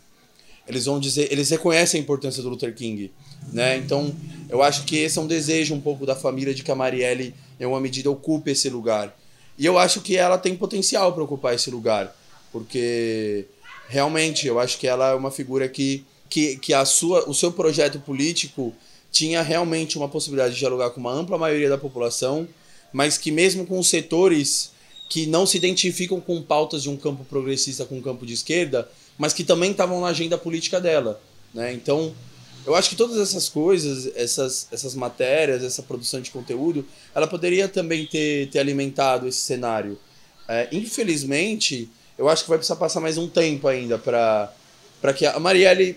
Eles 0.69 0.85
vão 0.85 1.01
dizer, 1.01 1.27
eles 1.33 1.51
reconhecem 1.51 1.99
a 1.99 2.05
importância 2.05 2.41
do 2.41 2.49
Luther 2.49 2.73
King, 2.73 3.11
né? 3.53 3.77
Então, 3.77 4.15
eu 4.49 4.63
acho 4.63 4.85
que 4.85 4.97
esse 4.97 5.19
é 5.19 5.21
um 5.21 5.27
desejo 5.27 5.75
um 5.75 5.81
pouco 5.81 6.07
da 6.07 6.15
família 6.15 6.55
de 6.55 6.63
que 6.63 6.71
a 6.71 6.75
Marielle, 6.77 7.35
em 7.59 7.67
uma 7.67 7.81
medida, 7.81 8.09
ocupe 8.09 8.53
esse 8.53 8.71
lugar. 8.71 9.13
E 9.59 9.67
eu 9.67 9.77
acho 9.77 10.01
que 10.01 10.17
ela 10.17 10.39
tem 10.39 10.55
potencial 10.55 11.13
para 11.13 11.25
ocupar 11.25 11.57
esse 11.57 11.69
lugar, 11.69 12.17
porque 12.53 13.47
realmente 13.89 14.47
eu 14.47 14.61
acho 14.61 14.79
que 14.79 14.87
ela 14.87 15.11
é 15.11 15.15
uma 15.17 15.33
figura 15.33 15.69
que, 15.69 16.05
que, 16.31 16.57
que 16.59 16.73
a 16.73 16.85
sua, 16.85 17.29
o 17.29 17.35
seu 17.35 17.51
projeto 17.51 17.99
político 17.99 18.73
tinha 19.11 19.43
realmente 19.43 19.99
uma 19.99 20.09
possibilidade 20.09 20.55
de 20.55 20.61
dialogar 20.61 20.91
com 20.91 21.01
uma 21.01 21.13
ampla 21.13 21.37
maioria 21.37 21.69
da 21.69 21.77
população, 21.77 22.47
mas 22.93 23.19
que 23.19 23.31
mesmo 23.31 23.66
com 23.66 23.83
setores 23.83 24.71
que 25.09 25.26
não 25.26 25.47
se 25.47 25.57
identificam 25.57 26.21
com 26.21 26.43
pautas 26.43 26.83
de 26.83 26.90
um 26.90 26.97
campo 26.97 27.25
progressista 27.25 27.85
com 27.85 27.99
um 27.99 28.02
campo 28.02 28.26
de 28.26 28.33
esquerda, 28.33 28.88
mas 29.16 29.33
que 29.33 29.45
também 29.45 29.71
estavam 29.71 30.00
na 30.00 30.09
agenda 30.09 30.37
política 30.37 30.81
dela. 30.81 31.21
Né? 31.55 31.73
Então, 31.73 32.14
eu 32.66 32.75
acho 32.75 32.90
que 32.90 32.97
todas 32.97 33.16
essas 33.16 33.49
coisas, 33.49 34.11
essas, 34.16 34.66
essas 34.73 34.95
matérias, 34.95 35.62
essa 35.62 35.83
produção 35.83 36.21
de 36.21 36.31
conteúdo, 36.31 36.85
ela 37.14 37.26
poderia 37.26 37.69
também 37.69 38.07
ter, 38.07 38.49
ter 38.50 38.59
alimentado 38.59 39.28
esse 39.28 39.38
cenário. 39.38 39.99
É, 40.49 40.69
infelizmente, 40.73 41.88
eu 42.19 42.28
acho 42.28 42.43
que 42.43 42.49
vai 42.49 42.59
precisar 42.59 42.76
passar 42.76 43.00
mais 43.00 43.16
um 43.16 43.28
tempo 43.28 43.69
ainda 43.69 43.99
para 43.99 44.52
que 45.14 45.25
a 45.25 45.38
Marielle 45.38 45.97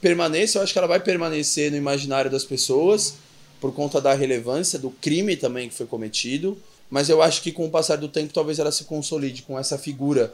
permaneça. 0.00 0.58
Eu 0.58 0.62
acho 0.62 0.72
que 0.72 0.78
ela 0.78 0.88
vai 0.88 1.00
permanecer 1.00 1.70
no 1.70 1.76
imaginário 1.76 2.30
das 2.30 2.44
pessoas 2.44 3.14
por 3.60 3.72
conta 3.72 4.00
da 4.00 4.14
relevância 4.14 4.78
do 4.78 4.90
crime 4.90 5.36
também 5.36 5.68
que 5.68 5.74
foi 5.74 5.86
cometido. 5.86 6.56
Mas 6.90 7.08
eu 7.08 7.20
acho 7.20 7.42
que 7.42 7.50
com 7.50 7.66
o 7.66 7.70
passar 7.70 7.96
do 7.96 8.08
tempo, 8.08 8.32
talvez 8.32 8.58
ela 8.58 8.70
se 8.70 8.84
consolide 8.84 9.42
com 9.42 9.58
essa 9.58 9.76
figura. 9.76 10.32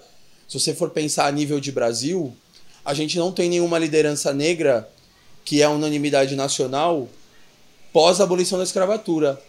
Se 0.48 0.58
você 0.58 0.74
for 0.74 0.90
pensar 0.90 1.26
a 1.26 1.32
nível 1.32 1.58
de 1.58 1.72
Brasil, 1.72 2.34
a 2.84 2.92
gente 2.92 3.18
não 3.18 3.32
tem 3.32 3.48
nenhuma 3.48 3.78
liderança 3.78 4.32
negra 4.32 4.88
que 5.44 5.60
é 5.62 5.64
a 5.64 5.70
unanimidade 5.70 6.36
nacional 6.36 7.08
pós 7.92 8.20
abolição 8.20 8.58
da 8.58 8.64
escravatura. 8.64 9.40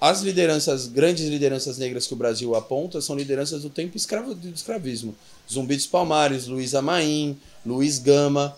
As 0.00 0.20
lideranças, 0.20 0.86
grandes 0.86 1.26
lideranças 1.26 1.76
negras 1.76 2.06
que 2.06 2.12
o 2.12 2.16
Brasil 2.16 2.54
aponta 2.54 3.00
são 3.00 3.16
lideranças 3.16 3.62
do 3.62 3.70
tempo 3.70 3.96
escravo, 3.96 4.34
do 4.34 4.48
escravismo. 4.48 5.14
Zumbi 5.50 5.74
dos 5.74 5.86
Palmares, 5.86 6.46
Luiz 6.46 6.74
Amaim, 6.74 7.36
Luiz 7.66 7.98
Gama. 7.98 8.56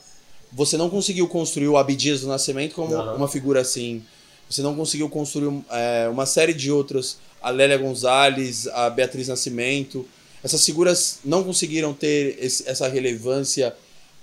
Você 0.53 0.77
não 0.77 0.91
conseguiu 0.91 1.27
construir 1.29 1.69
o 1.69 1.79
Abdias 1.79 2.21
do 2.21 2.27
Nascimento 2.27 2.75
como 2.75 2.95
uma 2.95 3.29
figura 3.29 3.61
assim. 3.63 4.03
Você 4.51 4.63
não 4.63 4.75
conseguiu 4.75 5.09
construir 5.09 5.63
é, 5.71 6.09
uma 6.09 6.27
série 6.27 6.53
de 6.53 6.73
outros, 6.73 7.19
a 7.41 7.51
Lélia 7.51 7.79
Gonzalez, 7.79 8.67
a 8.67 8.91
Beatriz 8.91 9.29
Nascimento. 9.29 10.05
Essas 10.43 10.65
figuras 10.67 11.21
não 11.25 11.45
conseguiram 11.45 11.95
ter 11.95 12.37
esse, 12.41 12.69
essa 12.69 12.89
relevância 12.89 13.75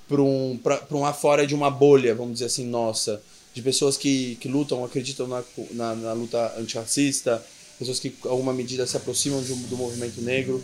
para 0.05 0.21
um, 0.21 0.59
um 0.91 1.05
afora 1.05 1.47
de 1.47 1.55
uma 1.55 1.71
bolha, 1.71 2.13
vamos 2.13 2.33
dizer 2.33 2.45
assim, 2.45 2.65
nossa, 2.65 3.21
de 3.53 3.61
pessoas 3.61 3.95
que, 3.95 4.35
que 4.35 4.49
lutam, 4.49 4.83
acreditam 4.83 5.27
na, 5.27 5.43
na, 5.71 5.95
na 5.95 6.13
luta 6.13 6.53
antirracista, 6.57 7.43
pessoas 7.79 7.99
que, 7.99 8.09
em 8.09 8.29
alguma 8.29 8.51
medida, 8.51 8.85
se 8.85 8.97
aproximam 8.97 9.41
do, 9.41 9.55
do 9.67 9.77
movimento 9.77 10.21
negro, 10.21 10.61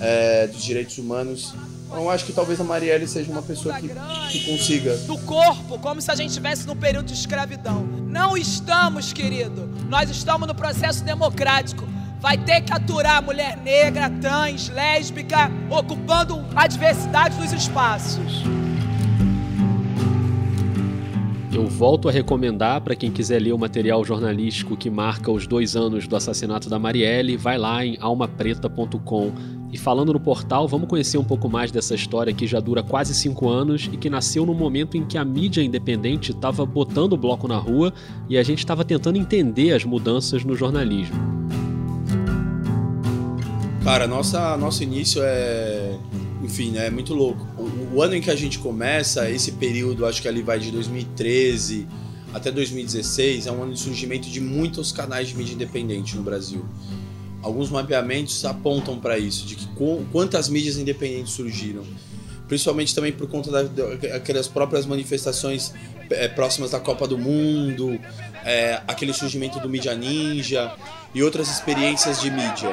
é, 0.00 0.46
dos 0.46 0.62
direitos 0.62 0.98
humanos. 0.98 1.54
Então, 1.86 2.02
eu 2.02 2.10
acho 2.10 2.24
que 2.24 2.32
talvez 2.32 2.60
a 2.60 2.64
Marielle 2.64 3.06
seja 3.06 3.30
uma 3.30 3.42
pessoa 3.42 3.74
que, 3.80 3.88
que 3.88 4.50
consiga. 4.50 4.96
Do 4.98 5.18
corpo, 5.18 5.78
como 5.78 6.00
se 6.00 6.10
a 6.10 6.14
gente 6.14 6.30
estivesse 6.30 6.66
no 6.66 6.74
período 6.74 7.06
de 7.06 7.14
escravidão. 7.14 7.86
Não 8.08 8.36
estamos, 8.36 9.12
querido. 9.12 9.68
Nós 9.88 10.10
estamos 10.10 10.48
no 10.48 10.54
processo 10.54 11.04
democrático 11.04 11.94
vai 12.24 12.38
ter 12.38 12.62
que 12.62 12.72
aturar 12.72 13.22
mulher 13.22 13.54
negra, 13.58 14.08
trans, 14.08 14.70
lésbica, 14.70 15.50
ocupando 15.68 16.42
a 16.56 16.66
diversidade 16.66 17.36
dos 17.36 17.52
espaços. 17.52 18.42
Eu 21.52 21.66
volto 21.66 22.08
a 22.08 22.12
recomendar 22.12 22.80
para 22.80 22.96
quem 22.96 23.10
quiser 23.10 23.42
ler 23.42 23.52
o 23.52 23.58
material 23.58 24.02
jornalístico 24.06 24.74
que 24.74 24.88
marca 24.88 25.30
os 25.30 25.46
dois 25.46 25.76
anos 25.76 26.08
do 26.08 26.16
assassinato 26.16 26.70
da 26.70 26.78
Marielle, 26.78 27.36
vai 27.36 27.58
lá 27.58 27.84
em 27.84 27.98
almapreta.com. 28.00 29.30
E 29.74 29.76
falando 29.76 30.12
no 30.12 30.20
portal, 30.20 30.68
vamos 30.68 30.88
conhecer 30.88 31.18
um 31.18 31.24
pouco 31.24 31.48
mais 31.48 31.72
dessa 31.72 31.96
história 31.96 32.32
que 32.32 32.46
já 32.46 32.60
dura 32.60 32.80
quase 32.80 33.12
cinco 33.12 33.48
anos 33.48 33.90
e 33.92 33.96
que 33.96 34.08
nasceu 34.08 34.46
no 34.46 34.54
momento 34.54 34.96
em 34.96 35.04
que 35.04 35.18
a 35.18 35.24
mídia 35.24 35.64
independente 35.64 36.30
estava 36.30 36.64
botando 36.64 37.14
o 37.14 37.16
bloco 37.16 37.48
na 37.48 37.56
rua 37.56 37.92
e 38.28 38.38
a 38.38 38.42
gente 38.44 38.60
estava 38.60 38.84
tentando 38.84 39.18
entender 39.18 39.72
as 39.72 39.84
mudanças 39.84 40.44
no 40.44 40.54
jornalismo. 40.54 41.16
Cara, 43.82 44.06
nossa, 44.06 44.56
nosso 44.56 44.84
início 44.84 45.20
é 45.24 45.98
enfim, 46.40 46.70
né, 46.70 46.86
é 46.86 46.90
muito 46.90 47.12
louco. 47.12 47.44
O, 47.58 47.96
o, 47.96 48.02
ano 48.02 48.14
em 48.14 48.20
que 48.20 48.30
a 48.30 48.36
gente 48.36 48.60
começa, 48.60 49.28
esse 49.28 49.50
período, 49.52 50.06
acho 50.06 50.22
que 50.22 50.28
ali 50.28 50.40
vai 50.40 50.60
de 50.60 50.70
2013 50.70 51.88
até 52.32 52.52
2016, 52.52 53.48
é 53.48 53.50
um 53.50 53.60
ano 53.60 53.72
de 53.72 53.80
surgimento 53.80 54.28
de 54.28 54.40
muitos 54.40 54.92
canais 54.92 55.28
de 55.28 55.36
mídia 55.36 55.54
independente 55.54 56.16
no 56.16 56.22
Brasil. 56.22 56.64
Alguns 57.44 57.68
mapeamentos 57.68 58.42
apontam 58.46 58.98
para 58.98 59.18
isso, 59.18 59.44
de 59.44 59.54
que 59.54 59.68
quantas 60.10 60.48
mídias 60.48 60.78
independentes 60.78 61.34
surgiram. 61.34 61.84
Principalmente 62.48 62.94
também 62.94 63.12
por 63.12 63.28
conta 63.28 63.50
daquelas 63.64 64.48
próprias 64.48 64.86
manifestações 64.86 65.74
é, 66.10 66.26
próximas 66.26 66.70
da 66.70 66.80
Copa 66.80 67.06
do 67.06 67.18
Mundo, 67.18 68.00
é, 68.44 68.80
aquele 68.88 69.12
surgimento 69.12 69.60
do 69.60 69.68
Mídia 69.68 69.94
Ninja 69.94 70.72
e 71.14 71.22
outras 71.22 71.50
experiências 71.50 72.18
de 72.18 72.30
mídia. 72.30 72.70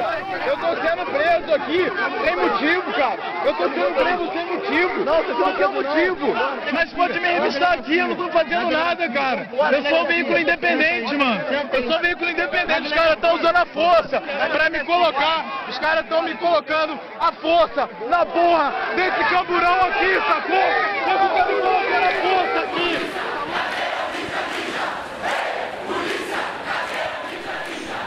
Eu 1.21 1.41
tô 1.43 1.51
sendo 1.51 1.51
preso 1.51 1.53
aqui 1.55 1.91
sem 2.23 2.36
motivo, 2.36 2.93
cara. 2.93 3.19
Eu 3.45 3.53
tô 3.53 3.63
sendo 3.69 3.93
preso 3.95 4.31
sem 4.34 4.45
motivo. 4.45 5.05
Não, 5.05 5.23
você 5.23 5.34
não 5.34 5.53
tem 5.55 5.67
motivo. 5.67 6.34
Mas 6.73 6.93
pode 6.93 7.19
me 7.19 7.27
revistar 7.27 7.73
aqui, 7.73 7.97
eu 7.97 8.07
não 8.07 8.15
tô 8.15 8.29
fazendo 8.29 8.71
nada, 8.71 9.10
cara. 9.10 9.49
Eu 9.71 9.84
sou 9.84 10.01
um 10.01 10.05
veículo 10.05 10.38
independente, 10.39 11.15
mano. 11.15 11.41
Eu 11.73 11.84
sou 11.84 11.97
um 11.97 12.01
veículo 12.01 12.29
independente. 12.29 12.88
Os 12.88 12.93
caras 12.93 13.13
estão 13.13 13.36
usando 13.36 13.55
a 13.55 13.65
força 13.65 14.21
pra 14.21 14.69
me 14.69 14.79
colocar. 14.84 15.65
Os 15.69 15.77
caras 15.77 16.03
estão 16.03 16.23
me 16.23 16.34
colocando 16.36 16.99
a 17.19 17.31
força 17.34 17.89
na 18.10 18.25
porra 18.25 18.73
desse 18.95 19.23
camburão 19.29 19.86
aqui, 19.86 20.21
sacou? 20.27 20.55
Eu 20.55 21.19
tô 21.19 21.45
me 21.53 21.62
colocando 21.62 22.05
a 22.05 22.12
força 22.21 22.60
aqui. 22.60 23.12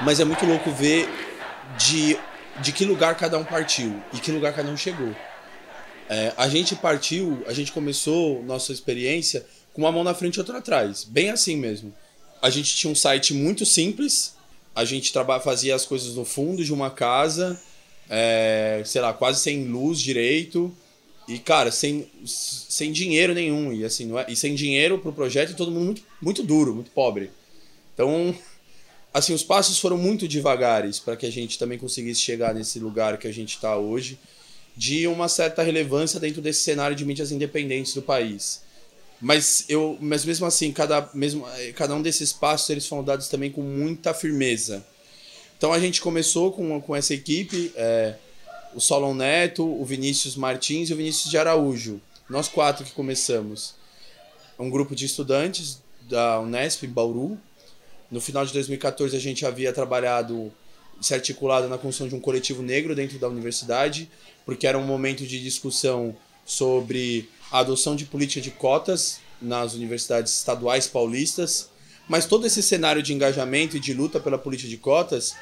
Mas 0.02 0.20
é 0.20 0.24
muito 0.24 0.44
louco 0.44 0.70
ver 0.70 1.08
de, 1.78 2.18
de 2.60 2.72
que 2.72 2.84
lugar 2.84 3.16
cada 3.16 3.38
um 3.38 3.44
partiu 3.44 4.02
e 4.12 4.18
que 4.18 4.30
lugar 4.30 4.54
cada 4.54 4.70
um 4.70 4.76
chegou. 4.76 5.14
É, 6.08 6.32
a 6.36 6.48
gente 6.48 6.76
partiu, 6.76 7.42
a 7.46 7.52
gente 7.52 7.72
começou 7.72 8.42
nossa 8.42 8.72
experiência 8.72 9.44
com 9.72 9.82
uma 9.82 9.92
mão 9.92 10.04
na 10.04 10.14
frente 10.14 10.36
e 10.36 10.40
outra 10.40 10.58
atrás. 10.58 11.04
Bem 11.04 11.30
assim 11.30 11.56
mesmo. 11.56 11.94
A 12.40 12.50
gente 12.50 12.74
tinha 12.76 12.90
um 12.90 12.94
site 12.94 13.32
muito 13.32 13.64
simples, 13.64 14.34
a 14.74 14.84
gente 14.84 15.12
fazia 15.42 15.74
as 15.74 15.86
coisas 15.86 16.14
no 16.14 16.24
fundo 16.24 16.64
de 16.64 16.72
uma 16.72 16.90
casa, 16.90 17.60
é, 18.08 18.82
sei 18.84 19.00
lá, 19.00 19.12
quase 19.12 19.40
sem 19.40 19.64
luz 19.64 20.00
direito. 20.00 20.74
E, 21.26 21.38
cara, 21.38 21.70
sem, 21.70 22.06
sem 22.24 22.92
dinheiro 22.92 23.32
nenhum. 23.32 23.72
E, 23.72 23.84
assim, 23.84 24.16
é, 24.18 24.26
e 24.28 24.36
sem 24.36 24.54
dinheiro 24.54 24.98
pro 24.98 25.12
projeto 25.12 25.50
e 25.50 25.54
todo 25.54 25.70
mundo 25.70 25.84
muito, 25.84 26.02
muito 26.20 26.42
duro, 26.42 26.74
muito 26.74 26.90
pobre. 26.90 27.30
Então, 27.94 28.34
assim, 29.14 29.32
os 29.32 29.42
passos 29.42 29.78
foram 29.78 29.96
muito 29.96 30.28
devagares 30.28 30.98
para 30.98 31.16
que 31.16 31.24
a 31.24 31.32
gente 31.32 31.58
também 31.58 31.78
conseguisse 31.78 32.20
chegar 32.20 32.52
nesse 32.52 32.78
lugar 32.78 33.16
que 33.16 33.28
a 33.28 33.32
gente 33.32 33.54
está 33.54 33.78
hoje. 33.78 34.18
de 34.76 35.06
uma 35.06 35.28
certa 35.28 35.62
relevância 35.62 36.18
dentro 36.18 36.42
desse 36.42 36.64
cenário 36.64 36.96
de 36.96 37.04
mídias 37.04 37.30
independentes 37.30 37.94
do 37.94 38.02
país. 38.02 38.62
Mas 39.20 39.64
eu, 39.68 39.96
mas 40.00 40.24
mesmo 40.24 40.44
assim, 40.46 40.72
cada, 40.72 41.08
mesmo, 41.14 41.46
cada 41.76 41.94
um 41.94 42.02
desses 42.02 42.32
passos 42.32 42.68
eles 42.70 42.86
foram 42.86 43.04
dados 43.04 43.28
também 43.28 43.50
com 43.50 43.62
muita 43.62 44.12
firmeza. 44.12 44.84
Então 45.56 45.72
a 45.72 45.78
gente 45.78 46.00
começou 46.00 46.52
com, 46.52 46.80
com 46.80 46.96
essa 46.96 47.14
equipe, 47.14 47.72
é, 47.76 48.16
o 48.74 48.80
Solon 48.80 49.14
Neto, 49.14 49.64
o 49.64 49.84
Vinícius 49.84 50.36
Martins 50.36 50.90
e 50.90 50.92
o 50.92 50.96
Vinícius 50.96 51.30
de 51.30 51.38
Araújo. 51.38 52.00
Nós 52.28 52.48
quatro 52.48 52.84
que 52.84 52.92
começamos. 52.92 53.74
Um 54.58 54.68
grupo 54.68 54.94
de 54.94 55.06
estudantes 55.06 55.80
da 56.02 56.40
Unesp 56.40 56.84
em 56.84 56.88
Bauru. 56.88 57.38
No 58.10 58.20
final 58.20 58.44
de 58.44 58.52
2014 58.52 59.16
a 59.16 59.20
gente 59.20 59.44
havia 59.44 59.72
trabalhado 59.72 60.52
se 61.00 61.14
articulado 61.14 61.68
na 61.68 61.76
construção 61.76 62.08
de 62.08 62.14
um 62.14 62.20
coletivo 62.20 62.62
negro 62.62 62.94
dentro 62.94 63.18
da 63.18 63.28
universidade, 63.28 64.08
porque 64.44 64.66
era 64.66 64.78
um 64.78 64.86
momento 64.86 65.26
de 65.26 65.42
discussão 65.42 66.16
sobre 66.44 67.28
a 67.50 67.60
adoção 67.60 67.96
de 67.96 68.04
política 68.04 68.40
de 68.40 68.50
cotas 68.50 69.20
nas 69.40 69.74
universidades 69.74 70.34
estaduais 70.34 70.86
paulistas, 70.86 71.70
mas 72.08 72.26
todo 72.26 72.46
esse 72.46 72.62
cenário 72.62 73.02
de 73.02 73.12
engajamento 73.12 73.76
e 73.76 73.80
de 73.80 73.92
luta 73.92 74.20
pela 74.20 74.38
política 74.38 74.68
de 74.68 74.76
cotas 74.76 75.34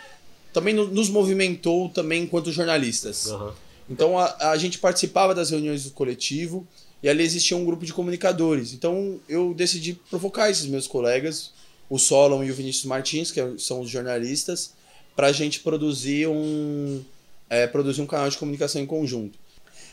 também 0.53 0.75
nos 0.75 1.09
movimentou 1.09 1.88
também 1.88 2.25
enquanto 2.25 2.53
jornalistas. 2.53 3.27
Uhum. 3.27 3.53
Então 3.88 4.18
a, 4.18 4.51
a 4.51 4.57
gente 4.57 4.79
participava 4.79 5.35
das 5.35 5.51
reuniões 5.51 5.85
do 5.85 5.90
coletivo 5.90 6.66
e 7.03 7.09
ali 7.09 7.25
existia 7.25 7.57
um 7.57 7.64
grupo 7.64 7.85
de 7.85 7.92
comunicadores. 7.92 8.72
Então 8.72 9.20
eu 9.29 9.53
decidi 9.55 9.94
provocar 10.09 10.51
esses 10.51 10.66
meus 10.66 10.87
colegas, 10.87 11.51
o 11.92 11.98
Solon 11.98 12.42
e 12.42 12.50
o 12.50 12.55
Vinícius 12.55 12.87
Martins, 12.87 13.31
que 13.31 13.38
são 13.59 13.83
os 13.83 13.90
jornalistas, 13.90 14.72
para 15.14 15.26
a 15.26 15.33
gente 15.33 15.61
produzir 15.61 16.26
um 16.26 17.02
é, 17.50 17.66
produzir 17.66 18.00
um 18.00 18.07
canal 18.07 18.31
de 18.31 18.38
comunicação 18.38 18.81
em 18.81 18.87
conjunto. 18.87 19.38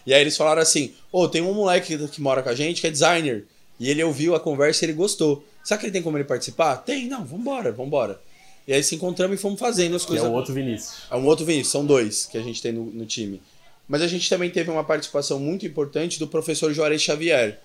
E 0.05 0.13
aí 0.13 0.21
eles 0.21 0.38
falaram 0.38 0.62
assim: 0.62 0.93
ô, 1.12 1.23
oh, 1.23 1.27
tem 1.27 1.41
um 1.41 1.53
moleque 1.53 1.97
que 2.07 2.21
mora 2.21 2.41
com 2.41 2.47
a 2.47 2.55
gente 2.55 2.79
que 2.79 2.88
é 2.88 2.89
designer. 2.89 3.45
E 3.77 3.89
ele 3.89 4.01
ouviu 4.01 4.33
a 4.33 4.39
conversa 4.39 4.85
e 4.85 4.85
ele 4.85 4.93
gostou. 4.93 5.43
Será 5.62 5.77
que 5.77 5.88
ele 5.88 5.91
tem 5.91 6.01
como 6.01 6.15
ele 6.17 6.23
participar? 6.23 6.77
Tem, 6.77 7.05
não, 7.05 7.25
vambora, 7.25 7.69
vambora. 7.69 8.21
E 8.65 8.71
aí 8.71 8.81
se 8.81 8.95
encontramos 8.95 9.38
e 9.38 9.41
fomos 9.41 9.59
fazendo 9.59 9.97
as 9.97 10.05
coisas. 10.05 10.23
E 10.23 10.27
é 10.27 10.31
um 10.31 10.35
outro 10.35 10.53
Vinícius. 10.53 11.01
É 11.12 11.15
um 11.17 11.25
outro 11.25 11.45
Vinícius, 11.45 11.71
são 11.73 11.85
dois 11.85 12.25
que 12.25 12.38
a 12.38 12.41
gente 12.41 12.62
tem 12.62 12.71
no, 12.71 12.85
no 12.85 13.05
time. 13.05 13.41
Mas 13.89 14.01
a 14.01 14.07
gente 14.07 14.29
também 14.29 14.49
teve 14.49 14.71
uma 14.71 14.85
participação 14.85 15.38
muito 15.38 15.65
importante 15.65 16.17
do 16.17 16.27
professor 16.27 16.71
Juarez 16.71 17.01
Xavier, 17.01 17.59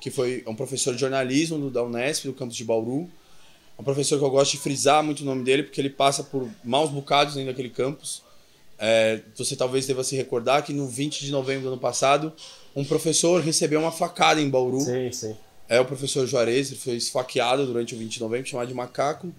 que 0.00 0.10
foi 0.10 0.44
um 0.46 0.54
professor 0.54 0.94
de 0.94 1.00
jornalismo 1.00 1.70
da 1.70 1.82
Unesp, 1.82 2.26
do 2.26 2.32
campus 2.32 2.54
de 2.54 2.64
Bauru. 2.64 3.10
Um 3.80 3.82
professor 3.82 4.18
que 4.18 4.24
eu 4.24 4.30
gosto 4.30 4.52
de 4.52 4.58
frisar 4.58 5.02
muito 5.02 5.20
o 5.20 5.24
nome 5.24 5.42
dele, 5.42 5.62
porque 5.62 5.80
ele 5.80 5.88
passa 5.88 6.22
por 6.22 6.46
maus 6.62 6.90
bocados 6.90 7.34
dentro 7.34 7.50
daquele 7.50 7.70
campus. 7.70 8.22
É, 8.78 9.20
você 9.34 9.56
talvez 9.56 9.86
deva 9.86 10.04
se 10.04 10.14
recordar 10.14 10.62
que 10.62 10.72
no 10.72 10.86
20 10.86 11.24
de 11.24 11.32
novembro 11.32 11.62
do 11.62 11.68
ano 11.68 11.80
passado, 11.80 12.32
um 12.76 12.84
professor 12.84 13.42
recebeu 13.42 13.80
uma 13.80 13.90
facada 13.90 14.40
em 14.40 14.50
Bauru. 14.50 14.80
Sim, 14.80 15.10
sim. 15.10 15.36
É 15.66 15.80
o 15.80 15.84
professor 15.84 16.26
Juarez, 16.26 16.70
ele 16.70 16.78
foi 16.78 16.94
esfaqueado 16.94 17.64
durante 17.64 17.94
o 17.94 17.98
20 17.98 18.12
de 18.12 18.20
novembro, 18.20 18.46
chamado 18.46 18.68
de 18.68 18.74
macaco 18.74 19.32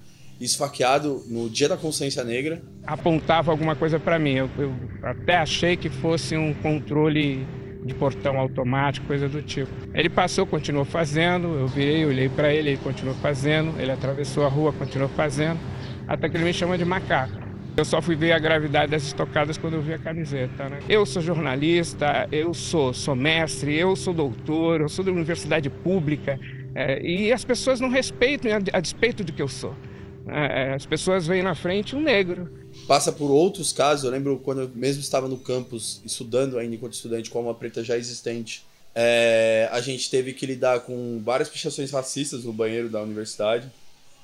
esfaqueado 0.45 1.23
no 1.27 1.49
Dia 1.49 1.69
da 1.69 1.77
Consciência 1.77 2.23
Negra. 2.23 2.61
Apontava 2.85 3.51
alguma 3.51 3.75
coisa 3.75 3.99
para 3.99 4.17
mim. 4.17 4.33
Eu, 4.33 4.49
eu, 4.57 4.73
até 5.03 5.37
achei 5.37 5.77
que 5.77 5.89
fosse 5.89 6.35
um 6.35 6.53
controle 6.55 7.45
de 7.83 7.93
portão 7.93 8.39
automático, 8.39 9.07
coisa 9.07 9.27
do 9.27 9.41
tipo. 9.41 9.71
Ele 9.93 10.09
passou, 10.09 10.45
continuou 10.45 10.85
fazendo. 10.85 11.47
Eu 11.47 11.67
virei, 11.67 12.05
olhei 12.05 12.29
para 12.29 12.53
ele, 12.53 12.69
ele 12.69 12.77
continuou 12.77 13.15
fazendo. 13.17 13.79
Ele 13.79 13.91
atravessou 13.91 14.45
a 14.45 14.49
rua, 14.49 14.71
continuou 14.71 15.09
fazendo. 15.09 15.59
Até 16.07 16.29
que 16.29 16.37
ele 16.37 16.43
me 16.43 16.53
chama 16.53 16.77
de 16.77 16.85
macaco. 16.85 17.41
Eu 17.75 17.85
só 17.85 18.01
fui 18.01 18.15
ver 18.15 18.33
a 18.33 18.39
gravidade 18.39 18.91
dessas 18.91 19.13
tocadas 19.13 19.57
quando 19.57 19.75
eu 19.75 19.81
vi 19.81 19.93
a 19.93 19.97
camiseta. 19.97 20.67
Né? 20.67 20.79
Eu 20.89 21.05
sou 21.05 21.21
jornalista, 21.21 22.27
eu 22.31 22.53
sou, 22.53 22.93
sou 22.93 23.15
mestre, 23.15 23.73
eu 23.75 23.95
sou 23.95 24.13
doutor, 24.13 24.81
eu 24.81 24.89
sou 24.89 25.05
da 25.05 25.11
universidade 25.11 25.69
pública. 25.69 26.37
É, 26.75 27.01
e 27.01 27.31
as 27.31 27.45
pessoas 27.45 27.79
não 27.79 27.89
respeitam 27.89 28.51
a, 28.73 28.79
despeito 28.79 29.23
do 29.23 29.31
que 29.31 29.41
eu 29.41 29.47
sou. 29.47 29.73
É, 30.27 30.69
é, 30.69 30.73
as 30.73 30.85
pessoas 30.85 31.27
veem 31.27 31.43
na 31.43 31.55
frente 31.55 31.95
um 31.95 32.01
negro. 32.01 32.49
Passa 32.87 33.11
por 33.11 33.29
outros 33.29 33.73
casos, 33.73 34.05
eu 34.05 34.11
lembro 34.11 34.39
quando 34.43 34.61
eu 34.61 34.71
mesmo 34.73 35.01
estava 35.01 35.27
no 35.27 35.37
campus, 35.37 36.01
estudando 36.05 36.57
ainda 36.57 36.75
enquanto 36.75 36.93
estudante 36.93 37.29
com 37.29 37.41
uma 37.41 37.53
preta 37.53 37.83
já 37.83 37.97
existente, 37.97 38.65
é, 38.93 39.69
a 39.71 39.79
gente 39.79 40.09
teve 40.09 40.33
que 40.33 40.45
lidar 40.45 40.81
com 40.81 41.21
várias 41.23 41.49
pichações 41.49 41.91
racistas 41.91 42.43
no 42.43 42.51
banheiro 42.51 42.89
da 42.89 43.01
universidade. 43.01 43.71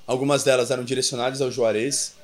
Algumas 0.06 0.44
delas 0.44 0.70
eram 0.70 0.84
direcionadas 0.84 1.40
ao 1.40 1.50
Juarez. 1.50 2.14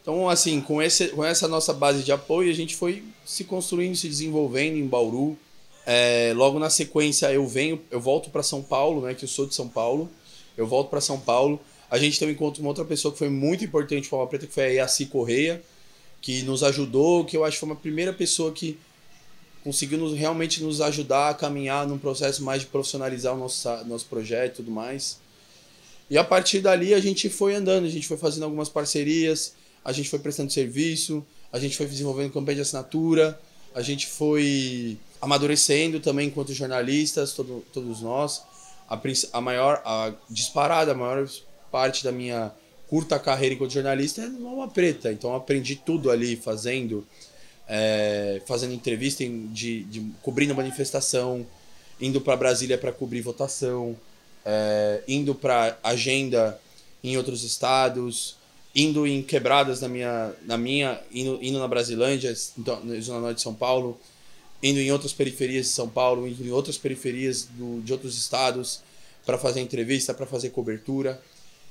Então, 0.00 0.28
assim, 0.28 0.60
com, 0.60 0.80
esse, 0.80 1.08
com 1.08 1.24
essa 1.24 1.46
nossa 1.46 1.72
base 1.72 2.02
de 2.02 2.12
apoio, 2.12 2.50
a 2.50 2.54
gente 2.54 2.74
foi 2.74 3.04
se 3.24 3.44
construindo, 3.44 3.96
se 3.96 4.08
desenvolvendo 4.08 4.76
em 4.76 4.86
Bauru. 4.86 5.36
É, 5.84 6.32
logo 6.36 6.58
na 6.58 6.70
sequência, 6.70 7.32
eu 7.32 7.46
venho, 7.46 7.80
eu 7.90 8.00
volto 8.00 8.30
para 8.30 8.42
São 8.42 8.62
Paulo, 8.62 9.02
né, 9.02 9.14
que 9.14 9.24
eu 9.24 9.28
sou 9.28 9.46
de 9.46 9.54
São 9.54 9.68
Paulo. 9.68 10.08
Eu 10.56 10.66
volto 10.66 10.90
para 10.90 11.00
São 11.00 11.20
Paulo 11.20 11.60
a 11.90 11.98
gente 11.98 12.18
tem 12.18 12.30
encontro 12.30 12.60
com 12.60 12.66
uma 12.66 12.70
outra 12.70 12.84
pessoa 12.84 13.12
que 13.12 13.18
foi 13.18 13.28
muito 13.28 13.64
importante 13.64 14.08
para 14.08 14.22
a 14.22 14.26
Preta, 14.26 14.46
que 14.46 14.52
foi 14.52 14.64
a 14.64 14.82
Yaci 14.82 15.06
Correia, 15.06 15.62
que 16.20 16.42
nos 16.42 16.62
ajudou, 16.62 17.24
que 17.24 17.36
eu 17.36 17.44
acho 17.44 17.56
que 17.56 17.60
foi 17.60 17.68
uma 17.68 17.76
primeira 17.76 18.12
pessoa 18.12 18.52
que 18.52 18.78
conseguiu 19.64 19.98
nos, 19.98 20.16
realmente 20.16 20.62
nos 20.62 20.80
ajudar 20.80 21.30
a 21.30 21.34
caminhar 21.34 21.86
num 21.86 21.98
processo 21.98 22.42
mais 22.42 22.62
de 22.62 22.68
profissionalizar 22.68 23.34
o 23.34 23.38
nosso, 23.38 23.68
nosso 23.84 24.06
projeto 24.06 24.54
e 24.54 24.56
tudo 24.56 24.70
mais. 24.70 25.18
E 26.10 26.16
a 26.16 26.24
partir 26.24 26.60
dali 26.60 26.94
a 26.94 27.00
gente 27.00 27.28
foi 27.28 27.54
andando, 27.54 27.84
a 27.84 27.90
gente 27.90 28.06
foi 28.06 28.16
fazendo 28.16 28.44
algumas 28.44 28.68
parcerias, 28.68 29.54
a 29.84 29.92
gente 29.92 30.08
foi 30.08 30.18
prestando 30.18 30.52
serviço, 30.52 31.24
a 31.52 31.58
gente 31.58 31.76
foi 31.76 31.86
desenvolvendo 31.86 32.32
campanha 32.32 32.56
de 32.56 32.62
assinatura, 32.62 33.38
a 33.74 33.82
gente 33.82 34.06
foi 34.06 34.98
amadurecendo 35.20 36.00
também 36.00 36.28
enquanto 36.28 36.52
jornalistas, 36.52 37.32
todo, 37.32 37.64
todos 37.72 38.00
nós. 38.00 38.42
A, 38.88 38.98
a 39.32 39.40
maior, 39.40 39.82
a 39.84 40.12
disparada, 40.30 40.92
a 40.92 40.94
maior 40.94 41.28
parte 41.70 42.04
da 42.04 42.12
minha 42.12 42.52
curta 42.88 43.18
carreira 43.18 43.54
enquanto 43.54 43.72
jornalista 43.72 44.22
é 44.22 44.26
uma 44.26 44.68
preta. 44.68 45.12
Então 45.12 45.34
aprendi 45.34 45.76
tudo 45.76 46.10
ali 46.10 46.36
fazendo, 46.36 47.06
é, 47.68 48.40
fazendo 48.46 48.72
entrevista 48.72 49.24
de, 49.24 49.84
de 49.84 50.06
cobrindo 50.22 50.54
manifestação, 50.54 51.46
indo 52.00 52.20
para 52.20 52.36
Brasília 52.36 52.78
para 52.78 52.92
cobrir 52.92 53.20
votação, 53.20 53.96
é, 54.44 55.02
indo 55.06 55.34
para 55.34 55.78
agenda 55.82 56.58
em 57.04 57.16
outros 57.16 57.44
estados, 57.44 58.36
indo 58.74 59.06
em 59.06 59.22
quebradas 59.22 59.80
na 59.80 59.88
minha, 59.88 60.32
na 60.44 60.56
minha 60.56 61.00
indo, 61.12 61.38
indo 61.42 61.58
na 61.58 61.68
Brasilândia, 61.68 62.34
então, 62.56 62.84
na 62.84 62.98
zona 63.00 63.20
norte 63.20 63.36
de 63.36 63.42
São 63.42 63.54
Paulo, 63.54 63.98
indo 64.62 64.80
em 64.80 64.90
outras 64.90 65.12
periferias 65.12 65.66
de 65.66 65.72
São 65.72 65.88
Paulo, 65.88 66.26
indo 66.26 66.44
em 66.44 66.50
outras 66.50 66.78
periferias 66.78 67.44
do, 67.44 67.80
de 67.82 67.92
outros 67.92 68.16
estados 68.16 68.80
para 69.24 69.36
fazer 69.36 69.60
entrevista, 69.60 70.14
para 70.14 70.26
fazer 70.26 70.50
cobertura. 70.50 71.20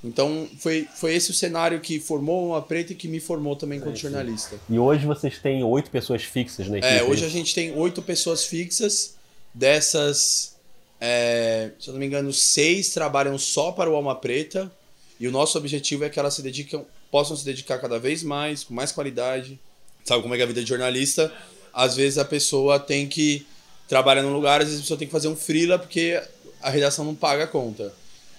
Então 0.04 0.48
foi, 0.60 0.88
foi 0.96 1.16
esse 1.16 1.32
o 1.32 1.34
cenário 1.34 1.80
que 1.80 2.00
formou 2.00 2.50
uma 2.50 2.62
preta 2.62 2.94
e 2.94 2.96
que 2.96 3.08
me 3.08 3.20
formou 3.20 3.56
também 3.56 3.82
é, 3.84 3.96
jornalista. 3.96 4.60
E 4.70 4.78
hoje 4.78 5.06
vocês 5.06 5.40
têm 5.40 5.64
oito 5.64 5.90
pessoas 5.90 6.24
fixas 6.24 6.68
na 6.68 6.78
equipe? 6.78 6.94
É, 6.94 7.04
hoje 7.04 7.26
a 7.26 7.30
gente 7.30 7.54
tem 7.54 7.76
oito 7.76 8.02
pessoas 8.02 8.46
fixas. 8.46 9.16
Dessas, 9.54 10.56
é, 11.02 11.72
se 11.80 11.90
eu 11.90 11.94
não 11.94 12.00
me 12.00 12.06
engano, 12.06 12.32
seis 12.32 12.90
trabalham 12.90 13.38
só 13.40 13.72
para 13.72 13.90
o 13.90 13.96
Alma 13.96 14.16
Preta. 14.16 14.72
E 15.20 15.28
o 15.28 15.32
nosso 15.32 15.58
objetivo 15.58 16.06
é 16.06 16.10
que 16.10 16.20
elas 16.20 16.36
se 16.36 16.44
dediquem, 16.44 16.86
possam 17.10 17.36
se 17.36 17.44
dedicar 17.44 17.80
cada 17.80 17.98
vez 17.98 18.22
mais, 18.22 18.64
com 18.64 18.74
mais 18.74 18.92
qualidade. 18.92 19.60
Sabe 20.06 20.22
como 20.22 20.34
é 20.34 20.38
que 20.38 20.42
é 20.42 20.46
a 20.46 20.48
vida 20.48 20.62
de 20.62 20.70
jornalista? 20.70 21.34
Às 21.74 21.96
vezes 21.96 22.20
a 22.20 22.26
pessoa 22.26 22.80
tem 22.80 23.08
que 23.08 23.46
trabalhar 23.88 24.22
num 24.22 24.34
lugar, 24.34 24.62
às 24.62 24.68
vezes 24.68 24.80
a 24.80 24.84
pessoa 24.84 24.98
tem 25.00 25.08
que 25.08 25.12
fazer 25.12 25.28
um 25.28 25.36
freela 25.36 25.80
porque 25.80 26.22
a 26.62 26.70
redação 26.70 27.04
não 27.04 27.16
paga 27.16 27.46
a 27.46 27.48
conta. 27.48 27.94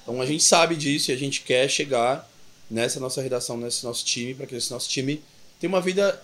Então 0.09 0.23
a 0.23 0.27
gente 0.27 0.43
sabe 0.43 0.75
disso 0.75 1.11
e 1.11 1.15
a 1.15 1.19
gente 1.19 1.43
quer 1.43 1.69
chegar 1.69 2.27
nessa 2.71 2.99
nossa 2.99 3.21
redação, 3.21 3.59
nesse 3.59 3.85
nosso 3.85 4.03
time, 4.07 4.33
para 4.33 4.47
que 4.47 4.55
esse 4.55 4.71
nosso 4.71 4.89
time 4.89 5.23
tenha 5.61 5.69
uma 5.69 5.83
vida. 5.83 6.19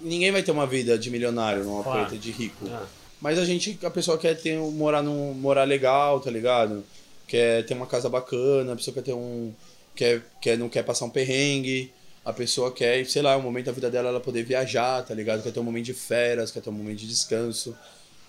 Ninguém 0.00 0.30
vai 0.30 0.44
ter 0.44 0.52
uma 0.52 0.66
vida 0.66 0.96
de 0.96 1.10
milionário, 1.10 1.64
numa 1.64 1.82
claro. 1.82 2.16
de 2.16 2.30
rico. 2.30 2.68
É. 2.68 2.86
Mas 3.20 3.36
a 3.36 3.44
gente, 3.44 3.76
a 3.82 3.90
pessoa 3.90 4.16
quer 4.16 4.40
ter 4.40 4.56
morar 4.56 5.02
num 5.02 5.34
morar 5.34 5.64
legal, 5.64 6.20
tá 6.20 6.30
ligado? 6.30 6.84
Quer 7.26 7.66
ter 7.66 7.74
uma 7.74 7.86
casa 7.86 8.08
bacana, 8.08 8.74
a 8.74 8.76
pessoa 8.76 8.94
quer 8.94 9.02
ter 9.02 9.14
um 9.14 9.52
quer, 9.96 10.22
quer 10.40 10.56
não 10.56 10.68
quer 10.68 10.84
passar 10.84 11.06
um 11.06 11.10
perrengue, 11.10 11.92
a 12.24 12.32
pessoa 12.32 12.70
quer, 12.70 13.04
sei 13.06 13.22
lá, 13.22 13.36
um 13.36 13.42
momento 13.42 13.66
da 13.66 13.72
vida 13.72 13.90
dela 13.90 14.10
ela 14.10 14.20
poder 14.20 14.44
viajar, 14.44 15.02
tá 15.02 15.12
ligado? 15.12 15.42
Quer 15.42 15.50
ter 15.50 15.58
um 15.58 15.64
momento 15.64 15.86
de 15.86 15.94
férias, 15.94 16.52
quer 16.52 16.60
ter 16.60 16.70
um 16.70 16.74
momento 16.74 16.98
de 16.98 17.08
descanso. 17.08 17.76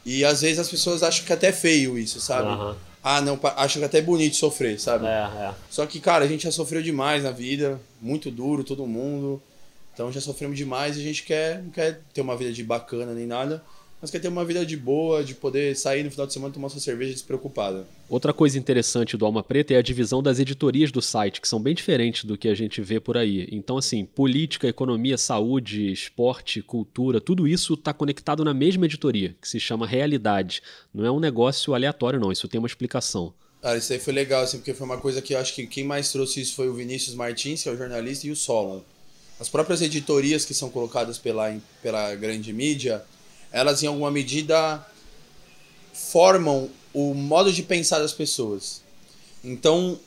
E 0.03 0.25
às 0.25 0.41
vezes 0.41 0.57
as 0.57 0.69
pessoas 0.69 1.03
acham 1.03 1.23
que 1.23 1.31
é 1.31 1.35
até 1.35 1.51
feio 1.51 1.99
isso, 1.99 2.19
sabe? 2.19 2.47
Uhum. 2.47 2.75
Ah, 3.09 3.21
não, 3.21 3.39
acho 3.55 3.79
que 3.79 3.85
até 3.85 3.99
é 3.99 4.01
bonito 4.01 4.35
sofrer, 4.35 4.77
sabe? 4.77 5.05
É, 5.05 5.09
é. 5.09 5.53
Só 5.69 5.85
que, 5.85 5.97
cara, 5.97 6.25
a 6.25 6.27
gente 6.27 6.43
já 6.43 6.51
sofreu 6.51 6.81
demais 6.81 7.23
na 7.23 7.31
vida, 7.31 7.79
muito 8.01 8.29
duro, 8.29 8.65
todo 8.65 8.85
mundo. 8.85 9.41
Então 9.93 10.11
já 10.11 10.19
sofremos 10.19 10.57
demais 10.57 10.97
e 10.97 10.99
a 10.99 11.03
gente 11.03 11.23
quer, 11.23 11.63
não 11.63 11.71
quer 11.71 12.01
ter 12.13 12.19
uma 12.19 12.35
vida 12.35 12.51
de 12.51 12.63
bacana 12.65 13.13
nem 13.13 13.25
nada. 13.25 13.63
Mas 14.01 14.11
quer 14.11 14.19
ter 14.19 14.27
uma 14.27 14.45
vida 14.45 14.65
de 14.65 14.77
boa, 14.77 15.23
de 15.23 15.33
poder 15.33 15.75
sair 15.75 16.03
no 16.03 16.11
final 16.11 16.27
de 16.27 16.33
semana 16.33 16.53
tomar 16.53 16.69
sua 16.69 16.79
cerveja 16.79 17.13
despreocupada. 17.13 17.87
Outra 18.07 18.31
coisa 18.31 18.57
interessante 18.57 19.17
do 19.17 19.25
Alma 19.25 19.43
Preta 19.43 19.73
é 19.73 19.77
a 19.77 19.81
divisão 19.81 20.21
das 20.21 20.39
editorias 20.39 20.91
do 20.91 21.01
site, 21.01 21.41
que 21.41 21.47
são 21.47 21.59
bem 21.59 21.73
diferentes 21.73 22.23
do 22.23 22.37
que 22.37 22.47
a 22.47 22.55
gente 22.55 22.79
vê 22.81 22.99
por 22.99 23.17
aí. 23.17 23.47
Então, 23.51 23.77
assim, 23.77 24.05
política, 24.05 24.67
economia, 24.67 25.17
saúde, 25.17 25.91
esporte, 25.91 26.61
cultura, 26.61 27.19
tudo 27.19 27.47
isso 27.47 27.73
está 27.73 27.91
conectado 27.93 28.45
na 28.45 28.53
mesma 28.53 28.85
editoria, 28.85 29.35
que 29.41 29.49
se 29.49 29.59
chama 29.59 29.87
Realidade. 29.87 30.61
Não 30.93 31.05
é 31.05 31.11
um 31.11 31.19
negócio 31.19 31.73
aleatório, 31.73 32.19
não, 32.19 32.31
isso 32.31 32.47
tem 32.47 32.59
uma 32.59 32.67
explicação. 32.67 33.33
Ah, 33.63 33.75
isso 33.75 33.91
aí 33.91 33.99
foi 33.99 34.13
legal, 34.13 34.43
assim, 34.43 34.57
porque 34.57 34.73
foi 34.73 34.85
uma 34.85 34.99
coisa 34.99 35.21
que 35.21 35.33
eu 35.33 35.39
acho 35.39 35.55
que 35.55 35.65
quem 35.65 35.83
mais 35.83 36.11
trouxe 36.11 36.39
isso 36.39 36.55
foi 36.55 36.69
o 36.69 36.73
Vinícius 36.73 37.15
Martins, 37.15 37.63
que 37.63 37.69
é 37.69 37.71
o 37.71 37.77
jornalista, 37.77 38.27
e 38.27 38.31
o 38.31 38.35
Solon. 38.35 38.81
As 39.39 39.49
próprias 39.49 39.81
editorias 39.81 40.45
que 40.45 40.53
são 40.53 40.69
colocadas 40.69 41.17
pela, 41.17 41.55
pela 41.81 42.15
grande 42.15 42.53
mídia, 42.53 43.03
elas 43.51 43.83
em 43.83 43.87
alguma 43.87 44.11
medida 44.11 44.85
formam 45.93 46.69
o 46.93 47.13
modo 47.13 47.51
de 47.51 47.63
pensar 47.63 47.99
das 47.99 48.13
pessoas. 48.13 48.81
Então, 49.43 49.99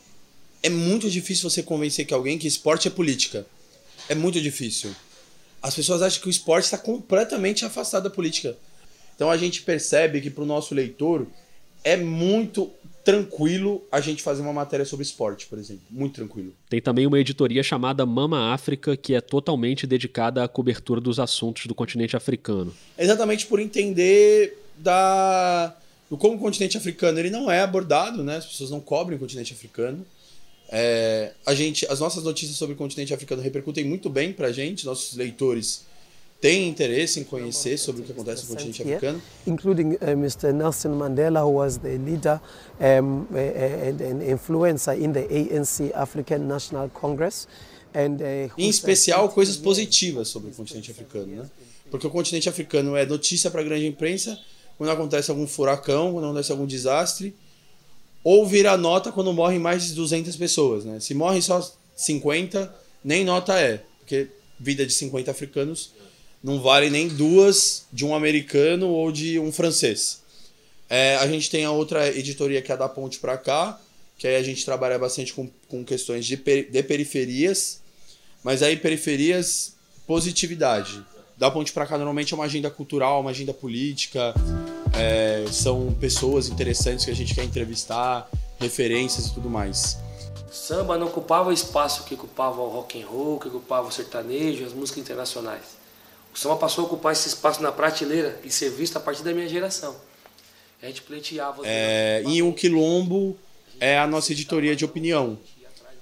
é 0.63 0.69
muito 0.69 1.09
difícil 1.09 1.49
você 1.49 1.63
convencer 1.63 2.05
que 2.05 2.13
alguém 2.13 2.37
que 2.37 2.47
esporte 2.47 2.87
é 2.87 2.91
política. 2.91 3.45
É 4.07 4.15
muito 4.15 4.39
difícil. 4.41 4.95
As 5.61 5.75
pessoas 5.75 6.01
acham 6.01 6.21
que 6.21 6.27
o 6.27 6.31
esporte 6.31 6.65
está 6.65 6.77
completamente 6.77 7.65
afastado 7.65 8.03
da 8.03 8.09
política. 8.09 8.57
Então 9.15 9.29
a 9.29 9.37
gente 9.37 9.61
percebe 9.61 10.19
que 10.19 10.29
para 10.29 10.43
o 10.43 10.47
nosso 10.47 10.73
leitor 10.73 11.27
é 11.83 11.97
muito 11.97 12.71
tranquilo 13.03 13.83
a 13.91 13.99
gente 13.99 14.21
fazer 14.21 14.41
uma 14.41 14.53
matéria 14.53 14.85
sobre 14.85 15.03
esporte, 15.03 15.47
por 15.47 15.57
exemplo. 15.57 15.83
Muito 15.89 16.15
tranquilo. 16.15 16.53
Tem 16.69 16.81
também 16.81 17.07
uma 17.07 17.19
editoria 17.19 17.63
chamada 17.63 18.05
Mama 18.05 18.53
África, 18.53 18.95
que 18.95 19.13
é 19.15 19.21
totalmente 19.21 19.87
dedicada 19.87 20.43
à 20.43 20.47
cobertura 20.47 21.01
dos 21.01 21.19
assuntos 21.19 21.65
do 21.65 21.73
continente 21.73 22.15
africano. 22.15 22.73
Exatamente 22.97 23.47
por 23.47 23.59
entender 23.59 24.57
da 24.77 25.75
do 26.09 26.17
como 26.17 26.35
o 26.35 26.39
continente 26.39 26.77
africano 26.77 27.19
ele 27.19 27.29
não 27.29 27.49
é 27.49 27.61
abordado, 27.61 28.21
né? 28.23 28.37
As 28.37 28.45
pessoas 28.45 28.69
não 28.69 28.81
cobrem 28.81 29.17
o 29.17 29.19
continente 29.19 29.53
africano. 29.53 30.05
É, 30.69 31.31
a 31.45 31.53
gente, 31.53 31.85
as 31.87 31.99
nossas 31.99 32.23
notícias 32.23 32.57
sobre 32.57 32.75
o 32.75 32.77
continente 32.77 33.13
africano 33.13 33.41
repercutem 33.41 33.85
muito 33.85 34.09
bem 34.09 34.31
para 34.31 34.47
a 34.47 34.51
gente, 34.51 34.85
nossos 34.85 35.15
leitores 35.15 35.85
têm 36.41 36.67
interesse 36.67 37.19
em 37.19 37.23
conhecer 37.23 37.77
sobre 37.77 38.01
o 38.01 38.03
que 38.03 38.11
acontece 38.11 38.41
no 38.43 38.49
continente 38.49 38.81
africano. 38.81 39.21
Including 39.45 39.93
uh, 39.93 40.09
Mr. 40.17 40.51
Nelson 40.51 40.89
Mandela, 40.89 41.41
who 41.41 41.53
was 41.53 41.77
the 41.77 41.97
leader 41.99 42.41
um, 42.79 43.27
and 43.35 44.01
an 44.01 44.21
influencer 44.27 44.99
in 44.99 45.13
the 45.13 45.27
ANC 45.29 45.91
African 45.93 46.39
National 46.39 46.89
Congress. 46.89 47.47
And, 47.93 48.15
uh, 48.15 48.51
em 48.57 48.69
especial 48.69 49.29
coisas 49.29 49.55
positivas 49.55 50.29
sobre 50.29 50.49
o 50.49 50.53
continente 50.53 50.89
africano, 50.89 51.27
né? 51.27 51.49
Porque 51.91 52.07
o 52.07 52.09
continente 52.09 52.49
africano 52.49 52.95
é 52.95 53.05
notícia 53.05 53.51
para 53.51 53.61
a 53.61 53.63
grande 53.63 53.85
imprensa 53.85 54.39
quando 54.77 54.89
acontece 54.89 55.29
algum 55.29 55.45
furacão, 55.45 56.13
quando 56.13 56.25
acontece 56.25 56.51
algum 56.51 56.65
desastre, 56.65 57.35
ou 58.23 58.47
vira 58.47 58.75
nota 58.77 59.11
quando 59.11 59.31
morrem 59.31 59.59
mais 59.59 59.89
de 59.89 59.93
200 59.93 60.35
pessoas, 60.37 60.85
né? 60.85 60.99
Se 60.99 61.13
morrem 61.13 61.41
só 61.41 61.71
50, 61.95 62.73
nem 63.03 63.23
nota 63.23 63.59
é, 63.59 63.83
porque 63.99 64.29
vida 64.59 64.85
de 64.85 64.93
50 64.93 65.29
africanos 65.29 65.91
não 66.43 66.59
vale 66.59 66.89
nem 66.89 67.07
duas 67.07 67.85
de 67.91 68.05
um 68.05 68.15
americano 68.15 68.87
ou 68.87 69.11
de 69.11 69.39
um 69.39 69.51
francês. 69.51 70.21
É, 70.89 71.15
a 71.17 71.27
gente 71.27 71.49
tem 71.49 71.63
a 71.63 71.71
outra 71.71 72.07
editoria 72.09 72.61
que 72.61 72.71
é 72.71 72.77
da 72.77 72.89
Ponte 72.89 73.19
para 73.19 73.37
cá, 73.37 73.79
que 74.17 74.27
aí 74.27 74.35
a 74.35 74.43
gente 74.43 74.65
trabalha 74.65 74.99
bastante 74.99 75.33
com, 75.33 75.49
com 75.67 75.85
questões 75.85 76.25
de, 76.25 76.35
de 76.35 76.83
periferias, 76.83 77.81
mas 78.43 78.61
aí 78.61 78.75
periferias, 78.75 79.75
positividade. 80.05 81.05
Da 81.37 81.49
Ponte 81.49 81.71
para 81.71 81.85
cá 81.85 81.97
normalmente 81.97 82.33
é 82.33 82.35
uma 82.35 82.45
agenda 82.45 82.69
cultural, 82.69 83.21
uma 83.21 83.29
agenda 83.29 83.53
política, 83.53 84.33
é, 84.93 85.45
são 85.51 85.95
pessoas 85.99 86.49
interessantes 86.49 87.05
que 87.05 87.11
a 87.11 87.15
gente 87.15 87.33
quer 87.33 87.43
entrevistar, 87.43 88.29
referências 88.59 89.27
e 89.27 89.33
tudo 89.33 89.49
mais. 89.49 89.97
Samba 90.51 90.97
não 90.97 91.07
ocupava 91.07 91.49
o 91.49 91.53
espaço 91.53 92.03
que 92.03 92.13
ocupava 92.13 92.59
o 92.61 92.67
rock 92.67 93.01
and 93.01 93.07
roll, 93.07 93.39
que 93.39 93.47
ocupava 93.47 93.87
o 93.87 93.91
sertanejo, 93.91 94.65
as 94.65 94.73
músicas 94.73 95.01
internacionais. 95.01 95.80
O 96.33 96.37
samba 96.37 96.55
passou 96.55 96.83
a 96.83 96.87
ocupar 96.87 97.11
esse 97.11 97.27
espaço 97.27 97.61
na 97.61 97.71
prateleira 97.71 98.39
e 98.43 98.49
ser 98.49 98.69
visto 98.69 98.97
a 98.97 98.99
partir 98.99 99.23
da 99.23 99.33
minha 99.33 99.47
geração. 99.47 99.95
A 100.81 100.87
gente 100.87 101.01
pleiteava. 101.01 101.61
É, 101.63 102.23
e 102.25 102.41
o 102.41 102.53
Quilombo 102.53 103.37
é 103.79 103.99
a 103.99 104.07
nossa 104.07 104.31
editoria 104.31 104.75
de 104.75 104.83
opinião. 104.83 105.37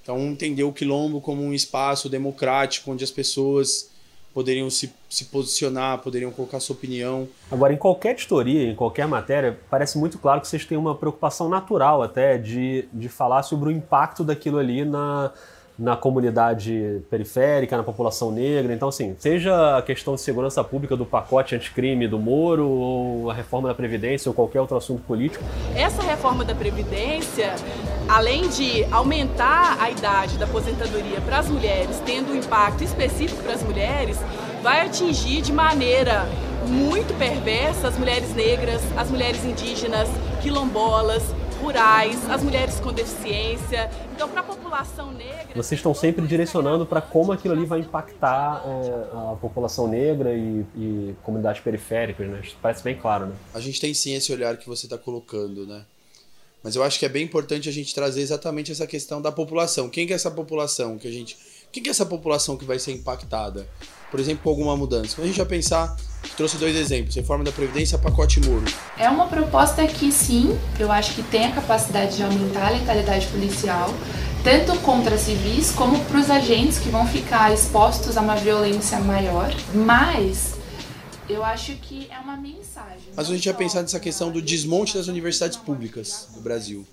Então, 0.02 0.18
entender 0.20 0.64
o 0.64 0.72
Quilombo 0.72 1.20
como 1.22 1.44
um 1.44 1.54
espaço 1.54 2.10
democrático 2.10 2.92
onde 2.92 3.04
as 3.04 3.12
pessoas 3.12 3.90
poderiam 4.34 4.70
se, 4.70 4.94
se 5.10 5.26
posicionar, 5.26 6.00
poderiam 6.00 6.32
colocar 6.32 6.60
sua 6.60 6.76
opinião. 6.76 7.28
Agora, 7.52 7.74
em 7.74 7.78
qualquer 7.78 8.12
editoria, 8.12 8.72
em 8.72 8.76
qualquer 8.76 9.08
matéria, 9.08 9.60
parece 9.70 9.98
muito 9.98 10.18
claro 10.18 10.40
que 10.40 10.48
vocês 10.48 10.66
têm 10.66 10.78
uma 10.78 10.96
preocupação 10.96 11.50
natural 11.50 12.02
até 12.02 12.38
de, 12.38 12.88
de 12.94 13.10
falar 13.10 13.44
sobre 13.44 13.70
o 13.70 13.72
impacto 13.72 14.24
daquilo 14.24 14.58
ali 14.58 14.86
na 14.86 15.32
na 15.80 15.96
comunidade 15.96 17.02
periférica, 17.10 17.78
na 17.78 17.84
população 17.84 18.32
negra. 18.32 18.74
Então, 18.74 18.90
assim, 18.90 19.16
seja 19.18 19.78
a 19.78 19.82
questão 19.82 20.16
de 20.16 20.22
segurança 20.22 20.62
pública 20.64 20.96
do 20.96 21.06
pacote 21.06 21.56
anticrime 21.56 22.08
do 22.08 22.20
Moro, 22.20 22.68
ou 22.68 23.32
a 23.32 23.34
reforma 23.34 23.70
da 23.70 23.74
Previdência, 23.74 24.30
ou 24.30 24.36
qualquer 24.36 24.60
outro 24.60 24.76
assunto 24.76 25.02
político. 25.04 25.44
Essa 25.76 26.04
reforma 26.04 26.44
da 26.44 26.54
Previdência, 26.54 27.56
além 28.10 28.50
de 28.50 28.84
aumentar 28.92 29.78
a 29.80 29.90
idade 29.90 30.38
da 30.38 30.46
aposentadoria 30.46 31.22
para 31.22 31.40
as 31.40 31.48
mulheres, 31.48 32.02
tendo 32.06 32.34
um 32.34 32.36
impacto 32.36 32.84
específico 32.84 33.42
para 33.42 33.54
as 33.54 33.64
mulheres, 33.64 34.20
vai 34.62 34.86
atingir 34.86 35.42
de 35.42 35.54
maneira 35.54 36.28
muito 36.68 37.18
perversa 37.18 37.88
as 37.88 37.98
mulheres 37.98 38.36
negras, 38.36 38.82
as 38.98 39.10
mulheres 39.10 39.44
indígenas, 39.46 40.10
quilombolas, 40.42 41.24
rurais, 41.62 42.18
as 42.30 42.42
mulheres 42.42 42.80
com 42.80 42.92
deficiência. 42.92 43.90
Então, 44.14 44.28
para 44.30 44.42
a 44.42 44.44
população 44.44 45.12
negra. 45.12 45.48
Vocês 45.56 45.80
estão 45.80 45.94
sempre 45.94 46.26
direcionando 46.26 46.86
para 46.86 47.02
como 47.02 47.32
aquilo 47.32 47.54
ali 47.54 47.66
vai 47.66 47.80
impactar 47.80 48.64
é, 48.66 49.32
a 49.32 49.36
população 49.36 49.88
negra 49.88 50.34
e, 50.34 50.66
e, 50.76 51.16
comunidades 51.24 51.62
periféricas, 51.62 52.28
né? 52.28 52.42
Isso 52.44 52.58
parece 52.62 52.84
bem 52.84 52.96
claro, 52.96 53.28
né? 53.28 53.36
A 53.54 53.60
gente 53.60 53.80
tem 53.80 53.94
sim 53.94 54.14
esse 54.14 54.32
olhar 54.32 54.58
que 54.58 54.68
você 54.68 54.86
está 54.86 54.98
colocando, 54.98 55.66
né? 55.66 55.84
Mas 56.64 56.76
eu 56.76 56.84
acho 56.84 57.00
que 57.00 57.06
é 57.06 57.10
bem 57.10 57.24
importante 57.24 57.70
a 57.70 57.72
gente 57.72 57.96
trazer 57.96 58.22
exatamente 58.22 58.72
essa 58.72 58.86
questão 58.86 59.22
da 59.22 59.32
população. 59.32 59.90
Quem 59.90 60.06
que 60.06 60.14
é 60.14 60.16
essa 60.16 60.32
população 60.32 60.98
que 60.98 61.08
a 61.08 61.12
gente. 61.12 61.38
Quem 61.72 61.84
que 61.84 61.90
é 61.90 61.92
essa 61.92 62.06
população 62.06 62.58
que 62.58 62.66
vai 62.66 62.80
ser 62.80 62.94
impactada? 62.94 63.68
Por 64.10 64.20
exemplo, 64.20 64.44
com 64.44 64.50
alguma 64.50 64.76
mudança. 64.76 65.16
Quando 65.16 65.26
a 65.26 65.28
gente 65.28 65.38
vai 65.38 65.46
pensar 65.46 65.96
Trouxe 66.36 66.58
dois 66.58 66.76
exemplos: 66.76 67.16
reforma 67.16 67.44
da 67.44 67.52
Previdência, 67.52 67.98
pacote 67.98 68.40
muro. 68.40 68.66
É 68.98 69.10
uma 69.10 69.28
proposta 69.28 69.86
que, 69.88 70.12
sim, 70.12 70.58
eu 70.80 70.92
acho 70.92 71.14
que 71.16 71.24
tem 71.24 71.46
a 71.46 71.52
capacidade 71.52 72.18
de 72.18 72.24
aumentar 72.24 72.68
a 72.68 72.70
letalidade 72.72 73.28
policial, 73.28 73.90
tanto 74.44 74.78
contra 74.82 75.18
civis 75.18 75.72
como 75.72 76.04
para 76.06 76.20
os 76.20 76.30
agentes 76.30 76.78
que 76.80 76.90
vão 76.90 77.08
ficar 77.08 77.54
expostos 77.54 78.18
a 78.18 78.22
uma 78.22 78.36
violência 78.36 79.00
maior. 79.00 79.54
Mas 79.74 80.56
eu 81.28 81.44
acho 81.44 81.76
que 81.76 82.08
é 82.12 82.20
uma 82.20 82.36
mensagem. 82.36 83.10
Mas 83.16 83.30
a 83.30 83.34
gente 83.34 83.46
vai 83.46 83.58
pensar 83.58 83.82
nessa 83.82 84.00
questão 84.00 84.32
do 84.32 84.42
desmonte 84.42 84.96
das 84.96 85.08
universidades 85.08 85.58
públicas 85.58 86.28
do 86.34 86.42
Brasil. 86.42 86.86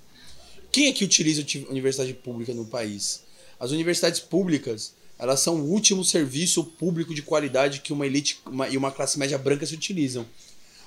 Quem 0.71 0.89
é 0.89 0.93
que 0.93 1.05
utiliza 1.05 1.43
a 1.43 1.71
universidade 1.71 2.13
pública 2.15 2.53
no 2.53 2.67
país? 2.67 3.26
As 3.59 3.71
universidades 3.71 4.21
públicas 4.21 4.95
elas 5.19 5.41
são 5.41 5.57
o 5.57 5.71
último 5.71 6.05
serviço 6.05 6.63
público 6.63 7.15
de 7.15 7.23
qualidade 7.23 7.81
que 7.81 7.93
uma 7.93 8.07
elite 8.07 8.39
uma, 8.45 8.69
e 8.69 8.77
uma 8.77 8.93
classe 8.93 9.19
média 9.19 9.39
branca 9.39 9.65
se 9.65 9.75
utilizam. 9.75 10.27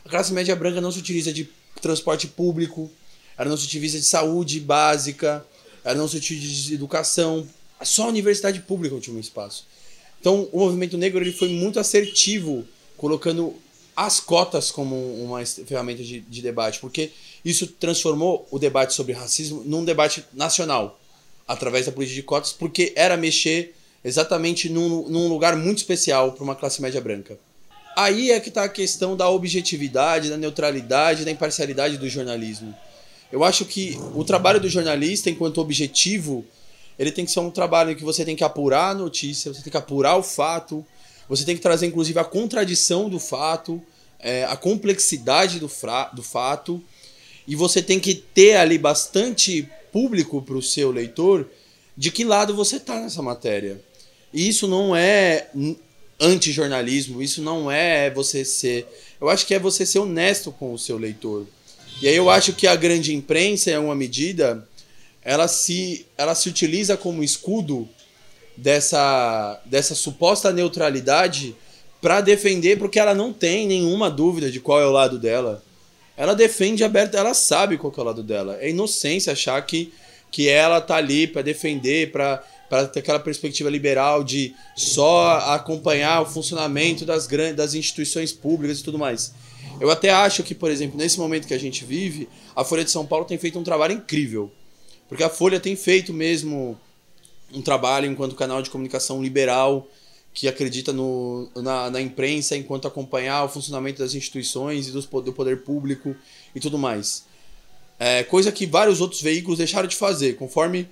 A 0.06 0.10
classe 0.10 0.32
média 0.32 0.56
branca 0.56 0.80
não 0.80 0.92
se 0.92 1.00
utiliza 1.00 1.34
de 1.34 1.50
transporte 1.82 2.28
público, 2.28 2.90
ela 3.38 3.50
não 3.50 3.58
se 3.58 3.66
utiliza 3.66 3.98
de 3.98 4.06
saúde 4.06 4.60
básica, 4.60 5.46
ela 5.84 5.96
não 5.96 6.08
se 6.08 6.18
utiliza 6.18 6.68
de 6.68 6.74
educação. 6.76 7.48
Só 7.82 8.04
a 8.04 8.08
universidade 8.10 8.60
pública 8.60 8.96
é 8.96 9.12
um 9.12 9.20
espaço. 9.20 9.66
Então, 10.20 10.50
o 10.52 10.60
movimento 10.60 10.98
negro 10.98 11.24
ele 11.24 11.32
foi 11.32 11.50
muito 11.50 11.80
assertivo, 11.80 12.66
colocando 12.98 13.56
as 13.96 14.20
cotas 14.20 14.70
como 14.70 14.96
uma 15.24 15.46
ferramenta 15.46 16.04
de, 16.04 16.22
de 16.22 16.42
debate, 16.42 16.80
porque 16.80 17.12
isso 17.44 17.68
transformou 17.68 18.48
o 18.52 18.60
debate 18.60 18.94
sobre 18.94 19.14
racismo 19.14 19.64
num 19.66 19.84
debate 19.84 20.24
nacional, 20.34 20.99
através 21.50 21.88
da 21.88 21.92
política 21.92 22.22
de 22.22 22.24
cotas, 22.24 22.54
porque 22.54 22.94
era 22.96 23.18
mexer 23.18 23.74
exatamente 24.06 24.70
num, 24.70 25.10
num 25.10 25.28
lugar 25.28 25.56
muito 25.56 25.80
especial 25.80 26.34
para 26.34 26.44
uma 26.44 26.56
classe 26.56 26.80
média 26.80 27.02
branca. 27.02 27.40
Aí 27.98 28.30
é 28.30 28.40
que 28.40 28.50
está 28.50 28.66
a 28.66 28.70
questão 28.70 29.18
da 29.18 29.28
objetividade, 29.28 30.30
da 30.30 30.38
neutralidade, 30.38 31.26
da 31.26 31.32
imparcialidade 31.32 31.98
do 31.98 32.08
jornalismo. 32.08 32.74
Eu 33.32 33.44
acho 33.44 33.66
que 33.66 33.98
o 34.14 34.24
trabalho 34.24 34.60
do 34.60 34.70
jornalista, 34.70 35.28
enquanto 35.28 35.60
objetivo, 35.60 36.46
ele 37.00 37.12
tem 37.12 37.26
que 37.26 37.32
ser 37.32 37.40
um 37.40 37.50
trabalho 37.50 37.92
em 37.92 37.96
que 37.96 38.04
você 38.04 38.24
tem 38.24 38.36
que 38.36 38.44
apurar 38.44 38.92
a 38.92 38.94
notícia, 38.94 39.52
você 39.52 39.64
tem 39.64 39.72
que 39.72 39.78
apurar 39.78 40.18
o 40.18 40.24
fato, 40.24 40.86
você 41.28 41.44
tem 41.44 41.56
que 41.56 41.64
trazer 41.64 41.88
inclusive 41.88 42.20
a 42.20 42.24
contradição 42.24 43.10
do 43.10 43.20
fato, 43.20 43.82
é, 44.20 44.46
a 44.46 44.56
complexidade 44.56 45.60
do, 45.60 45.70
do 46.14 46.24
fato, 46.24 46.82
e 47.48 47.56
você 47.56 47.82
tem 47.82 48.00
que 48.00 48.14
ter 48.14 48.56
ali 48.56 48.78
bastante 48.78 49.68
público 49.92 50.42
para 50.42 50.56
o 50.56 50.62
seu 50.62 50.92
leitor 50.92 51.50
de 51.96 52.12
que 52.12 52.24
lado 52.24 52.56
você 52.56 52.78
está 52.78 53.00
nessa 53.00 53.22
matéria. 53.22 53.82
E 54.34 54.48
isso 54.48 54.68
não 54.68 54.96
é 54.96 55.50
anti-jornalismo, 56.20 57.22
isso 57.22 57.42
não 57.42 57.72
é 57.72 58.10
você 58.10 58.44
ser. 58.46 58.88
Eu 59.20 59.30
acho 59.30 59.46
que 59.46 59.54
é 59.54 59.60
você 59.60 59.86
ser 59.86 60.00
honesto 60.00 60.52
com 60.52 60.74
o 60.74 60.80
seu 60.80 60.98
leitor. 60.98 61.46
E 62.02 62.08
aí 62.08 62.16
eu 62.16 62.30
acho 62.30 62.54
que 62.54 62.68
a 62.68 62.76
grande 62.76 63.14
imprensa, 63.14 63.72
em 63.72 63.78
uma 63.78 63.96
medida, 63.96 64.68
ela 65.22 65.48
se, 65.48 66.06
ela 66.18 66.34
se 66.36 66.48
utiliza 66.48 66.96
como 66.96 67.24
escudo 67.24 67.88
dessa, 68.56 69.62
dessa 69.66 69.96
suposta 69.96 70.52
neutralidade 70.52 71.56
para 72.02 72.22
defender, 72.22 72.78
porque 72.78 73.00
ela 73.00 73.14
não 73.14 73.34
tem 73.34 73.68
nenhuma 73.68 74.10
dúvida 74.10 74.50
de 74.50 74.60
qual 74.60 74.80
é 74.80 74.86
o 74.86 74.92
lado 74.92 75.20
dela. 75.20 75.64
Ela 76.20 76.36
defende 76.36 76.84
aberto, 76.84 77.16
ela 77.16 77.34
sabe 77.34 77.78
qual 77.78 77.94
é 77.96 78.02
o 78.02 78.04
lado 78.04 78.22
dela. 78.22 78.58
É 78.60 78.70
inocência 78.70 79.32
achar 79.32 79.66
que, 79.66 79.94
que 80.30 80.50
ela 80.50 80.82
tá 80.82 80.98
ali 80.98 81.26
para 81.26 81.42
defender, 81.42 82.12
para 82.12 82.44
para 82.70 82.86
ter 82.86 83.00
aquela 83.00 83.20
perspectiva 83.20 83.68
liberal 83.68 84.24
de 84.24 84.54
só 84.76 85.40
acompanhar 85.56 86.22
o 86.22 86.26
funcionamento 86.26 87.04
das 87.04 87.26
grandes 87.26 87.56
das 87.56 87.74
instituições 87.74 88.32
públicas 88.32 88.80
e 88.80 88.84
tudo 88.84 89.00
mais. 89.00 89.34
Eu 89.82 89.90
até 89.90 90.12
acho 90.12 90.44
que, 90.44 90.54
por 90.54 90.70
exemplo, 90.70 90.96
nesse 90.98 91.18
momento 91.18 91.48
que 91.48 91.54
a 91.54 91.60
gente 91.60 91.84
vive, 91.84 92.30
a 92.56 92.64
Folha 92.64 92.84
de 92.84 92.92
São 92.92 93.08
Paulo 93.08 93.26
tem 93.26 93.40
feito 93.40 93.58
um 93.58 93.64
trabalho 93.64 93.94
incrível. 93.94 94.52
Porque 95.08 95.24
a 95.24 95.30
Folha 95.30 95.60
tem 95.60 95.76
feito 95.76 96.14
mesmo 96.14 96.80
um 97.52 97.62
trabalho 97.62 98.06
enquanto 98.06 98.36
canal 98.36 98.62
de 98.62 98.70
comunicação 98.70 99.24
liberal 99.24 99.88
que 100.34 100.48
acredita 100.48 100.94
no, 100.94 101.50
na, 101.56 101.90
na 101.90 102.02
imprensa 102.02 102.56
enquanto 102.56 102.88
acompanhar 102.88 103.44
o 103.44 103.50
funcionamento 103.50 104.00
das 104.00 104.14
instituições 104.14 104.88
e 104.88 104.92
dos, 104.92 105.06
do 105.06 105.34
poder 105.34 105.64
público 105.64 106.16
e 106.56 106.60
tudo 106.60 106.78
mais. 106.78 107.26
É, 108.00 108.24
coisa 108.24 108.52
que 108.52 108.66
vários 108.66 109.02
outros 109.02 109.22
veículos 109.22 109.58
deixaram 109.58 109.88
de 109.88 109.96
fazer. 109.96 110.36
Conforme 110.38 110.88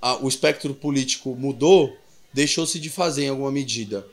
a, 0.00 0.16
o 0.24 0.28
espectro 0.28 0.72
político 0.72 1.34
mudou, 1.34 1.94
deixou-se 2.32 2.78
de 2.78 2.88
fazer 2.88 3.24
em 3.24 3.28
alguma 3.28 3.50
medida. 3.50 4.06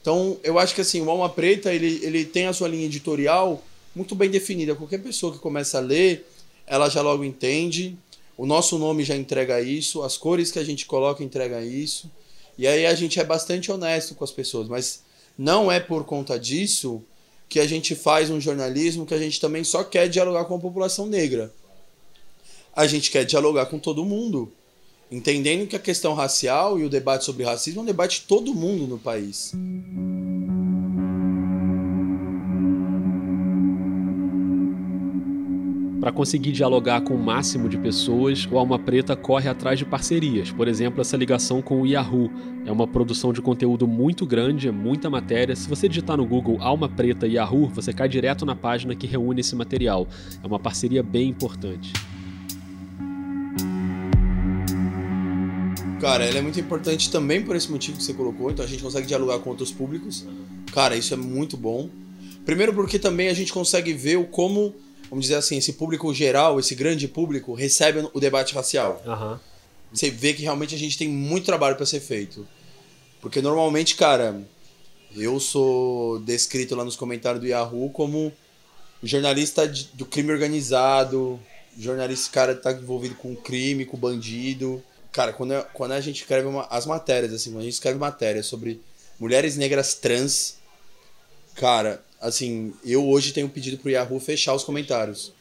Então, 0.00 0.38
eu 0.42 0.58
acho 0.58 0.74
que 0.74 0.80
assim, 0.80 1.00
o 1.00 1.10
Alma 1.10 1.28
Preta 1.28 1.72
ele, 1.72 2.00
ele 2.02 2.24
tem 2.24 2.46
a 2.46 2.52
sua 2.52 2.68
linha 2.68 2.86
editorial 2.86 3.62
muito 3.94 4.14
bem 4.14 4.30
definida. 4.30 4.74
Qualquer 4.74 4.98
pessoa 4.98 5.32
que 5.32 5.38
começa 5.38 5.78
a 5.78 5.80
ler, 5.80 6.26
ela 6.66 6.88
já 6.88 7.00
logo 7.00 7.24
entende. 7.24 7.96
O 8.36 8.46
nosso 8.46 8.78
nome 8.78 9.04
já 9.04 9.14
entrega 9.14 9.60
isso, 9.60 10.02
as 10.02 10.16
cores 10.16 10.50
que 10.50 10.58
a 10.58 10.64
gente 10.64 10.86
coloca 10.86 11.22
entrega 11.22 11.62
isso. 11.62 12.10
E 12.58 12.66
aí 12.66 12.86
a 12.86 12.94
gente 12.94 13.18
é 13.18 13.24
bastante 13.24 13.70
honesto 13.70 14.14
com 14.14 14.24
as 14.24 14.30
pessoas, 14.30 14.68
mas 14.68 15.02
não 15.36 15.70
é 15.70 15.80
por 15.80 16.04
conta 16.04 16.38
disso 16.38 17.02
que 17.48 17.60
a 17.60 17.66
gente 17.66 17.94
faz 17.94 18.30
um 18.30 18.40
jornalismo 18.40 19.04
que 19.04 19.14
a 19.14 19.18
gente 19.18 19.40
também 19.40 19.62
só 19.64 19.84
quer 19.84 20.08
dialogar 20.08 20.44
com 20.46 20.54
a 20.54 20.58
população 20.58 21.06
negra. 21.06 21.52
A 22.74 22.86
gente 22.86 23.10
quer 23.10 23.24
dialogar 23.24 23.66
com 23.66 23.78
todo 23.78 24.04
mundo, 24.04 24.50
entendendo 25.10 25.66
que 25.66 25.76
a 25.76 25.80
questão 25.80 26.14
racial 26.14 26.78
e 26.78 26.84
o 26.84 26.88
debate 26.88 27.24
sobre 27.24 27.44
racismo 27.44 27.80
é 27.80 27.82
um 27.82 27.86
debate 27.86 28.20
de 28.20 28.26
todo 28.26 28.54
mundo 28.54 28.86
no 28.86 28.98
país. 28.98 29.52
Para 36.02 36.10
conseguir 36.10 36.50
dialogar 36.50 37.02
com 37.02 37.14
o 37.14 37.16
máximo 37.16 37.68
de 37.68 37.78
pessoas, 37.78 38.44
o 38.50 38.58
Alma 38.58 38.76
Preta 38.76 39.14
corre 39.14 39.48
atrás 39.48 39.78
de 39.78 39.84
parcerias. 39.84 40.50
Por 40.50 40.66
exemplo, 40.66 41.00
essa 41.00 41.16
ligação 41.16 41.62
com 41.62 41.80
o 41.80 41.86
Yahoo. 41.86 42.28
É 42.66 42.72
uma 42.72 42.88
produção 42.88 43.32
de 43.32 43.40
conteúdo 43.40 43.86
muito 43.86 44.26
grande, 44.26 44.66
é 44.66 44.72
muita 44.72 45.08
matéria. 45.08 45.54
Se 45.54 45.68
você 45.68 45.88
digitar 45.88 46.16
no 46.16 46.26
Google 46.26 46.60
Alma 46.60 46.88
Preta 46.88 47.24
Yahoo, 47.24 47.68
você 47.68 47.92
cai 47.92 48.08
direto 48.08 48.44
na 48.44 48.56
página 48.56 48.96
que 48.96 49.06
reúne 49.06 49.42
esse 49.42 49.54
material. 49.54 50.08
É 50.42 50.44
uma 50.44 50.58
parceria 50.58 51.04
bem 51.04 51.28
importante. 51.28 51.92
Cara, 56.00 56.24
ela 56.24 56.38
é 56.38 56.42
muito 56.42 56.58
importante 56.58 57.12
também 57.12 57.44
por 57.44 57.54
esse 57.54 57.70
motivo 57.70 57.98
que 57.98 58.02
você 58.02 58.12
colocou, 58.12 58.50
então 58.50 58.64
a 58.64 58.68
gente 58.68 58.82
consegue 58.82 59.06
dialogar 59.06 59.38
com 59.38 59.50
outros 59.50 59.70
públicos. 59.70 60.26
Cara, 60.72 60.96
isso 60.96 61.14
é 61.14 61.16
muito 61.16 61.56
bom. 61.56 61.88
Primeiro 62.44 62.74
porque 62.74 62.98
também 62.98 63.28
a 63.28 63.34
gente 63.34 63.52
consegue 63.52 63.92
ver 63.92 64.16
o 64.16 64.24
como 64.24 64.74
vamos 65.12 65.26
dizer 65.26 65.34
assim, 65.34 65.58
esse 65.58 65.74
público 65.74 66.12
geral, 66.14 66.58
esse 66.58 66.74
grande 66.74 67.06
público, 67.06 67.52
recebe 67.52 68.08
o 68.14 68.18
debate 68.18 68.54
racial. 68.54 69.02
Uhum. 69.04 69.38
Você 69.92 70.10
vê 70.10 70.32
que 70.32 70.40
realmente 70.40 70.74
a 70.74 70.78
gente 70.78 70.96
tem 70.96 71.06
muito 71.06 71.44
trabalho 71.44 71.76
para 71.76 71.84
ser 71.84 72.00
feito. 72.00 72.48
Porque 73.20 73.42
normalmente, 73.42 73.94
cara, 73.94 74.40
eu 75.14 75.38
sou 75.38 76.18
descrito 76.20 76.74
lá 76.74 76.82
nos 76.82 76.96
comentários 76.96 77.42
do 77.42 77.46
Yahoo 77.46 77.90
como 77.90 78.32
jornalista 79.02 79.70
do 79.92 80.06
crime 80.06 80.32
organizado, 80.32 81.38
jornalista, 81.78 82.32
cara, 82.32 82.54
tá 82.54 82.72
envolvido 82.72 83.14
com 83.16 83.36
crime, 83.36 83.84
com 83.84 83.98
bandido. 83.98 84.82
Cara, 85.12 85.34
quando, 85.34 85.52
eu, 85.52 85.62
quando 85.74 85.92
a 85.92 86.00
gente 86.00 86.22
escreve 86.22 86.46
uma, 86.48 86.66
as 86.70 86.86
matérias, 86.86 87.34
assim, 87.34 87.50
quando 87.50 87.60
a 87.60 87.64
gente 87.64 87.74
escreve 87.74 87.98
matérias 87.98 88.46
sobre 88.46 88.80
mulheres 89.20 89.58
negras 89.58 89.92
trans, 89.92 90.56
cara, 91.54 92.02
assim, 92.22 92.72
eu 92.84 93.06
hoje 93.08 93.32
tenho 93.32 93.48
pedido 93.48 93.76
pro 93.76 93.90
Yahoo 93.90 94.20
fechar 94.20 94.54
os 94.54 94.62
comentários. 94.62 95.32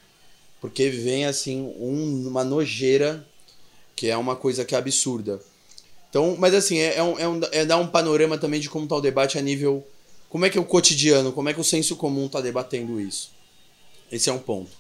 Porque 0.60 0.90
vem, 0.90 1.26
assim, 1.26 1.62
um, 1.80 2.28
uma 2.28 2.44
nojeira 2.44 3.26
que 3.96 4.08
é 4.08 4.18
uma 4.18 4.36
coisa 4.36 4.66
que 4.66 4.74
é 4.74 4.78
absurda. 4.78 5.40
Então, 6.10 6.36
mas 6.38 6.54
assim, 6.56 6.80
é, 6.80 6.98
é, 6.98 7.04
um, 7.04 7.20
é, 7.20 7.28
um, 7.28 7.40
é 7.52 7.66
dar 7.66 7.78
um 7.78 7.88
panorama 7.88 8.38
também 8.38 8.60
de 8.60 8.70
como 8.70 8.88
tá 8.88 8.96
o 8.96 9.02
debate 9.02 9.38
a 9.38 9.42
nível. 9.42 9.86
Como 10.28 10.46
é 10.46 10.50
que 10.50 10.58
é 10.58 10.62
o 10.62 10.66
cotidiano, 10.66 11.32
como 11.32 11.50
é 11.50 11.54
que 11.54 11.62
o 11.62 11.64
senso 11.64 11.96
comum 11.96 12.28
tá 12.28 12.42
debatendo 12.42 13.00
isso. 13.00 13.32
Esse 14.12 14.30
é 14.30 14.34
um 14.34 14.40
ponto. 14.40 14.72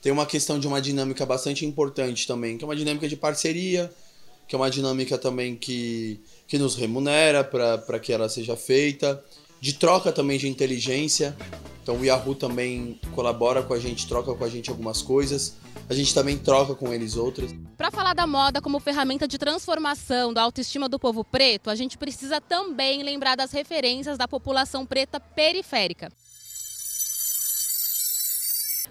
Tem 0.00 0.12
uma 0.12 0.24
questão 0.24 0.58
de 0.58 0.66
uma 0.66 0.80
dinâmica 0.80 1.26
bastante 1.26 1.66
importante 1.66 2.26
também, 2.26 2.56
que 2.56 2.64
é 2.64 2.66
uma 2.66 2.76
dinâmica 2.76 3.08
de 3.08 3.16
parceria, 3.16 3.92
que 4.48 4.54
é 4.54 4.58
uma 4.58 4.70
dinâmica 4.70 5.18
também 5.18 5.56
que, 5.56 6.20
que 6.46 6.56
nos 6.58 6.76
remunera 6.76 7.42
para 7.44 7.98
que 7.98 8.12
ela 8.12 8.28
seja 8.28 8.56
feita 8.56 9.22
de 9.60 9.74
troca 9.74 10.12
também 10.12 10.38
de 10.38 10.48
inteligência. 10.48 11.36
Então 11.82 11.98
o 11.98 12.04
Yahoo 12.04 12.34
também 12.34 13.00
colabora 13.14 13.62
com 13.62 13.72
a 13.72 13.78
gente, 13.78 14.08
troca 14.08 14.34
com 14.34 14.44
a 14.44 14.48
gente 14.48 14.70
algumas 14.70 15.02
coisas. 15.02 15.56
A 15.88 15.94
gente 15.94 16.12
também 16.12 16.36
troca 16.36 16.74
com 16.74 16.92
eles 16.92 17.16
outras. 17.16 17.54
Para 17.76 17.92
falar 17.92 18.12
da 18.12 18.26
moda 18.26 18.60
como 18.60 18.80
ferramenta 18.80 19.28
de 19.28 19.38
transformação 19.38 20.34
da 20.34 20.42
autoestima 20.42 20.88
do 20.88 20.98
povo 20.98 21.22
preto, 21.22 21.70
a 21.70 21.76
gente 21.76 21.96
precisa 21.96 22.40
também 22.40 23.04
lembrar 23.04 23.36
das 23.36 23.52
referências 23.52 24.18
da 24.18 24.26
população 24.26 24.84
preta 24.84 25.20
periférica. 25.20 26.10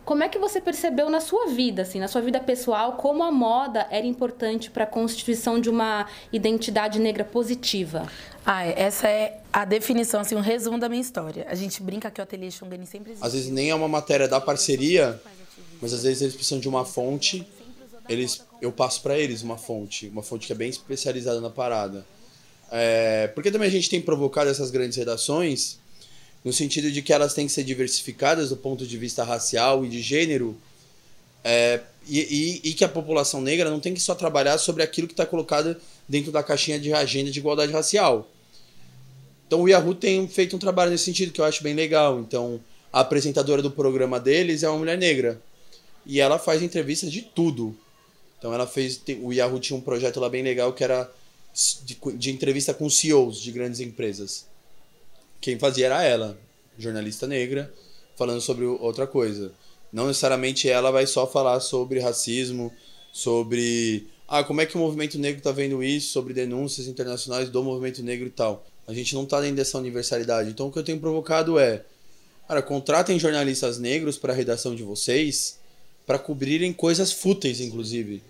Como 0.06 0.24
é 0.24 0.30
que 0.30 0.38
você 0.38 0.62
percebeu 0.62 1.10
na 1.10 1.20
sua 1.20 1.48
vida, 1.48 1.82
assim, 1.82 2.00
na 2.00 2.08
sua 2.08 2.22
vida 2.22 2.39
pessoal, 2.39 2.94
como 2.94 3.24
a 3.24 3.32
moda 3.32 3.88
era 3.89 4.06
importante 4.06 4.70
para 4.70 4.84
a 4.84 4.88
constituição 4.88 5.60
de 5.60 5.68
uma 5.68 6.08
identidade 6.32 7.00
negra 7.00 7.24
positiva? 7.24 8.08
Ah, 8.46 8.63
essa 8.63 9.08
é 9.10 9.41
a 9.52 9.65
definição, 9.65 10.22
assim, 10.22 10.36
um 10.36 10.41
resumo 10.41 10.78
da 10.78 10.88
minha 10.88 11.02
história. 11.02 11.48
A 11.50 11.56
gente 11.56 11.82
brinca 11.82 12.12
que 12.12 12.22
o 12.22 12.24
Ateliê 12.24 12.52
Xungani 12.52 12.86
sempre 12.86 13.13
existe. 13.13 13.26
Às 13.26 13.34
vezes 13.34 13.50
nem 13.50 13.72
é 13.72 13.76
uma 13.76 13.88
matéria 13.88 14.28
da 14.28 14.39
parceria, 14.39 15.20
mas 15.82 15.91
às 15.91 16.04
vezes 16.04 16.22
eles 16.22 16.36
precisam 16.36 16.60
de 16.60 16.70
uma 16.70 16.86
fonte, 16.86 17.48
eles, 18.08 18.44
eu 18.62 18.72
passo 18.72 19.02
para 19.02 19.18
eles 19.18 19.41
uma 19.41 19.58
fonte, 19.58 20.08
uma 20.10 20.22
fonte 20.22 20.46
que 20.46 20.54
é 20.54 20.56
bem 20.56 20.70
especializada 20.70 21.41
na 21.41 21.50
parada. 21.50 22.06
É, 22.72 23.28
porque 23.34 23.50
também 23.50 23.68
a 23.68 23.72
gente 23.72 23.89
tem 23.89 24.00
provocado 24.00 24.52
essas 24.52 24.70
grandes 24.70 24.98
redações 24.98 25.80
no 26.46 26.54
sentido 26.54 26.92
de 26.92 27.02
que 27.02 27.12
elas 27.12 27.34
têm 27.34 27.48
que 27.48 27.52
ser 27.52 27.64
diversificadas 27.64 28.50
do 28.50 28.56
ponto 28.56 28.86
de 28.86 28.98
vista 29.00 29.24
racial 29.24 29.84
e 29.84 29.90
de 29.90 30.00
gênero, 30.00 30.56
é, 31.44 31.82
e, 32.08 32.20
e, 32.64 32.70
e, 32.70 32.74
que 32.76 32.84
a 32.84 32.90
população 32.90 33.42
negra 33.42 33.68
não 33.68 33.80
tem 33.80 33.96
que 33.96 34.00
só 34.00 34.14
trabalhar 34.14 34.60
sobre 34.60 34.84
aquilo 34.84 35.08
que 35.08 35.14
está 35.14 35.26
colocado 35.26 35.76
dentro 36.08 36.32
da 36.32 36.44
caixinha 36.44 36.80
de 36.80 36.94
agenda 36.94 37.32
de 37.32 37.40
igualdade 37.40 37.72
racial. 37.72 38.30
Então 39.48 39.62
o 39.62 39.68
Yahoo 39.68 39.96
tem 39.96 40.28
feito 40.28 40.56
um 40.56 40.60
trabalho 40.60 40.92
nesse 40.92 41.06
sentido 41.06 41.32
que 41.32 41.42
eu 41.42 41.46
acho 41.46 41.64
bem 41.64 41.74
legal. 41.74 42.20
Então 42.20 42.62
a 42.94 43.00
apresentadora 43.00 43.64
do 43.64 43.72
programa 43.72 44.20
deles 44.20 44.62
é 44.62 44.70
uma 44.70 44.78
mulher 44.78 45.00
negra 45.00 45.42
e 46.06 46.20
ela 46.20 46.38
faz 46.38 46.62
entrevistas 46.62 47.12
de 47.12 47.24
tudo. 47.24 47.76
Então 48.38 48.54
ela 48.54 48.68
fez, 48.68 49.02
o 49.22 49.34
Yahoo 49.34 49.60
tinha 49.60 49.78
um 49.78 49.82
projeto 49.82 50.20
lá 50.20 50.30
bem 50.30 50.44
legal 50.44 50.74
que 50.74 50.84
era 50.84 51.12
de, 51.84 51.98
de 52.16 52.32
entrevista 52.32 52.72
com 52.72 52.88
CEOs 52.88 53.42
de 53.42 53.52
grandes 53.52 53.80
empresas 53.80 54.46
quem 55.46 55.60
fazia 55.60 55.86
era 55.86 56.04
ela, 56.04 56.36
jornalista 56.76 57.28
negra, 57.28 57.72
falando 58.16 58.42
sobre 58.42 58.66
outra 58.66 59.06
coisa. 59.06 59.52
Não 59.94 60.08
necessariamente 60.08 60.68
ela 60.68 60.90
vai 60.90 61.06
só 61.06 61.28
falar 61.28 61.60
sobre 61.60 62.00
racismo, 62.00 62.74
sobre 63.14 64.08
ah, 64.28 64.44
como 64.44 64.60
é 64.60 64.66
que 64.66 64.76
o 64.76 64.80
movimento 64.80 65.20
negro 65.20 65.38
está 65.38 65.52
vendo 65.52 65.84
isso, 65.84 66.12
sobre 66.12 66.34
denúncias 66.34 66.88
internacionais 66.88 67.48
do 67.48 67.64
movimento 67.64 68.02
negro 68.02 68.26
e 68.26 68.32
tal. 68.32 68.66
A 68.88 68.94
gente 68.94 69.14
não 69.14 69.22
está 69.22 69.40
dentro 69.40 69.58
dessa 69.58 69.78
universalidade. 69.78 70.50
Então 70.50 70.66
o 70.66 70.72
que 70.72 70.80
eu 70.80 70.84
tenho 70.84 71.00
provocado 71.00 71.60
é, 71.60 71.86
cara, 72.48 72.64
contratem 72.64 73.20
jornalistas 73.20 73.78
negros 73.78 74.18
para 74.18 74.34
a 74.34 74.36
redação 74.36 74.74
de 74.74 74.82
vocês 74.82 75.60
para 76.08 76.18
cobrirem 76.18 76.74
coisas 76.74 77.12
fúteis, 77.12 77.62
inclusive, 77.62 78.24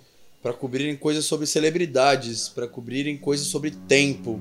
para 0.44 0.52
cobrirem 0.52 0.98
coisas 0.98 1.24
sobre 1.24 1.48
celebridades, 1.48 2.50
para 2.50 2.68
cobrirem 2.68 3.16
coisas 3.16 3.48
sobre 3.48 3.72
tempo, 3.72 4.38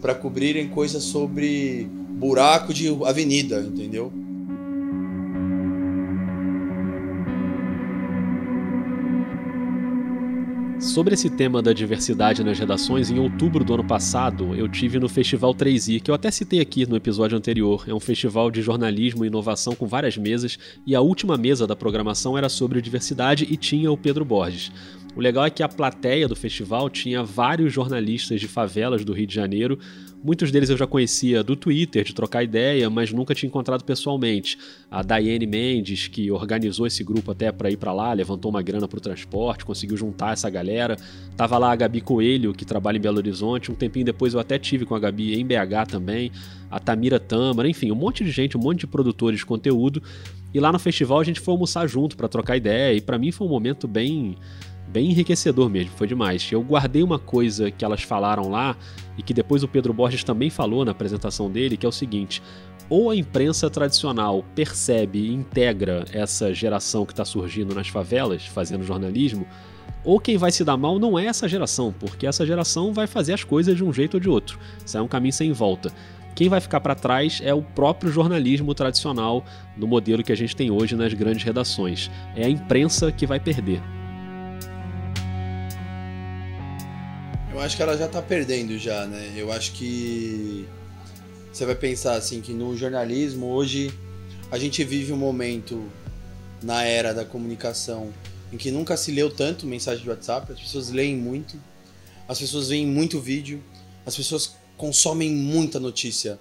para 0.00 0.16
cobrirem 0.16 0.68
coisas 0.68 1.04
sobre 1.04 1.88
buraco 2.18 2.74
de 2.74 2.88
avenida, 3.04 3.60
entendeu? 3.60 4.12
Sobre 10.80 11.14
esse 11.14 11.28
tema 11.28 11.60
da 11.60 11.72
diversidade 11.72 12.42
nas 12.42 12.58
redações, 12.58 13.10
em 13.10 13.18
outubro 13.18 13.64
do 13.64 13.74
ano 13.74 13.84
passado, 13.84 14.54
eu 14.54 14.68
tive 14.68 14.98
no 14.98 15.08
Festival 15.08 15.54
3i, 15.54 16.00
que 16.00 16.10
eu 16.10 16.14
até 16.14 16.30
citei 16.30 16.60
aqui 16.60 16.88
no 16.88 16.96
episódio 16.96 17.36
anterior. 17.36 17.84
É 17.86 17.94
um 17.94 18.00
festival 18.00 18.50
de 18.50 18.62
jornalismo 18.62 19.24
e 19.24 19.28
inovação 19.28 19.74
com 19.74 19.86
várias 19.86 20.16
mesas, 20.16 20.58
e 20.86 20.94
a 20.94 21.00
última 21.00 21.36
mesa 21.36 21.66
da 21.66 21.76
programação 21.76 22.38
era 22.38 22.48
sobre 22.48 22.80
diversidade 22.80 23.46
e 23.50 23.56
tinha 23.56 23.90
o 23.90 23.96
Pedro 23.96 24.24
Borges. 24.24 24.72
O 25.16 25.20
legal 25.20 25.44
é 25.44 25.50
que 25.50 25.64
a 25.64 25.68
plateia 25.68 26.28
do 26.28 26.36
festival 26.36 26.88
tinha 26.88 27.24
vários 27.24 27.72
jornalistas 27.72 28.40
de 28.40 28.46
favelas 28.46 29.04
do 29.04 29.12
Rio 29.12 29.26
de 29.26 29.34
Janeiro. 29.34 29.76
Muitos 30.22 30.50
deles 30.50 30.68
eu 30.68 30.76
já 30.76 30.86
conhecia 30.86 31.44
do 31.44 31.54
Twitter, 31.54 32.02
de 32.02 32.12
trocar 32.12 32.42
ideia, 32.42 32.90
mas 32.90 33.12
nunca 33.12 33.34
tinha 33.34 33.48
encontrado 33.48 33.84
pessoalmente. 33.84 34.58
A 34.90 35.00
Daiane 35.00 35.46
Mendes, 35.46 36.08
que 36.08 36.30
organizou 36.30 36.86
esse 36.86 37.04
grupo 37.04 37.30
até 37.30 37.52
para 37.52 37.70
ir 37.70 37.76
para 37.76 37.92
lá, 37.92 38.12
levantou 38.12 38.50
uma 38.50 38.60
grana 38.60 38.88
para 38.88 38.98
o 38.98 39.00
transporte, 39.00 39.64
conseguiu 39.64 39.96
juntar 39.96 40.32
essa 40.32 40.50
galera. 40.50 40.96
Tava 41.36 41.56
lá 41.56 41.70
a 41.70 41.76
Gabi 41.76 42.00
Coelho, 42.00 42.52
que 42.52 42.64
trabalha 42.64 42.98
em 42.98 43.00
Belo 43.00 43.18
Horizonte. 43.18 43.70
Um 43.70 43.76
tempinho 43.76 44.04
depois 44.04 44.34
eu 44.34 44.40
até 44.40 44.58
tive 44.58 44.84
com 44.84 44.94
a 44.96 44.98
Gabi 44.98 45.38
em 45.38 45.46
BH 45.46 45.86
também. 45.88 46.32
A 46.68 46.80
Tamira 46.80 47.20
Tâmara, 47.20 47.68
enfim, 47.68 47.92
um 47.92 47.94
monte 47.94 48.24
de 48.24 48.32
gente, 48.32 48.56
um 48.56 48.60
monte 48.60 48.80
de 48.80 48.86
produtores 48.88 49.38
de 49.38 49.46
conteúdo. 49.46 50.02
E 50.52 50.58
lá 50.58 50.72
no 50.72 50.78
festival 50.78 51.20
a 51.20 51.24
gente 51.24 51.40
foi 51.40 51.52
almoçar 51.52 51.86
junto 51.86 52.16
para 52.16 52.26
trocar 52.26 52.56
ideia 52.56 52.96
e 52.96 53.00
para 53.00 53.18
mim 53.18 53.30
foi 53.30 53.46
um 53.46 53.50
momento 53.50 53.86
bem 53.86 54.36
bem 54.88 55.10
enriquecedor 55.10 55.68
mesmo, 55.68 55.92
foi 55.96 56.06
demais. 56.06 56.48
Eu 56.50 56.62
guardei 56.62 57.02
uma 57.02 57.18
coisa 57.18 57.70
que 57.70 57.84
elas 57.84 58.02
falaram 58.02 58.48
lá 58.48 58.76
e 59.16 59.22
que 59.22 59.34
depois 59.34 59.62
o 59.62 59.68
Pedro 59.68 59.92
Borges 59.92 60.24
também 60.24 60.50
falou 60.50 60.84
na 60.84 60.92
apresentação 60.92 61.50
dele, 61.50 61.76
que 61.76 61.86
é 61.86 61.88
o 61.88 61.92
seguinte: 61.92 62.42
ou 62.88 63.10
a 63.10 63.16
imprensa 63.16 63.68
tradicional 63.68 64.44
percebe 64.54 65.18
e 65.18 65.32
integra 65.32 66.04
essa 66.12 66.52
geração 66.54 67.04
que 67.04 67.12
está 67.12 67.24
surgindo 67.24 67.74
nas 67.74 67.88
favelas, 67.88 68.46
fazendo 68.46 68.84
jornalismo, 68.84 69.46
ou 70.04 70.18
quem 70.18 70.38
vai 70.38 70.50
se 70.50 70.64
dar 70.64 70.76
mal 70.76 70.98
não 70.98 71.18
é 71.18 71.26
essa 71.26 71.48
geração, 71.48 71.92
porque 71.92 72.26
essa 72.26 72.46
geração 72.46 72.92
vai 72.92 73.06
fazer 73.06 73.34
as 73.34 73.44
coisas 73.44 73.76
de 73.76 73.84
um 73.84 73.92
jeito 73.92 74.14
ou 74.14 74.20
de 74.20 74.28
outro. 74.28 74.58
Isso 74.84 74.96
é 74.96 75.02
um 75.02 75.08
caminho 75.08 75.32
sem 75.32 75.52
volta. 75.52 75.92
Quem 76.34 76.48
vai 76.48 76.60
ficar 76.60 76.80
para 76.80 76.94
trás 76.94 77.40
é 77.42 77.52
o 77.52 77.62
próprio 77.62 78.12
jornalismo 78.12 78.72
tradicional 78.72 79.44
no 79.76 79.88
modelo 79.88 80.22
que 80.22 80.32
a 80.32 80.36
gente 80.36 80.54
tem 80.54 80.70
hoje 80.70 80.94
nas 80.94 81.12
grandes 81.12 81.42
redações. 81.42 82.10
É 82.36 82.46
a 82.46 82.48
imprensa 82.48 83.10
que 83.10 83.26
vai 83.26 83.40
perder. 83.40 83.82
Eu 87.58 87.62
acho 87.62 87.76
que 87.76 87.82
ela 87.82 87.98
já 87.98 88.06
tá 88.06 88.22
perdendo 88.22 88.78
já, 88.78 89.04
né? 89.04 89.34
Eu 89.36 89.50
acho 89.50 89.72
que 89.72 90.64
você 91.52 91.66
vai 91.66 91.74
pensar 91.74 92.14
assim 92.14 92.40
que 92.40 92.52
no 92.52 92.76
jornalismo 92.76 93.46
hoje 93.46 93.92
a 94.48 94.56
gente 94.56 94.84
vive 94.84 95.12
um 95.12 95.16
momento 95.16 95.90
na 96.62 96.84
era 96.84 97.12
da 97.12 97.24
comunicação 97.24 98.14
em 98.52 98.56
que 98.56 98.70
nunca 98.70 98.96
se 98.96 99.10
leu 99.10 99.28
tanto 99.28 99.66
mensagem 99.66 100.04
de 100.04 100.08
WhatsApp, 100.08 100.52
as 100.52 100.60
pessoas 100.60 100.90
leem 100.90 101.16
muito, 101.16 101.60
as 102.28 102.38
pessoas 102.38 102.68
veem 102.68 102.86
muito 102.86 103.18
vídeo, 103.18 103.60
as 104.06 104.14
pessoas 104.14 104.54
consomem 104.76 105.28
muita 105.32 105.80
notícia. 105.80 106.38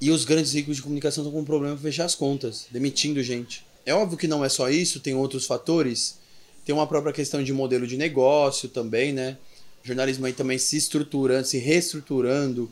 E 0.00 0.10
os 0.10 0.24
grandes 0.24 0.54
ricos 0.54 0.76
de 0.76 0.82
comunicação 0.82 1.22
estão 1.24 1.30
com 1.30 1.42
um 1.42 1.44
problema 1.44 1.74
para 1.74 1.82
fechar 1.82 2.06
as 2.06 2.14
contas, 2.14 2.66
demitindo 2.70 3.22
gente. 3.22 3.66
É 3.84 3.92
óbvio 3.92 4.16
que 4.16 4.26
não 4.26 4.42
é 4.42 4.48
só 4.48 4.70
isso, 4.70 4.98
tem 4.98 5.14
outros 5.14 5.44
fatores. 5.44 6.18
Tem 6.64 6.74
uma 6.74 6.86
própria 6.86 7.12
questão 7.12 7.44
de 7.44 7.52
modelo 7.52 7.86
de 7.86 7.98
negócio 7.98 8.66
também, 8.66 9.12
né? 9.12 9.36
Jornalismo 9.82 10.26
aí 10.26 10.32
também 10.32 10.58
se 10.58 10.76
estruturando, 10.76 11.46
se 11.46 11.58
reestruturando. 11.58 12.70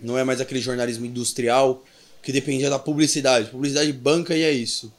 Não 0.00 0.18
é 0.18 0.24
mais 0.24 0.40
aquele 0.40 0.60
jornalismo 0.60 1.06
industrial 1.06 1.84
que 2.22 2.32
dependia 2.32 2.68
da 2.68 2.78
publicidade. 2.78 3.50
Publicidade 3.50 3.92
banca 3.92 4.36
e 4.36 4.42
é 4.42 4.52
isso. 4.52 4.92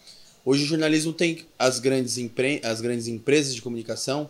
Hoje 0.43 0.63
o 0.63 0.67
jornalismo 0.67 1.13
tem 1.13 1.45
as 1.57 1.79
grandes, 1.79 2.17
empre... 2.17 2.59
as 2.63 2.81
grandes 2.81 3.07
empresas 3.07 3.53
de 3.53 3.61
comunicação, 3.61 4.29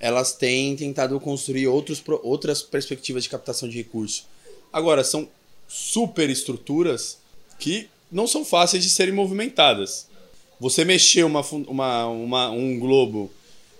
elas 0.00 0.32
têm 0.32 0.74
tentado 0.74 1.18
construir 1.20 1.68
outros, 1.68 2.02
outras 2.22 2.62
perspectivas 2.62 3.22
de 3.22 3.28
captação 3.28 3.68
de 3.68 3.76
recursos. 3.76 4.26
Agora, 4.72 5.04
são 5.04 5.28
super 5.68 6.28
estruturas 6.28 7.18
que 7.58 7.88
não 8.10 8.26
são 8.26 8.44
fáceis 8.44 8.82
de 8.82 8.90
serem 8.90 9.14
movimentadas. 9.14 10.08
Você 10.58 10.84
mexer 10.84 11.24
uma, 11.24 11.42
uma, 11.42 12.06
uma, 12.06 12.50
um 12.50 12.78
globo 12.78 13.30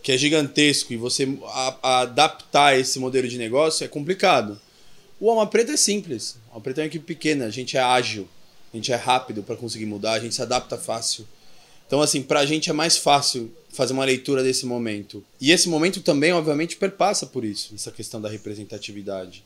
que 0.02 0.12
é 0.12 0.18
gigantesco 0.18 0.92
e 0.92 0.96
você 0.96 1.28
a, 1.44 1.76
a 1.82 2.00
adaptar 2.00 2.78
esse 2.78 2.98
modelo 2.98 3.28
de 3.28 3.38
negócio 3.38 3.84
é 3.84 3.88
complicado. 3.88 4.58
O 5.20 5.28
Alma 5.28 5.46
Preta 5.46 5.72
é 5.72 5.76
simples. 5.76 6.38
O 6.48 6.54
Alma 6.54 6.62
Preta 6.62 6.80
é 6.80 6.82
uma 6.84 6.88
equipe 6.88 7.04
pequena, 7.04 7.46
a 7.46 7.50
gente 7.50 7.76
é 7.76 7.80
ágil, 7.80 8.26
a 8.72 8.76
gente 8.76 8.92
é 8.92 8.96
rápido 8.96 9.42
para 9.42 9.56
conseguir 9.56 9.86
mudar, 9.86 10.12
a 10.12 10.20
gente 10.20 10.34
se 10.34 10.42
adapta 10.42 10.78
fácil. 10.78 11.26
Então, 11.86 12.00
assim, 12.00 12.22
para 12.22 12.40
a 12.40 12.46
gente 12.46 12.70
é 12.70 12.72
mais 12.72 12.96
fácil 12.96 13.52
fazer 13.68 13.92
uma 13.92 14.04
leitura 14.04 14.42
desse 14.44 14.64
momento. 14.64 15.24
E 15.40 15.50
esse 15.50 15.68
momento 15.68 16.00
também, 16.00 16.32
obviamente, 16.32 16.76
perpassa 16.76 17.26
por 17.26 17.44
isso, 17.44 17.74
essa 17.74 17.90
questão 17.90 18.20
da 18.20 18.28
representatividade. 18.28 19.44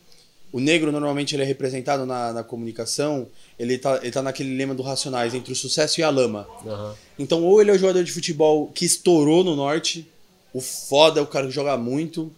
O 0.53 0.61
negro, 0.61 0.93
normalmente, 0.93 1.35
ele 1.35 1.43
é 1.43 1.47
representado 1.47 2.05
na, 2.07 2.35
na 2.35 2.45
comunicação, 2.45 3.27
ele 3.59 3.79
tá, 3.79 3.99
ele 4.03 4.13
tá 4.13 4.23
naquele 4.23 4.55
lema 4.55 4.75
do 4.75 4.83
Racionais, 4.83 5.35
entre 5.35 5.53
o 5.53 5.57
sucesso 5.57 6.01
e 6.01 6.03
a 6.03 6.11
lama. 6.11 6.47
Uhum. 6.65 6.95
Então, 7.19 7.43
ou 7.43 7.61
ele 7.61 7.71
é 7.71 7.75
o 7.75 7.79
jogador 7.79 8.05
de 8.05 8.13
futebol 8.13 8.69
que 8.69 8.85
estourou 8.85 9.43
no 9.43 9.57
norte, 9.57 10.07
o 10.55 10.61
foda 10.61 11.19
é 11.19 11.23
o 11.23 11.27
cara 11.27 11.49
que 11.49 11.53
joga 11.53 11.77
muito, 11.77 12.33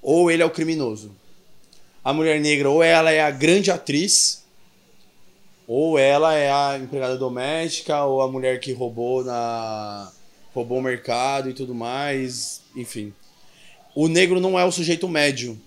ou 0.00 0.30
ele 0.30 0.42
é 0.42 0.46
o 0.46 0.50
criminoso. 0.50 1.10
A 2.02 2.12
mulher 2.12 2.40
negra, 2.40 2.70
ou 2.70 2.80
ela 2.80 3.10
é 3.10 3.20
a 3.20 3.30
grande 3.32 3.72
atriz, 3.72 4.44
ou 5.66 5.98
ela 5.98 6.32
é 6.32 6.48
a 6.48 6.78
empregada 6.78 7.16
doméstica, 7.16 8.04
ou 8.04 8.22
a 8.22 8.30
mulher 8.30 8.60
que 8.60 8.72
roubou 8.72 9.24
na 9.24 10.12
roubou 10.54 10.78
o 10.78 10.82
mercado 10.82 11.50
e 11.50 11.52
tudo 11.52 11.74
mais, 11.74 12.62
enfim. 12.74 13.12
O 13.94 14.08
negro 14.08 14.40
não 14.40 14.58
é 14.58 14.64
o 14.64 14.72
sujeito 14.72 15.08
médio. 15.08 15.60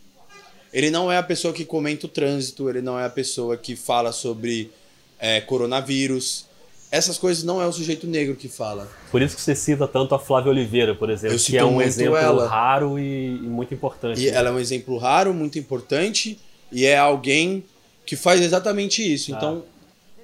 Ele 0.72 0.90
não 0.90 1.12
é 1.12 1.18
a 1.18 1.24
pessoa 1.24 1.54
que 1.54 1.66
comenta 1.66 2.06
o 2.06 2.10
trânsito, 2.10 2.70
ele 2.70 2.82
não 2.82 2.98
é 2.98 3.06
a 3.06 3.10
pessoa 3.10 3.58
que 3.58 3.76
fala 3.76 4.12
sobre 4.12 4.72
é, 5.20 5.42
coronavírus, 5.42 6.46
essas 6.92 7.18
coisas 7.18 7.44
não 7.44 7.62
é 7.62 7.68
o 7.68 7.72
sujeito 7.72 8.08
negro 8.08 8.36
que 8.36 8.48
fala. 8.48 8.88
Por 9.12 9.22
isso 9.22 9.36
que 9.36 9.42
você 9.42 9.56
cita 9.56 9.88
tanto 9.88 10.16
a 10.16 10.20
Flávia 10.20 10.52
Oliveira, 10.52 10.96
por 10.96 11.10
exemplo, 11.10 11.38
que 11.38 11.58
é 11.58 11.64
um 11.64 11.82
exemplo 11.82 12.18
ela. 12.18 12.48
raro 12.48 12.98
e, 12.98 13.36
e, 13.36 13.40
muito 13.42 13.74
importante. 13.74 14.22
E 14.22 14.30
ela 14.30 14.50
é 14.50 14.52
um 14.52 14.60
exemplo 14.60 14.98
raro, 14.98 15.34
muito 15.34 15.60
importante, 15.60 16.40
e 16.72 16.86
é 16.86 16.98
alguém 16.98 17.64
que 18.06 18.16
faz 18.16 18.42
exatamente 18.42 19.02
isso. 19.02 19.34
Ah. 19.34 19.38
Então, 19.38 19.64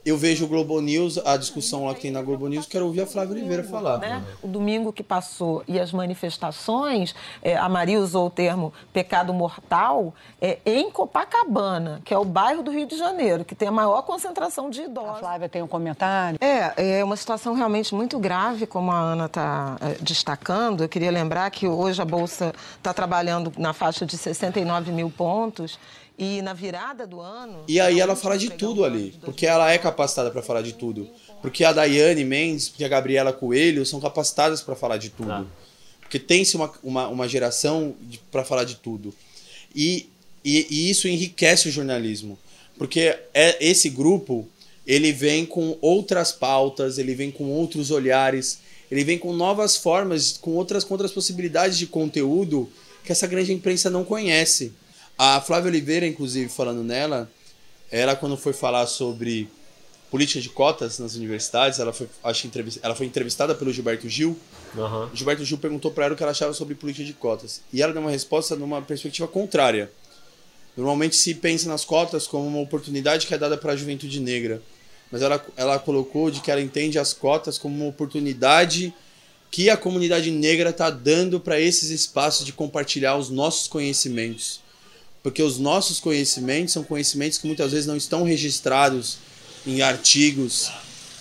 eu 0.06 0.16
vejo 0.18 0.46
o 0.46 0.48
Globo 0.48 0.80
News, 0.80 1.18
a 1.26 1.36
discussão 1.36 1.86
lá 1.86 1.96
que 1.96 2.02
tem 2.02 2.12
na 2.12 2.22
Globo 2.22 2.48
News, 2.48 2.68
quero 2.68 2.86
ouvir 2.86 3.02
a 3.02 3.08
Flávia 3.08 3.34
Oliveira 3.34 3.64
falar. 3.64 3.98
Né? 3.98 4.24
O 4.44 4.48
domingo 4.48 4.94
que 4.94 5.02
passou 5.02 5.64
e 5.68 5.80
as 5.80 5.92
manifestações, 5.92 7.16
é, 7.42 7.58
a 7.58 7.68
Maria 7.68 8.00
usou 8.00 8.28
o 8.28 8.30
termo 8.30 8.72
pecado 8.94 9.34
mortal, 9.34 10.14
é, 10.40 10.60
em 10.64 10.92
Copacabana, 10.92 12.02
que 12.06 12.14
é 12.14 12.18
o 12.18 12.24
bairro 12.24 12.62
do 12.62 12.70
Rio 12.70 12.86
de 12.86 12.96
Janeiro, 12.96 13.44
que 13.44 13.56
tem 13.56 13.68
a 13.68 13.72
maior 13.72 14.04
concentração 14.04 14.70
de 14.70 14.84
idosos. 14.84 15.16
A 15.16 15.20
Flávia 15.20 15.50
tem 15.50 15.64
um 15.64 15.68
comentário? 15.68 16.38
É, 16.40 17.00
é 17.00 17.04
uma 17.04 17.16
situação 17.16 17.56
realmente 17.56 17.96
muito 17.96 18.20
grave, 18.20 18.68
como 18.68 18.92
a 18.92 19.00
Ana 19.00 19.26
está 19.26 19.76
é, 19.82 19.98
destacando. 20.02 20.84
Eu 20.84 20.90
queria 20.90 21.10
lembrar 21.10 21.50
que 21.50 21.68
hoje 21.68 22.00
a 22.00 22.06
Bolsa 22.06 22.54
está 22.78 22.94
trabalhando 22.94 23.52
na 23.58 23.74
faixa 23.74 24.06
de 24.06 24.16
69 24.16 24.92
mil 24.92 25.10
pontos. 25.10 25.80
E 26.18 26.42
na 26.42 26.54
virada 26.54 27.06
do 27.06 27.20
ano. 27.20 27.66
E 27.68 27.80
aí 27.80 28.00
ela 28.00 28.16
fala 28.16 28.38
de 28.38 28.50
tudo 28.50 28.86
ali, 28.86 29.14
porque 29.22 29.46
ela 29.46 29.72
é 29.72 29.78
capacitada 29.78 30.32
para 30.32 30.42
falar 30.42 30.62
de 30.62 30.74
tudo. 30.74 31.10
Porque 31.42 31.64
a 31.64 31.74
Daiane 31.74 32.24
Mendes, 32.24 32.70
porque 32.70 32.86
a 32.86 32.88
Gabriela 32.88 33.34
Coelho 33.34 33.86
são 33.86 34.00
capacitadas 34.00 34.62
para 34.62 34.76
falar 34.76 34.98
de 34.98 35.10
tudo. 35.10 35.32
Ah. 35.32 35.46
Porque 36.00 36.18
tem-se 36.18 36.56
uma, 36.56 36.72
uma, 36.82 37.08
uma, 37.08 37.28
geração 37.28 37.94
para 38.32 38.46
falar 38.46 38.64
de 38.64 38.76
tudo. 38.76 39.14
E, 39.76 40.10
e, 40.44 40.68
e, 40.70 40.90
isso 40.90 41.08
enriquece 41.08 41.68
o 41.68 41.72
jornalismo. 41.72 42.38
Porque 42.78 43.18
é 43.34 43.58
esse 43.60 43.90
grupo, 43.90 44.48
ele 44.88 45.12
vem 45.12 45.46
com 45.46 45.78
outras 45.82 46.32
pautas, 46.32 46.98
ele 46.98 47.14
vem 47.16 47.32
com 47.32 47.46
outros 47.46 47.92
olhares, 47.92 48.60
ele 48.90 49.04
vem 49.04 49.18
com 49.18 49.34
novas 49.34 49.76
formas, 49.76 50.38
com 50.38 50.52
outras, 50.52 50.84
com 50.84 50.94
outras 50.94 51.12
possibilidades 51.12 51.78
de 51.78 51.88
conteúdo 51.88 52.70
que 53.04 53.12
essa 53.12 53.28
grande 53.28 53.52
imprensa 53.52 53.90
não 53.90 54.04
conhece. 54.04 54.72
A 55.18 55.40
Flávia 55.40 55.70
Oliveira, 55.70 56.06
inclusive, 56.06 56.50
falando 56.50 56.84
nela, 56.84 57.30
ela 57.90 58.16
quando 58.16 58.36
foi 58.36 58.52
falar 58.52 58.86
sobre 58.86 59.50
política 60.12 60.42
de 60.42 60.50
cotas 60.50 61.00
nas 61.00 61.16
universidades, 61.16 61.80
ela 61.80 61.94
foi, 61.94 62.08
acho, 62.24 62.50
ela 62.84 62.96
foi 62.96 63.06
entrevistada 63.06 63.56
pelo 63.56 63.72
Gilberto 63.72 64.10
Gil. 64.10 64.38
Uhum. 64.76 65.06
O 65.06 65.16
Gilberto 65.16 65.46
Gil 65.46 65.58
perguntou 65.58 65.92
para 65.92 66.06
ela 66.06 66.14
o 66.14 66.18
que 66.18 66.24
ela 66.24 66.32
achava 66.32 66.54
sobre 66.54 66.76
política 66.76 67.06
de 67.06 67.14
cotas. 67.14 67.62
E 67.72 67.82
ela 67.82 67.94
deu 67.94 68.02
uma 68.02 68.12
resposta 68.12 68.58
numa 68.58 68.82
perspectiva 68.82 69.28
contrária. 69.28 69.90
Normalmente 70.76 71.16
se 71.16 71.34
pensa 71.34 71.70
nas 71.70 71.86
cotas 71.86 72.28
como 72.28 72.46
uma 72.46 72.60
oportunidade 72.60 73.26
que 73.26 73.34
é 73.34 73.38
dada 73.38 73.58
para 73.58 73.72
a 73.72 73.76
juventude 73.78 74.20
negra. 74.20 74.62
Mas 75.10 75.22
ela, 75.22 75.44
ela 75.56 75.80
colocou 75.80 76.30
de 76.30 76.42
que 76.42 76.52
ela 76.52 76.60
entende 76.60 77.00
as 77.00 77.14
cotas 77.14 77.58
como 77.58 77.74
uma 77.74 77.88
oportunidade 77.88 78.94
que 79.50 79.70
a 79.70 79.78
comunidade 79.78 80.30
negra 80.30 80.72
está 80.72 80.90
dando 80.90 81.40
para 81.40 81.58
esses 81.60 81.90
espaços 81.90 82.46
de 82.46 82.52
compartilhar 82.52 83.16
os 83.16 83.30
nossos 83.30 83.70
conhecimentos 83.70 84.65
porque 85.26 85.42
os 85.42 85.58
nossos 85.58 86.00
conhecimentos 86.00 86.72
são 86.72 86.84
conhecimentos 86.84 87.40
que 87.40 87.48
muitas 87.48 87.72
vezes 87.72 87.88
não 87.88 87.98
estão 87.98 88.22
registrados 88.22 89.18
em 89.66 89.82
artigos, 89.82 90.70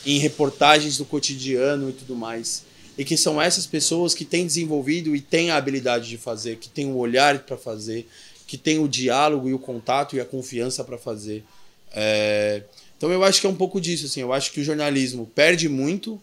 em 0.04 0.18
reportagens 0.18 0.98
do 0.98 1.06
cotidiano 1.06 1.88
e 1.88 1.92
tudo 1.94 2.14
mais. 2.14 2.64
e 2.98 3.04
que 3.04 3.16
são 3.16 3.40
essas 3.40 3.64
pessoas 3.64 4.12
que 4.12 4.26
têm 4.26 4.46
desenvolvido 4.46 5.16
e 5.16 5.22
têm 5.22 5.50
a 5.50 5.56
habilidade 5.56 6.06
de 6.06 6.18
fazer, 6.18 6.58
que 6.58 6.68
têm 6.68 6.84
o 6.84 6.96
olhar 6.96 7.38
para 7.38 7.56
fazer, 7.56 8.06
que 8.46 8.58
têm 8.58 8.78
o 8.78 8.86
diálogo 8.86 9.48
e 9.48 9.54
o 9.54 9.58
contato 9.58 10.14
e 10.14 10.20
a 10.20 10.24
confiança 10.26 10.84
para 10.84 10.98
fazer. 10.98 11.42
É... 11.90 12.62
Então 12.98 13.10
eu 13.10 13.24
acho 13.24 13.40
que 13.40 13.46
é 13.46 13.50
um 13.50 13.56
pouco 13.56 13.80
disso, 13.80 14.04
assim. 14.04 14.20
Eu 14.20 14.34
acho 14.34 14.52
que 14.52 14.60
o 14.60 14.64
jornalismo 14.64 15.24
perde 15.34 15.66
muito. 15.66 16.20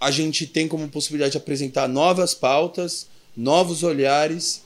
A 0.00 0.10
gente 0.10 0.48
tem 0.48 0.66
como 0.66 0.88
possibilidade 0.88 1.30
de 1.30 1.38
apresentar 1.38 1.86
novas 1.86 2.34
pautas, 2.34 3.06
novos 3.36 3.84
olhares 3.84 4.62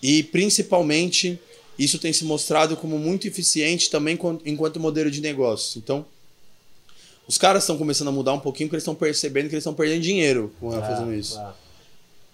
e 0.00 0.22
principalmente 0.22 1.40
isso 1.82 1.98
tem 1.98 2.12
se 2.12 2.24
mostrado 2.24 2.76
como 2.76 2.98
muito 2.98 3.26
eficiente 3.26 3.90
também 3.90 4.18
enquanto 4.44 4.78
modelo 4.78 5.10
de 5.10 5.20
negócio. 5.20 5.78
Então, 5.78 6.04
os 7.26 7.38
caras 7.38 7.62
estão 7.62 7.78
começando 7.78 8.08
a 8.08 8.12
mudar 8.12 8.32
um 8.32 8.40
pouquinho 8.40 8.68
porque 8.68 8.76
eles 8.76 8.82
estão 8.82 8.94
percebendo 8.94 9.48
que 9.48 9.54
eles 9.54 9.62
estão 9.62 9.74
perdendo 9.74 10.02
dinheiro 10.02 10.52
com 10.60 10.76
é, 10.76 10.80
fazendo 10.80 11.14
isso. 11.14 11.38
É. 11.38 11.52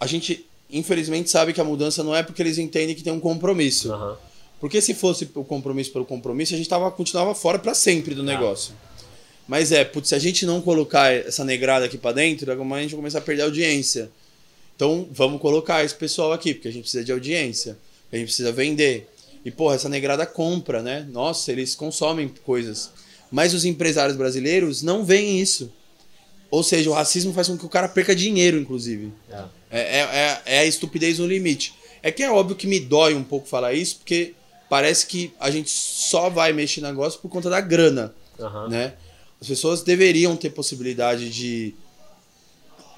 A 0.01 0.07
gente, 0.07 0.47
infelizmente, 0.71 1.31
sabe 1.31 1.53
que 1.53 1.61
a 1.61 1.65
mudança 1.65 2.03
não 2.03 2.15
é 2.15 2.23
porque 2.23 2.43
eles 2.43 2.59
entendem 2.59 2.95
que 2.95 3.03
tem 3.03 3.13
um 3.13 3.21
compromisso. 3.21 3.93
Uhum. 3.93 4.17
Porque 4.61 4.81
se 4.81 4.95
fosse 4.95 5.29
o 5.35 5.45
compromisso 5.45 5.93
pelo 5.93 6.05
compromisso, 6.05 6.55
a 6.55 6.57
gente 6.57 6.69
tava, 6.69 6.91
continuava 6.91 7.35
fora 7.35 7.59
para 7.59 7.75
sempre 7.75 8.15
do 8.15 8.23
negócio. 8.23 8.75
Mas 9.47 9.73
é, 9.73 9.85
putz, 9.85 10.09
se 10.09 10.15
a 10.15 10.19
gente 10.19 10.45
não 10.45 10.61
colocar 10.61 11.13
essa 11.13 11.45
negrada 11.45 11.87
aqui 11.87 11.97
para 11.97 12.13
dentro, 12.13 12.51
a 12.51 12.55
gente 12.55 12.91
vai 12.91 12.97
começar 12.97 13.19
a 13.19 13.23
perder 13.23 13.43
audiência. 13.43 14.11
Então, 14.75 15.09
vamos 15.11 15.41
colocar 15.41 15.85
esse 15.85 15.95
pessoal 15.95 16.33
aqui, 16.33 16.55
porque 16.55 16.69
a 16.69 16.71
gente 16.71 16.83
precisa 16.83 17.05
de 17.05 17.11
audiência, 17.11 17.79
a 18.13 18.17
gente 18.17 18.27
precisa 18.27 18.53
vender. 18.53 19.09
E, 19.45 19.51
porra, 19.51 19.77
essa 19.77 19.89
negrada 19.89 20.27
compra, 20.27 20.83
né? 20.83 21.07
Nossa, 21.11 21.53
eles 21.53 21.75
consomem 21.75 22.29
coisas. 22.45 22.91
Mas 23.31 23.55
os 23.55 23.65
empresários 23.65 24.17
brasileiros 24.17 24.83
não 24.83 25.05
veem 25.05 25.41
isso. 25.41 25.73
Ou 26.51 26.63
seja, 26.63 26.91
o 26.91 26.95
racismo 26.95 27.33
faz 27.33 27.49
com 27.49 27.59
que 27.59 27.67
o 27.67 27.69
cara 27.69 27.89
perca 27.89 28.15
dinheiro, 28.15 28.59
inclusive. 28.59 29.13
É. 29.31 29.45
É, 29.71 29.81
é, 29.81 30.01
é, 30.01 30.43
é 30.57 30.59
a 30.61 30.65
estupidez 30.65 31.19
no 31.19 31.27
limite. 31.27 31.75
É 32.03 32.11
que 32.11 32.23
é 32.23 32.31
óbvio 32.31 32.57
que 32.57 32.67
me 32.67 32.81
dói 32.81 33.15
um 33.15 33.25
pouco 33.25 33.47
falar 33.47 33.75
isso, 33.75 33.97
porque 33.97 34.35
parece 34.69 35.07
que 35.07 35.33
a 35.39 35.51
gente 35.51 35.71
só 35.71 36.31
vai 36.31 36.53
mexer 36.53 36.81
no 36.81 36.89
negócio 36.89 37.21
por 37.21 37.29
conta 37.29 37.51
da 37.51 37.61
grana, 37.61 38.15
uhum. 38.39 38.69
né? 38.69 38.95
As 39.41 39.47
pessoas 39.47 39.83
deveriam 39.83 40.37
ter 40.37 40.51
possibilidade 40.51 41.31
de, 41.31 41.75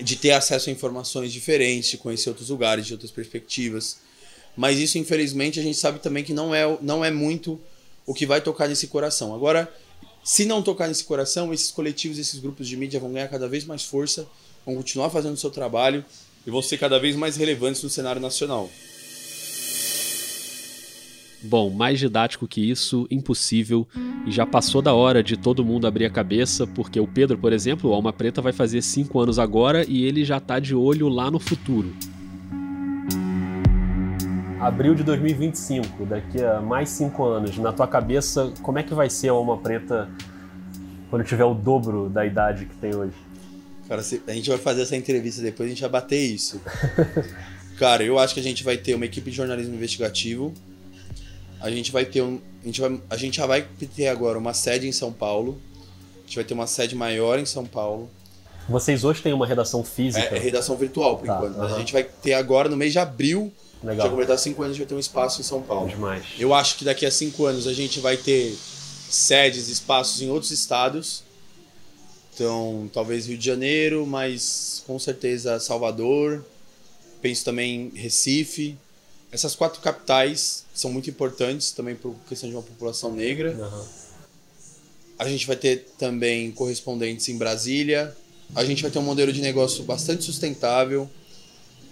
de 0.01 0.17
ter 0.17 0.33
acesso 0.33 0.71
a 0.71 0.73
informações 0.73 1.33
diferentes, 1.33 1.91
de 1.91 1.99
conhecer 1.99 2.31
outros 2.31 2.49
lugares, 2.49 2.87
de 2.87 2.93
outras 2.93 3.11
perspectivas. 3.11 3.99
Mas 4.57 4.79
isso, 4.79 4.99
infelizmente, 4.99 5.59
a 5.61 5.63
gente 5.63 5.79
sabe 5.79 6.01
também 6.01 6.25
que 6.25 6.35
não 6.35 6.55
é, 6.55 6.79
não 6.83 7.05
é 7.05 7.11
muito 7.11 7.61
o 8.07 8.15
que 8.15 8.27
vai 8.27 8.41
tocar 8.41 8.69
nesse 8.69 8.89
coração. 8.89 9.35
Agora, 9.35 9.73
se 10.23 10.45
não 10.45 10.63
tocar 10.63 10.89
nesse 10.89 11.05
coração, 11.05 11.53
esses 11.53 11.71
coletivos, 11.71 12.19
esses 12.19 12.41
grupos 12.41 12.69
de 12.69 12.77
mídia 12.77 13.01
vão 13.01 13.13
ganhar 13.13 13.29
cada 13.29 13.49
vez 13.49 13.65
mais 13.65 13.85
força, 13.85 14.27
vão 14.67 14.75
continuar 14.75 15.11
fazendo 15.11 15.35
o 15.35 15.39
seu 15.39 15.51
trabalho 15.51 16.05
e 16.47 16.51
vão 16.51 16.61
ser 16.61 16.79
cada 16.79 16.99
vez 16.99 17.17
mais 17.17 17.37
relevantes 17.37 17.83
no 17.83 17.89
cenário 17.89 18.21
nacional. 18.21 18.69
Bom, 21.43 21.71
mais 21.71 21.99
didático 21.99 22.47
que 22.47 22.61
isso, 22.61 23.07
impossível. 23.11 23.89
E 24.27 24.31
já 24.31 24.45
passou 24.45 24.83
da 24.83 24.93
hora 24.93 25.23
de 25.23 25.39
todo 25.39 25.65
mundo 25.65 25.87
abrir 25.87 26.05
a 26.05 26.11
cabeça, 26.11 26.67
porque 26.67 27.01
o 27.01 27.07
Pedro, 27.07 27.39
por 27.39 27.53
exemplo, 27.53 27.89
o 27.89 27.95
Alma 27.95 28.13
Preta 28.13 28.43
vai 28.43 28.53
fazer 28.53 28.83
5 28.83 29.19
anos 29.19 29.39
agora 29.39 29.87
e 29.89 30.05
ele 30.05 30.23
já 30.23 30.39
tá 30.39 30.59
de 30.59 30.75
olho 30.75 31.09
lá 31.09 31.31
no 31.31 31.39
futuro. 31.39 31.95
Abril 34.61 34.95
de 34.95 35.03
2025, 35.03 36.05
daqui 36.05 36.45
a 36.45 36.61
mais 36.61 36.91
5 36.91 37.25
anos, 37.25 37.57
na 37.57 37.73
tua 37.73 37.89
cabeça, 37.89 38.53
como 38.61 38.79
é 38.79 38.83
que 38.83 38.93
vai 38.93 39.09
ser 39.09 39.31
a 39.31 39.33
Alma 39.33 39.57
Preta 39.57 40.07
quando 41.09 41.25
tiver 41.25 41.45
o 41.45 41.55
dobro 41.55 42.11
da 42.11 42.27
idade 42.27 42.67
que 42.67 42.75
tem 42.77 42.95
hoje? 42.95 43.17
Cara, 43.89 44.03
a 44.03 44.33
gente 44.33 44.51
vai 44.51 44.59
fazer 44.59 44.83
essa 44.83 44.95
entrevista 44.95 45.41
depois, 45.41 45.67
a 45.67 45.71
gente 45.71 45.81
vai 45.81 45.91
bater 45.91 46.19
isso. 46.19 46.61
Cara, 47.79 48.05
eu 48.05 48.19
acho 48.19 48.35
que 48.35 48.41
a 48.41 48.43
gente 48.43 48.63
vai 48.63 48.77
ter 48.77 48.95
uma 48.95 49.07
equipe 49.07 49.31
de 49.31 49.37
jornalismo 49.37 49.75
investigativo. 49.75 50.53
A 51.59 51.71
gente 51.71 51.91
vai 51.91 52.05
ter 52.05 52.21
um. 52.21 52.39
A 52.63 52.67
gente, 52.67 52.81
vai, 52.83 53.01
a 53.09 53.17
gente 53.17 53.39
já 53.39 53.47
vai 53.47 53.67
ter 53.97 54.09
agora 54.09 54.39
uma 54.39 54.53
sede 54.53 54.87
em 54.87 54.93
São 54.93 55.11
Paulo. 55.11 55.59
A 56.19 56.27
gente 56.27 56.37
vai 56.37 56.45
ter 56.45 56.53
uma 56.53 56.67
sede 56.67 56.95
maior 56.95 57.39
em 57.39 57.47
São 57.47 57.65
Paulo. 57.65 58.11
Vocês 58.69 59.05
hoje 59.05 59.23
têm 59.23 59.33
uma 59.33 59.47
redação 59.47 59.83
física? 59.83 60.35
É, 60.35 60.37
é 60.37 60.39
redação 60.39 60.77
virtual, 60.77 61.17
por 61.17 61.27
tá, 61.27 61.37
enquanto. 61.37 61.63
A 61.63 61.79
gente 61.79 61.95
vai 61.95 62.05
ter 62.05 62.35
agora, 62.35 62.69
no 62.69 62.77
mês 62.77 62.93
de 62.93 62.99
abril, 62.99 63.51
Legal. 63.83 64.07
Já 64.07 64.11
completar 64.11 64.39
cinco 64.39 64.63
anos, 64.63 64.75
a 64.75 64.79
gente 64.79 64.85
vai 64.85 64.89
ter 64.89 64.95
um 64.95 65.01
espaço 65.01 65.41
em 65.41 65.45
São 65.45 65.63
Paulo. 65.63 65.89
Demais. 65.89 66.25
Eu 66.39 66.53
acho 66.53 66.77
que 66.77 66.85
daqui 66.85 67.07
a 67.07 67.11
cinco 67.11 67.47
anos 67.47 67.67
a 67.67 67.73
gente 67.73 67.99
vai 67.99 68.17
ter 68.17 68.57
sedes, 69.09 69.69
espaços 69.69 70.21
em 70.21 70.31
outros 70.31 70.51
estados. 70.51 71.23
Então, 72.35 72.91
talvez 72.93 73.27
Rio 73.27 73.39
de 73.39 73.45
Janeiro, 73.45 74.07
mas 74.07 74.83
com 74.87 74.99
certeza 74.99 75.59
Salvador. 75.59 76.45
Penso 77.23 77.45
também 77.45 77.91
em 77.95 77.99
Recife. 77.99 78.77
Essas 79.33 79.55
quatro 79.55 79.81
capitais 79.81 80.65
são 80.75 80.91
muito 80.93 81.09
importantes 81.09 81.73
também 81.73 81.95
por 81.95 82.15
questão 82.29 82.49
de 82.49 82.55
uma 82.55 82.63
população 82.63 83.13
negra. 83.13 83.53
Uhum. 83.53 83.85
A 85.19 85.29
gente 85.29 85.47
vai 85.47 85.57
ter 85.57 85.87
também 85.99 86.51
correspondentes 86.51 87.29
em 87.29 87.37
Brasília. 87.37 88.17
A 88.55 88.65
gente 88.65 88.83
vai 88.83 88.91
ter 88.91 88.99
um 88.99 89.03
modelo 89.03 89.33
de 89.33 89.41
negócio 89.41 89.85
bastante 89.85 90.25
sustentável 90.25 91.09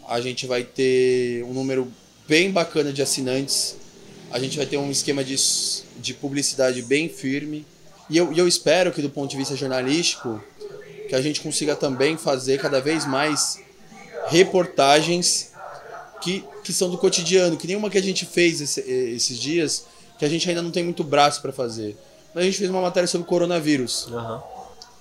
a 0.08 0.20
gente 0.20 0.46
vai 0.46 0.64
ter 0.64 1.44
um 1.44 1.52
número 1.52 1.86
bem 2.26 2.50
bacana 2.50 2.92
de 2.92 3.02
assinantes, 3.02 3.76
a 4.30 4.38
gente 4.38 4.56
vai 4.56 4.66
ter 4.66 4.76
um 4.76 4.90
esquema 4.90 5.22
de, 5.22 5.36
de 5.98 6.14
publicidade 6.14 6.82
bem 6.82 7.08
firme. 7.08 7.64
E 8.10 8.16
eu, 8.16 8.32
eu 8.32 8.48
espero 8.48 8.90
que, 8.90 9.02
do 9.02 9.10
ponto 9.10 9.30
de 9.30 9.36
vista 9.36 9.54
jornalístico, 9.54 10.42
que 11.08 11.14
a 11.14 11.20
gente 11.20 11.40
consiga 11.40 11.76
também 11.76 12.16
fazer 12.16 12.58
cada 12.58 12.80
vez 12.80 13.06
mais 13.06 13.58
reportagens 14.28 15.52
que, 16.20 16.44
que 16.64 16.72
são 16.72 16.90
do 16.90 16.98
cotidiano, 16.98 17.56
que 17.56 17.66
nenhuma 17.66 17.90
que 17.90 17.98
a 17.98 18.02
gente 18.02 18.26
fez 18.26 18.60
esse, 18.60 18.80
esses 18.80 19.38
dias, 19.38 19.84
que 20.18 20.24
a 20.24 20.28
gente 20.28 20.48
ainda 20.48 20.62
não 20.62 20.70
tem 20.70 20.84
muito 20.84 21.04
braço 21.04 21.40
para 21.40 21.52
fazer. 21.52 21.96
Mas 22.34 22.42
a 22.42 22.46
gente 22.46 22.58
fez 22.58 22.70
uma 22.70 22.80
matéria 22.80 23.06
sobre 23.06 23.26
coronavírus. 23.26 24.06
Uhum. 24.06 24.40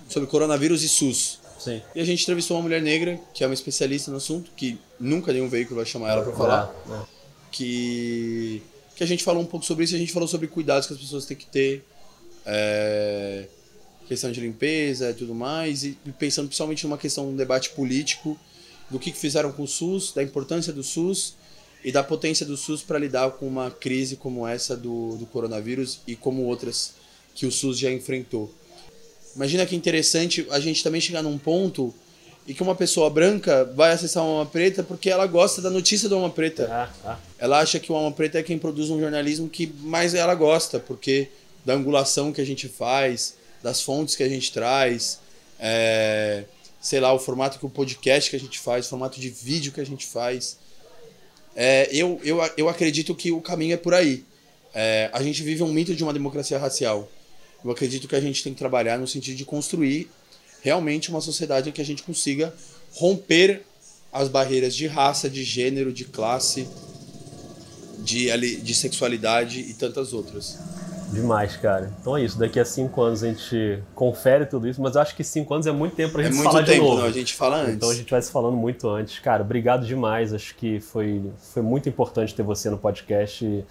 Sobre 0.07 0.29
coronavírus 0.29 0.83
e 0.83 0.89
SUS. 0.89 1.39
Sim. 1.59 1.81
E 1.95 1.99
a 1.99 2.05
gente 2.05 2.23
entrevistou 2.23 2.57
uma 2.57 2.63
mulher 2.63 2.81
negra, 2.81 3.19
que 3.33 3.43
é 3.43 3.47
uma 3.47 3.53
especialista 3.53 4.11
no 4.11 4.17
assunto, 4.17 4.51
que 4.55 4.79
nunca 4.99 5.33
nenhum 5.33 5.49
veículo 5.49 5.77
vai 5.77 5.85
chamar 5.85 6.11
ela 6.11 6.23
para 6.23 6.33
falar. 6.33 6.75
É, 6.89 6.93
é. 6.93 7.17
Que, 7.51 8.61
que 8.95 9.03
a 9.03 9.07
gente 9.07 9.23
falou 9.23 9.41
um 9.41 9.45
pouco 9.45 9.65
sobre 9.65 9.85
isso, 9.85 9.95
a 9.95 9.97
gente 9.97 10.11
falou 10.11 10.27
sobre 10.27 10.47
cuidados 10.47 10.87
que 10.87 10.93
as 10.93 10.99
pessoas 10.99 11.25
têm 11.25 11.37
que 11.37 11.45
ter. 11.45 11.83
É, 12.45 13.47
questão 14.07 14.31
de 14.31 14.39
limpeza 14.39 15.09
e 15.09 15.13
tudo 15.13 15.35
mais, 15.35 15.83
e 15.83 15.97
pensando 16.17 16.47
principalmente 16.47 16.85
numa 16.85 16.97
questão, 16.97 17.29
um 17.29 17.35
debate 17.35 17.71
político 17.71 18.39
do 18.89 18.97
que, 18.97 19.11
que 19.11 19.17
fizeram 19.17 19.51
com 19.51 19.63
o 19.63 19.67
SUS, 19.67 20.13
da 20.13 20.23
importância 20.23 20.71
do 20.71 20.81
SUS 20.81 21.35
e 21.83 21.91
da 21.91 22.03
potência 22.03 22.45
do 22.45 22.55
SUS 22.55 22.81
para 22.81 22.97
lidar 22.97 23.31
com 23.31 23.45
uma 23.45 23.69
crise 23.69 24.15
como 24.15 24.47
essa 24.47 24.75
do, 24.75 25.17
do 25.17 25.25
coronavírus 25.25 25.99
e 26.07 26.15
como 26.15 26.43
outras 26.43 26.93
que 27.35 27.45
o 27.45 27.51
SUS 27.51 27.77
já 27.77 27.91
enfrentou. 27.91 28.53
Imagina 29.37 29.67
que 29.67 29.75
interessante 29.75 30.47
a 30.49 30.59
gente 30.59 30.83
também 30.83 30.99
chegar 30.99 31.21
num 31.21 31.37
ponto 31.37 31.93
e 32.47 32.55
que 32.55 32.63
uma 32.63 32.73
pessoa 32.73 33.07
branca 33.07 33.65
vai 33.75 33.91
acessar 33.91 34.23
uma 34.23 34.39
alma 34.39 34.45
preta 34.47 34.81
porque 34.81 35.11
ela 35.11 35.27
gosta 35.27 35.61
da 35.61 35.69
notícia 35.69 36.09
do 36.09 36.15
alma 36.15 36.31
preta. 36.31 36.67
Ah, 36.71 36.89
ah. 37.05 37.19
Ela 37.37 37.59
acha 37.59 37.79
que 37.79 37.91
o 37.91 37.95
alma 37.95 38.11
preta 38.11 38.39
é 38.39 38.43
quem 38.43 38.57
produz 38.57 38.89
um 38.89 38.99
jornalismo 38.99 39.47
que 39.47 39.67
mais 39.81 40.15
ela 40.15 40.33
gosta, 40.33 40.79
porque 40.79 41.27
da 41.63 41.75
angulação 41.75 42.33
que 42.33 42.41
a 42.41 42.45
gente 42.45 42.67
faz, 42.67 43.35
das 43.61 43.79
fontes 43.79 44.15
que 44.15 44.23
a 44.23 44.27
gente 44.27 44.51
traz, 44.51 45.19
é, 45.59 46.45
sei 46.81 46.99
lá, 46.99 47.13
o 47.13 47.19
formato 47.19 47.59
que 47.59 47.65
o 47.65 47.69
podcast 47.69 48.31
que 48.31 48.35
a 48.35 48.39
gente 48.39 48.57
faz, 48.57 48.87
o 48.87 48.89
formato 48.89 49.19
de 49.19 49.29
vídeo 49.29 49.71
que 49.71 49.81
a 49.81 49.85
gente 49.85 50.07
faz. 50.07 50.57
É, 51.55 51.87
eu, 51.91 52.19
eu, 52.23 52.39
eu 52.57 52.67
acredito 52.67 53.13
que 53.13 53.31
o 53.31 53.39
caminho 53.39 53.75
é 53.75 53.77
por 53.77 53.93
aí. 53.93 54.25
É, 54.73 55.11
a 55.13 55.21
gente 55.21 55.43
vive 55.43 55.61
um 55.61 55.71
mito 55.71 55.93
de 55.93 56.03
uma 56.03 56.11
democracia 56.11 56.57
racial. 56.57 57.07
Eu 57.67 57.73
acredito 57.73 58.07
que 58.07 58.15
a 58.15 58.21
gente 58.21 58.41
tem 58.41 58.53
que 58.53 58.59
trabalhar 58.59 58.97
no 58.97 59.05
sentido 59.05 59.35
de 59.35 59.43
construir 59.43 60.09
realmente 60.61 61.09
uma 61.09 61.19
sociedade 61.19 61.67
em 61.67 61.71
que 61.73 61.81
a 61.81 61.85
gente 61.85 62.01
consiga 62.01 62.53
romper 62.93 63.61
as 64.11 64.29
barreiras 64.29 64.73
de 64.73 64.87
raça, 64.87 65.29
de 65.29 65.43
gênero, 65.43 65.91
de 65.91 66.05
classe, 66.05 66.65
de, 67.99 68.57
de 68.61 68.73
sexualidade 68.73 69.59
e 69.59 69.73
tantas 69.73 70.13
outras. 70.13 70.57
Demais, 71.11 71.57
cara. 71.57 71.93
Então 71.99 72.15
é 72.15 72.23
isso. 72.23 72.39
Daqui 72.39 72.57
a 72.57 72.63
cinco 72.63 73.01
anos 73.01 73.21
a 73.21 73.27
gente 73.27 73.83
confere 73.93 74.45
tudo 74.45 74.65
isso, 74.65 74.81
mas 74.81 74.95
eu 74.95 75.01
acho 75.01 75.13
que 75.13 75.23
cinco 75.23 75.53
anos 75.53 75.67
é 75.67 75.71
muito 75.71 75.93
tempo 75.93 76.13
pra 76.13 76.21
é 76.23 76.31
gente 76.31 76.39
é 76.39 76.43
falar 76.43 76.63
tempo, 76.63 76.71
de 76.71 76.79
novo. 76.79 77.01
Não, 77.01 77.05
a 77.05 77.11
gente 77.11 77.33
fala 77.33 77.57
antes. 77.57 77.75
Então 77.75 77.89
a 77.89 77.95
gente 77.95 78.09
vai 78.09 78.21
se 78.21 78.31
falando 78.31 78.55
muito 78.55 78.87
antes. 78.87 79.19
Cara, 79.19 79.43
obrigado 79.43 79.85
demais. 79.85 80.33
Acho 80.33 80.55
que 80.55 80.79
foi, 80.79 81.21
foi 81.53 81.61
muito 81.61 81.89
importante 81.89 82.33
ter 82.33 82.43
você 82.43 82.69
no 82.69 82.77
podcast. 82.77 83.65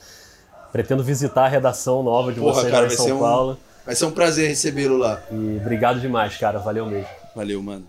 Pretendo 0.70 1.03
visitar 1.03 1.47
a 1.47 1.49
redação 1.49 2.03
nova 2.03 2.30
de 2.30 2.40
Porra, 2.40 2.61
vocês 2.61 2.70
cara, 2.70 2.86
em 2.86 2.90
São 2.90 3.18
Paulo. 3.18 3.53
Um 3.53 3.65
Vai 3.87 3.95
ser 3.95 4.05
um 4.05 4.11
prazer 4.11 4.49
recebê-lo 4.49 4.97
lá. 4.97 5.22
E 5.30 5.59
obrigado 5.61 6.01
demais, 6.01 6.37
cara. 6.37 6.59
Valeu 6.59 6.84
mesmo. 6.87 7.09
Valeu, 7.37 7.62
mano. 7.62 7.87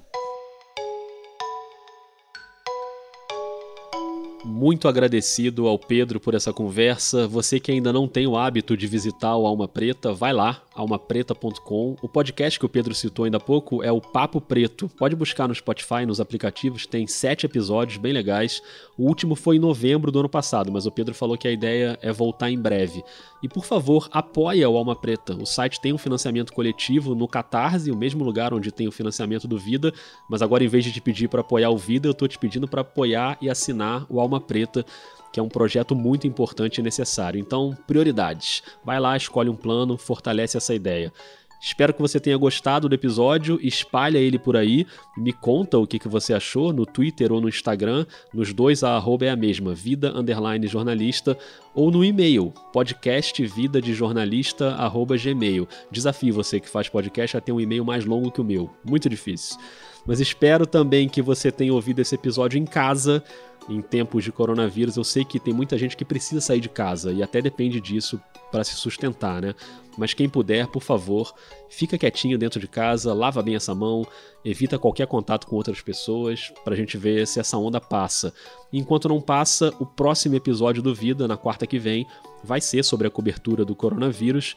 Muito 4.45 4.88
agradecido 4.88 5.68
ao 5.68 5.80
Pedro 5.80 6.20
por 6.20 6.36
essa 6.36 6.54
conversa. 6.54 7.28
Você 7.28 7.60
que 7.60 7.72
ainda 7.72 7.91
não 7.91 8.08
tem 8.08 8.28
o 8.28 8.38
hábito 8.38 8.78
de 8.78 8.86
visitar 8.86 9.36
o 9.36 9.48
Alma 9.48 9.68
Preta, 9.68 10.14
vai 10.14 10.32
lá, 10.32 10.62
almapreta.com. 10.78 11.97
O 12.01 12.07
podcast 12.07 12.59
que 12.59 12.65
o 12.65 12.69
Pedro 12.69 12.93
citou 12.93 13.25
ainda 13.25 13.38
há 13.38 13.39
pouco 13.39 13.84
é 13.84 13.91
o 13.91 13.99
Papo 13.99 14.39
Preto. 14.39 14.88
Pode 14.88 15.15
buscar 15.15 15.47
no 15.47 15.55
Spotify, 15.55 16.05
nos 16.05 16.21
aplicativos, 16.21 16.86
tem 16.86 17.07
sete 17.07 17.45
episódios 17.45 17.97
bem 17.97 18.13
legais. 18.13 18.61
O 18.97 19.07
último 19.07 19.36
foi 19.36 19.57
em 19.57 19.59
novembro 19.59 20.11
do 20.11 20.19
ano 20.19 20.30
passado, 20.30 20.71
mas 20.71 20.86
o 20.86 20.91
Pedro 20.91 21.13
falou 21.13 21.38
que 21.38 21.47
a 21.47 21.51
ideia 21.51 21.97
é 22.01 22.11
voltar 22.11 22.51
em 22.51 22.59
breve. 22.59 23.03
E 23.41 23.49
por 23.49 23.65
favor, 23.65 24.07
apoia 24.11 24.69
o 24.69 24.78
Alma 24.78 24.95
Preta. 24.95 25.36
O 25.36 25.45
site 25.45 25.82
tem 25.82 25.93
um 25.93 25.97
financiamento 25.97 26.53
coletivo 26.53 27.15
no 27.15 27.28
Catarse, 27.28 27.91
o 27.91 27.97
mesmo 27.97 28.23
lugar 28.23 28.53
onde 28.53 28.71
tem 28.71 28.88
o 28.88 28.91
financiamento 28.91 29.47
do 29.47 29.57
Vida, 29.57 29.91
mas 30.30 30.41
agora 30.41 30.63
em 30.63 30.67
vez 30.67 30.84
de 30.84 30.91
te 30.91 31.01
pedir 31.01 31.28
para 31.28 31.41
apoiar 31.41 31.69
o 31.69 31.78
Vida, 31.78 32.07
eu 32.07 32.13
tô 32.13 32.28
te 32.28 32.38
pedindo 32.38 32.67
para 32.67 32.82
apoiar 32.82 33.38
e 33.41 33.49
assinar 33.49 34.05
o 34.09 34.19
Alma 34.19 34.39
Preta 34.39 34.86
que 35.32 35.39
é 35.39 35.43
um 35.43 35.49
projeto 35.49 35.95
muito 35.95 36.28
importante 36.28 36.80
e 36.80 36.84
necessário. 36.84 37.39
Então, 37.39 37.78
prioridades. 37.88 38.63
Vai 38.84 38.99
lá, 38.99 39.15
escolhe 39.15 39.49
um 39.49 39.55
plano, 39.55 39.97
fortalece 39.97 40.57
essa 40.57 40.73
ideia. 40.73 41.11
Espero 41.59 41.93
que 41.93 42.01
você 42.01 42.19
tenha 42.19 42.38
gostado 42.38 42.88
do 42.88 42.93
episódio, 42.93 43.59
espalha 43.63 44.19
ele 44.19 44.38
por 44.38 44.55
aí, 44.55 44.86
me 45.17 45.34
conta 45.34 45.80
o 45.80 45.88
que, 45.88 45.97
que 45.97 46.07
você 46.07 46.34
achou 46.34 46.71
no 46.71 46.86
Twitter 46.86 47.32
ou 47.32 47.41
no 47.41 47.49
Instagram, 47.49 48.05
nos 48.32 48.53
dois 48.53 48.84
a 48.84 48.95
arroba 48.95 49.25
é 49.25 49.30
a 49.30 49.36
mesma, 49.36 49.73
vida 49.73 50.15
underline 50.15 50.67
jornalista, 50.67 51.36
ou 51.73 51.89
no 51.89 52.05
e-mail, 52.05 52.53
podcastvidadejornalista 52.71 54.75
arroba 54.75 55.17
gmail. 55.17 55.67
Desafio 55.91 56.34
você 56.34 56.59
que 56.59 56.69
faz 56.69 56.89
podcast 56.89 57.36
a 57.36 57.41
ter 57.41 57.51
um 57.51 57.59
e-mail 57.59 57.84
mais 57.84 58.05
longo 58.05 58.32
que 58.32 58.41
o 58.41 58.45
meu, 58.45 58.69
muito 58.86 59.09
difícil. 59.09 59.57
Mas 60.05 60.19
espero 60.19 60.67
também 60.67 61.09
que 61.09 61.23
você 61.23 61.51
tenha 61.51 61.73
ouvido 61.73 61.99
esse 61.99 62.15
episódio 62.15 62.59
em 62.59 62.65
casa, 62.65 63.23
em 63.70 63.82
tempos 63.82 64.24
de 64.24 64.32
coronavírus, 64.32 64.95
eu 64.95 65.03
sei 65.03 65.26
que 65.26 65.39
tem 65.39 65.53
muita 65.53 65.78
gente 65.78 65.97
que 65.97 66.05
precisa 66.05 66.39
sair 66.39 66.59
de 66.59 66.70
casa 66.70 67.11
e 67.11 67.22
até 67.22 67.41
depende 67.41 67.82
disso 67.82 68.20
para 68.51 68.63
se 68.63 68.76
sustentar, 68.76 69.41
né? 69.41 69.53
Mas 69.97 70.13
quem 70.13 70.30
puder, 70.30 70.68
por 70.68 70.82
favor, 70.82 71.34
fica 71.70 71.97
quietinho 71.97 72.38
dentro 72.38 72.59
de 72.59 72.68
casa, 72.68 73.13
lava 73.13 73.41
bem 73.41 73.55
essa 73.55 73.74
mão, 73.74 74.05
evita 74.45 74.78
qualquer 74.78 75.07
contato 75.07 75.47
com 75.47 75.55
outras 75.55 75.82
pessoas 75.82 76.53
para 76.63 76.76
a 76.76 76.78
gente 76.78 76.97
ver 76.97 77.26
se 77.26 77.39
essa 77.39 77.57
onda 77.57 77.82
passa. 77.82 78.32
Enquanto 78.72 79.09
não 79.09 79.20
passa, 79.20 79.74
o 79.80 79.86
próximo 79.86 80.36
episódio 80.36 80.84
do 80.84 80.93
Vida, 80.93 81.28
na 81.28 81.36
quarta 81.36 81.65
que 81.65 81.80
vem, 81.80 82.05
vai 82.43 82.61
ser 82.61 82.84
sobre 82.84 83.07
a 83.07 83.11
cobertura 83.11 83.65
do 83.65 83.76
coronavírus. 83.76 84.55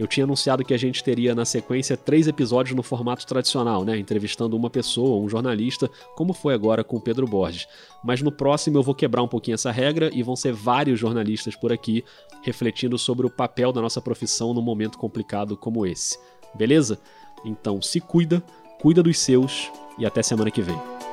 Eu 0.00 0.06
tinha 0.06 0.24
anunciado 0.24 0.64
que 0.64 0.72
a 0.72 0.78
gente 0.78 1.04
teria 1.04 1.34
na 1.34 1.44
sequência 1.44 1.94
três 1.94 2.26
episódios 2.26 2.74
no 2.74 2.82
formato 2.82 3.26
tradicional, 3.26 3.84
né? 3.84 3.98
Entrevistando 3.98 4.56
uma 4.56 4.70
pessoa, 4.70 5.22
um 5.22 5.28
jornalista, 5.28 5.90
como 6.16 6.32
foi 6.32 6.54
agora 6.54 6.82
com 6.82 6.96
o 6.96 7.00
Pedro 7.00 7.26
Borges. 7.26 7.68
Mas 8.02 8.22
no 8.22 8.32
próximo 8.32 8.78
eu 8.78 8.82
vou 8.82 8.94
quebrar 8.94 9.22
um 9.22 9.28
pouquinho 9.28 9.56
essa 9.56 9.70
regra 9.70 10.08
e 10.10 10.22
vão 10.22 10.34
ser 10.34 10.54
vários 10.54 10.98
jornalistas 10.98 11.54
por 11.54 11.70
aqui 11.70 12.02
refletindo 12.42 12.96
sobre 12.96 13.26
o 13.26 13.30
papel 13.30 13.72
da 13.72 13.82
nossa 13.82 14.00
profissão 14.00 14.54
num 14.54 14.62
momento 14.62 14.96
complicado 14.96 15.54
como 15.54 15.84
esse. 15.84 16.18
Beleza? 16.54 16.98
Então 17.44 17.82
se 17.82 18.00
cuida, 18.00 18.42
cuida 18.80 19.02
dos 19.02 19.18
seus 19.18 19.70
e 19.98 20.06
até 20.06 20.22
semana 20.22 20.50
que 20.50 20.62
vem. 20.62 21.09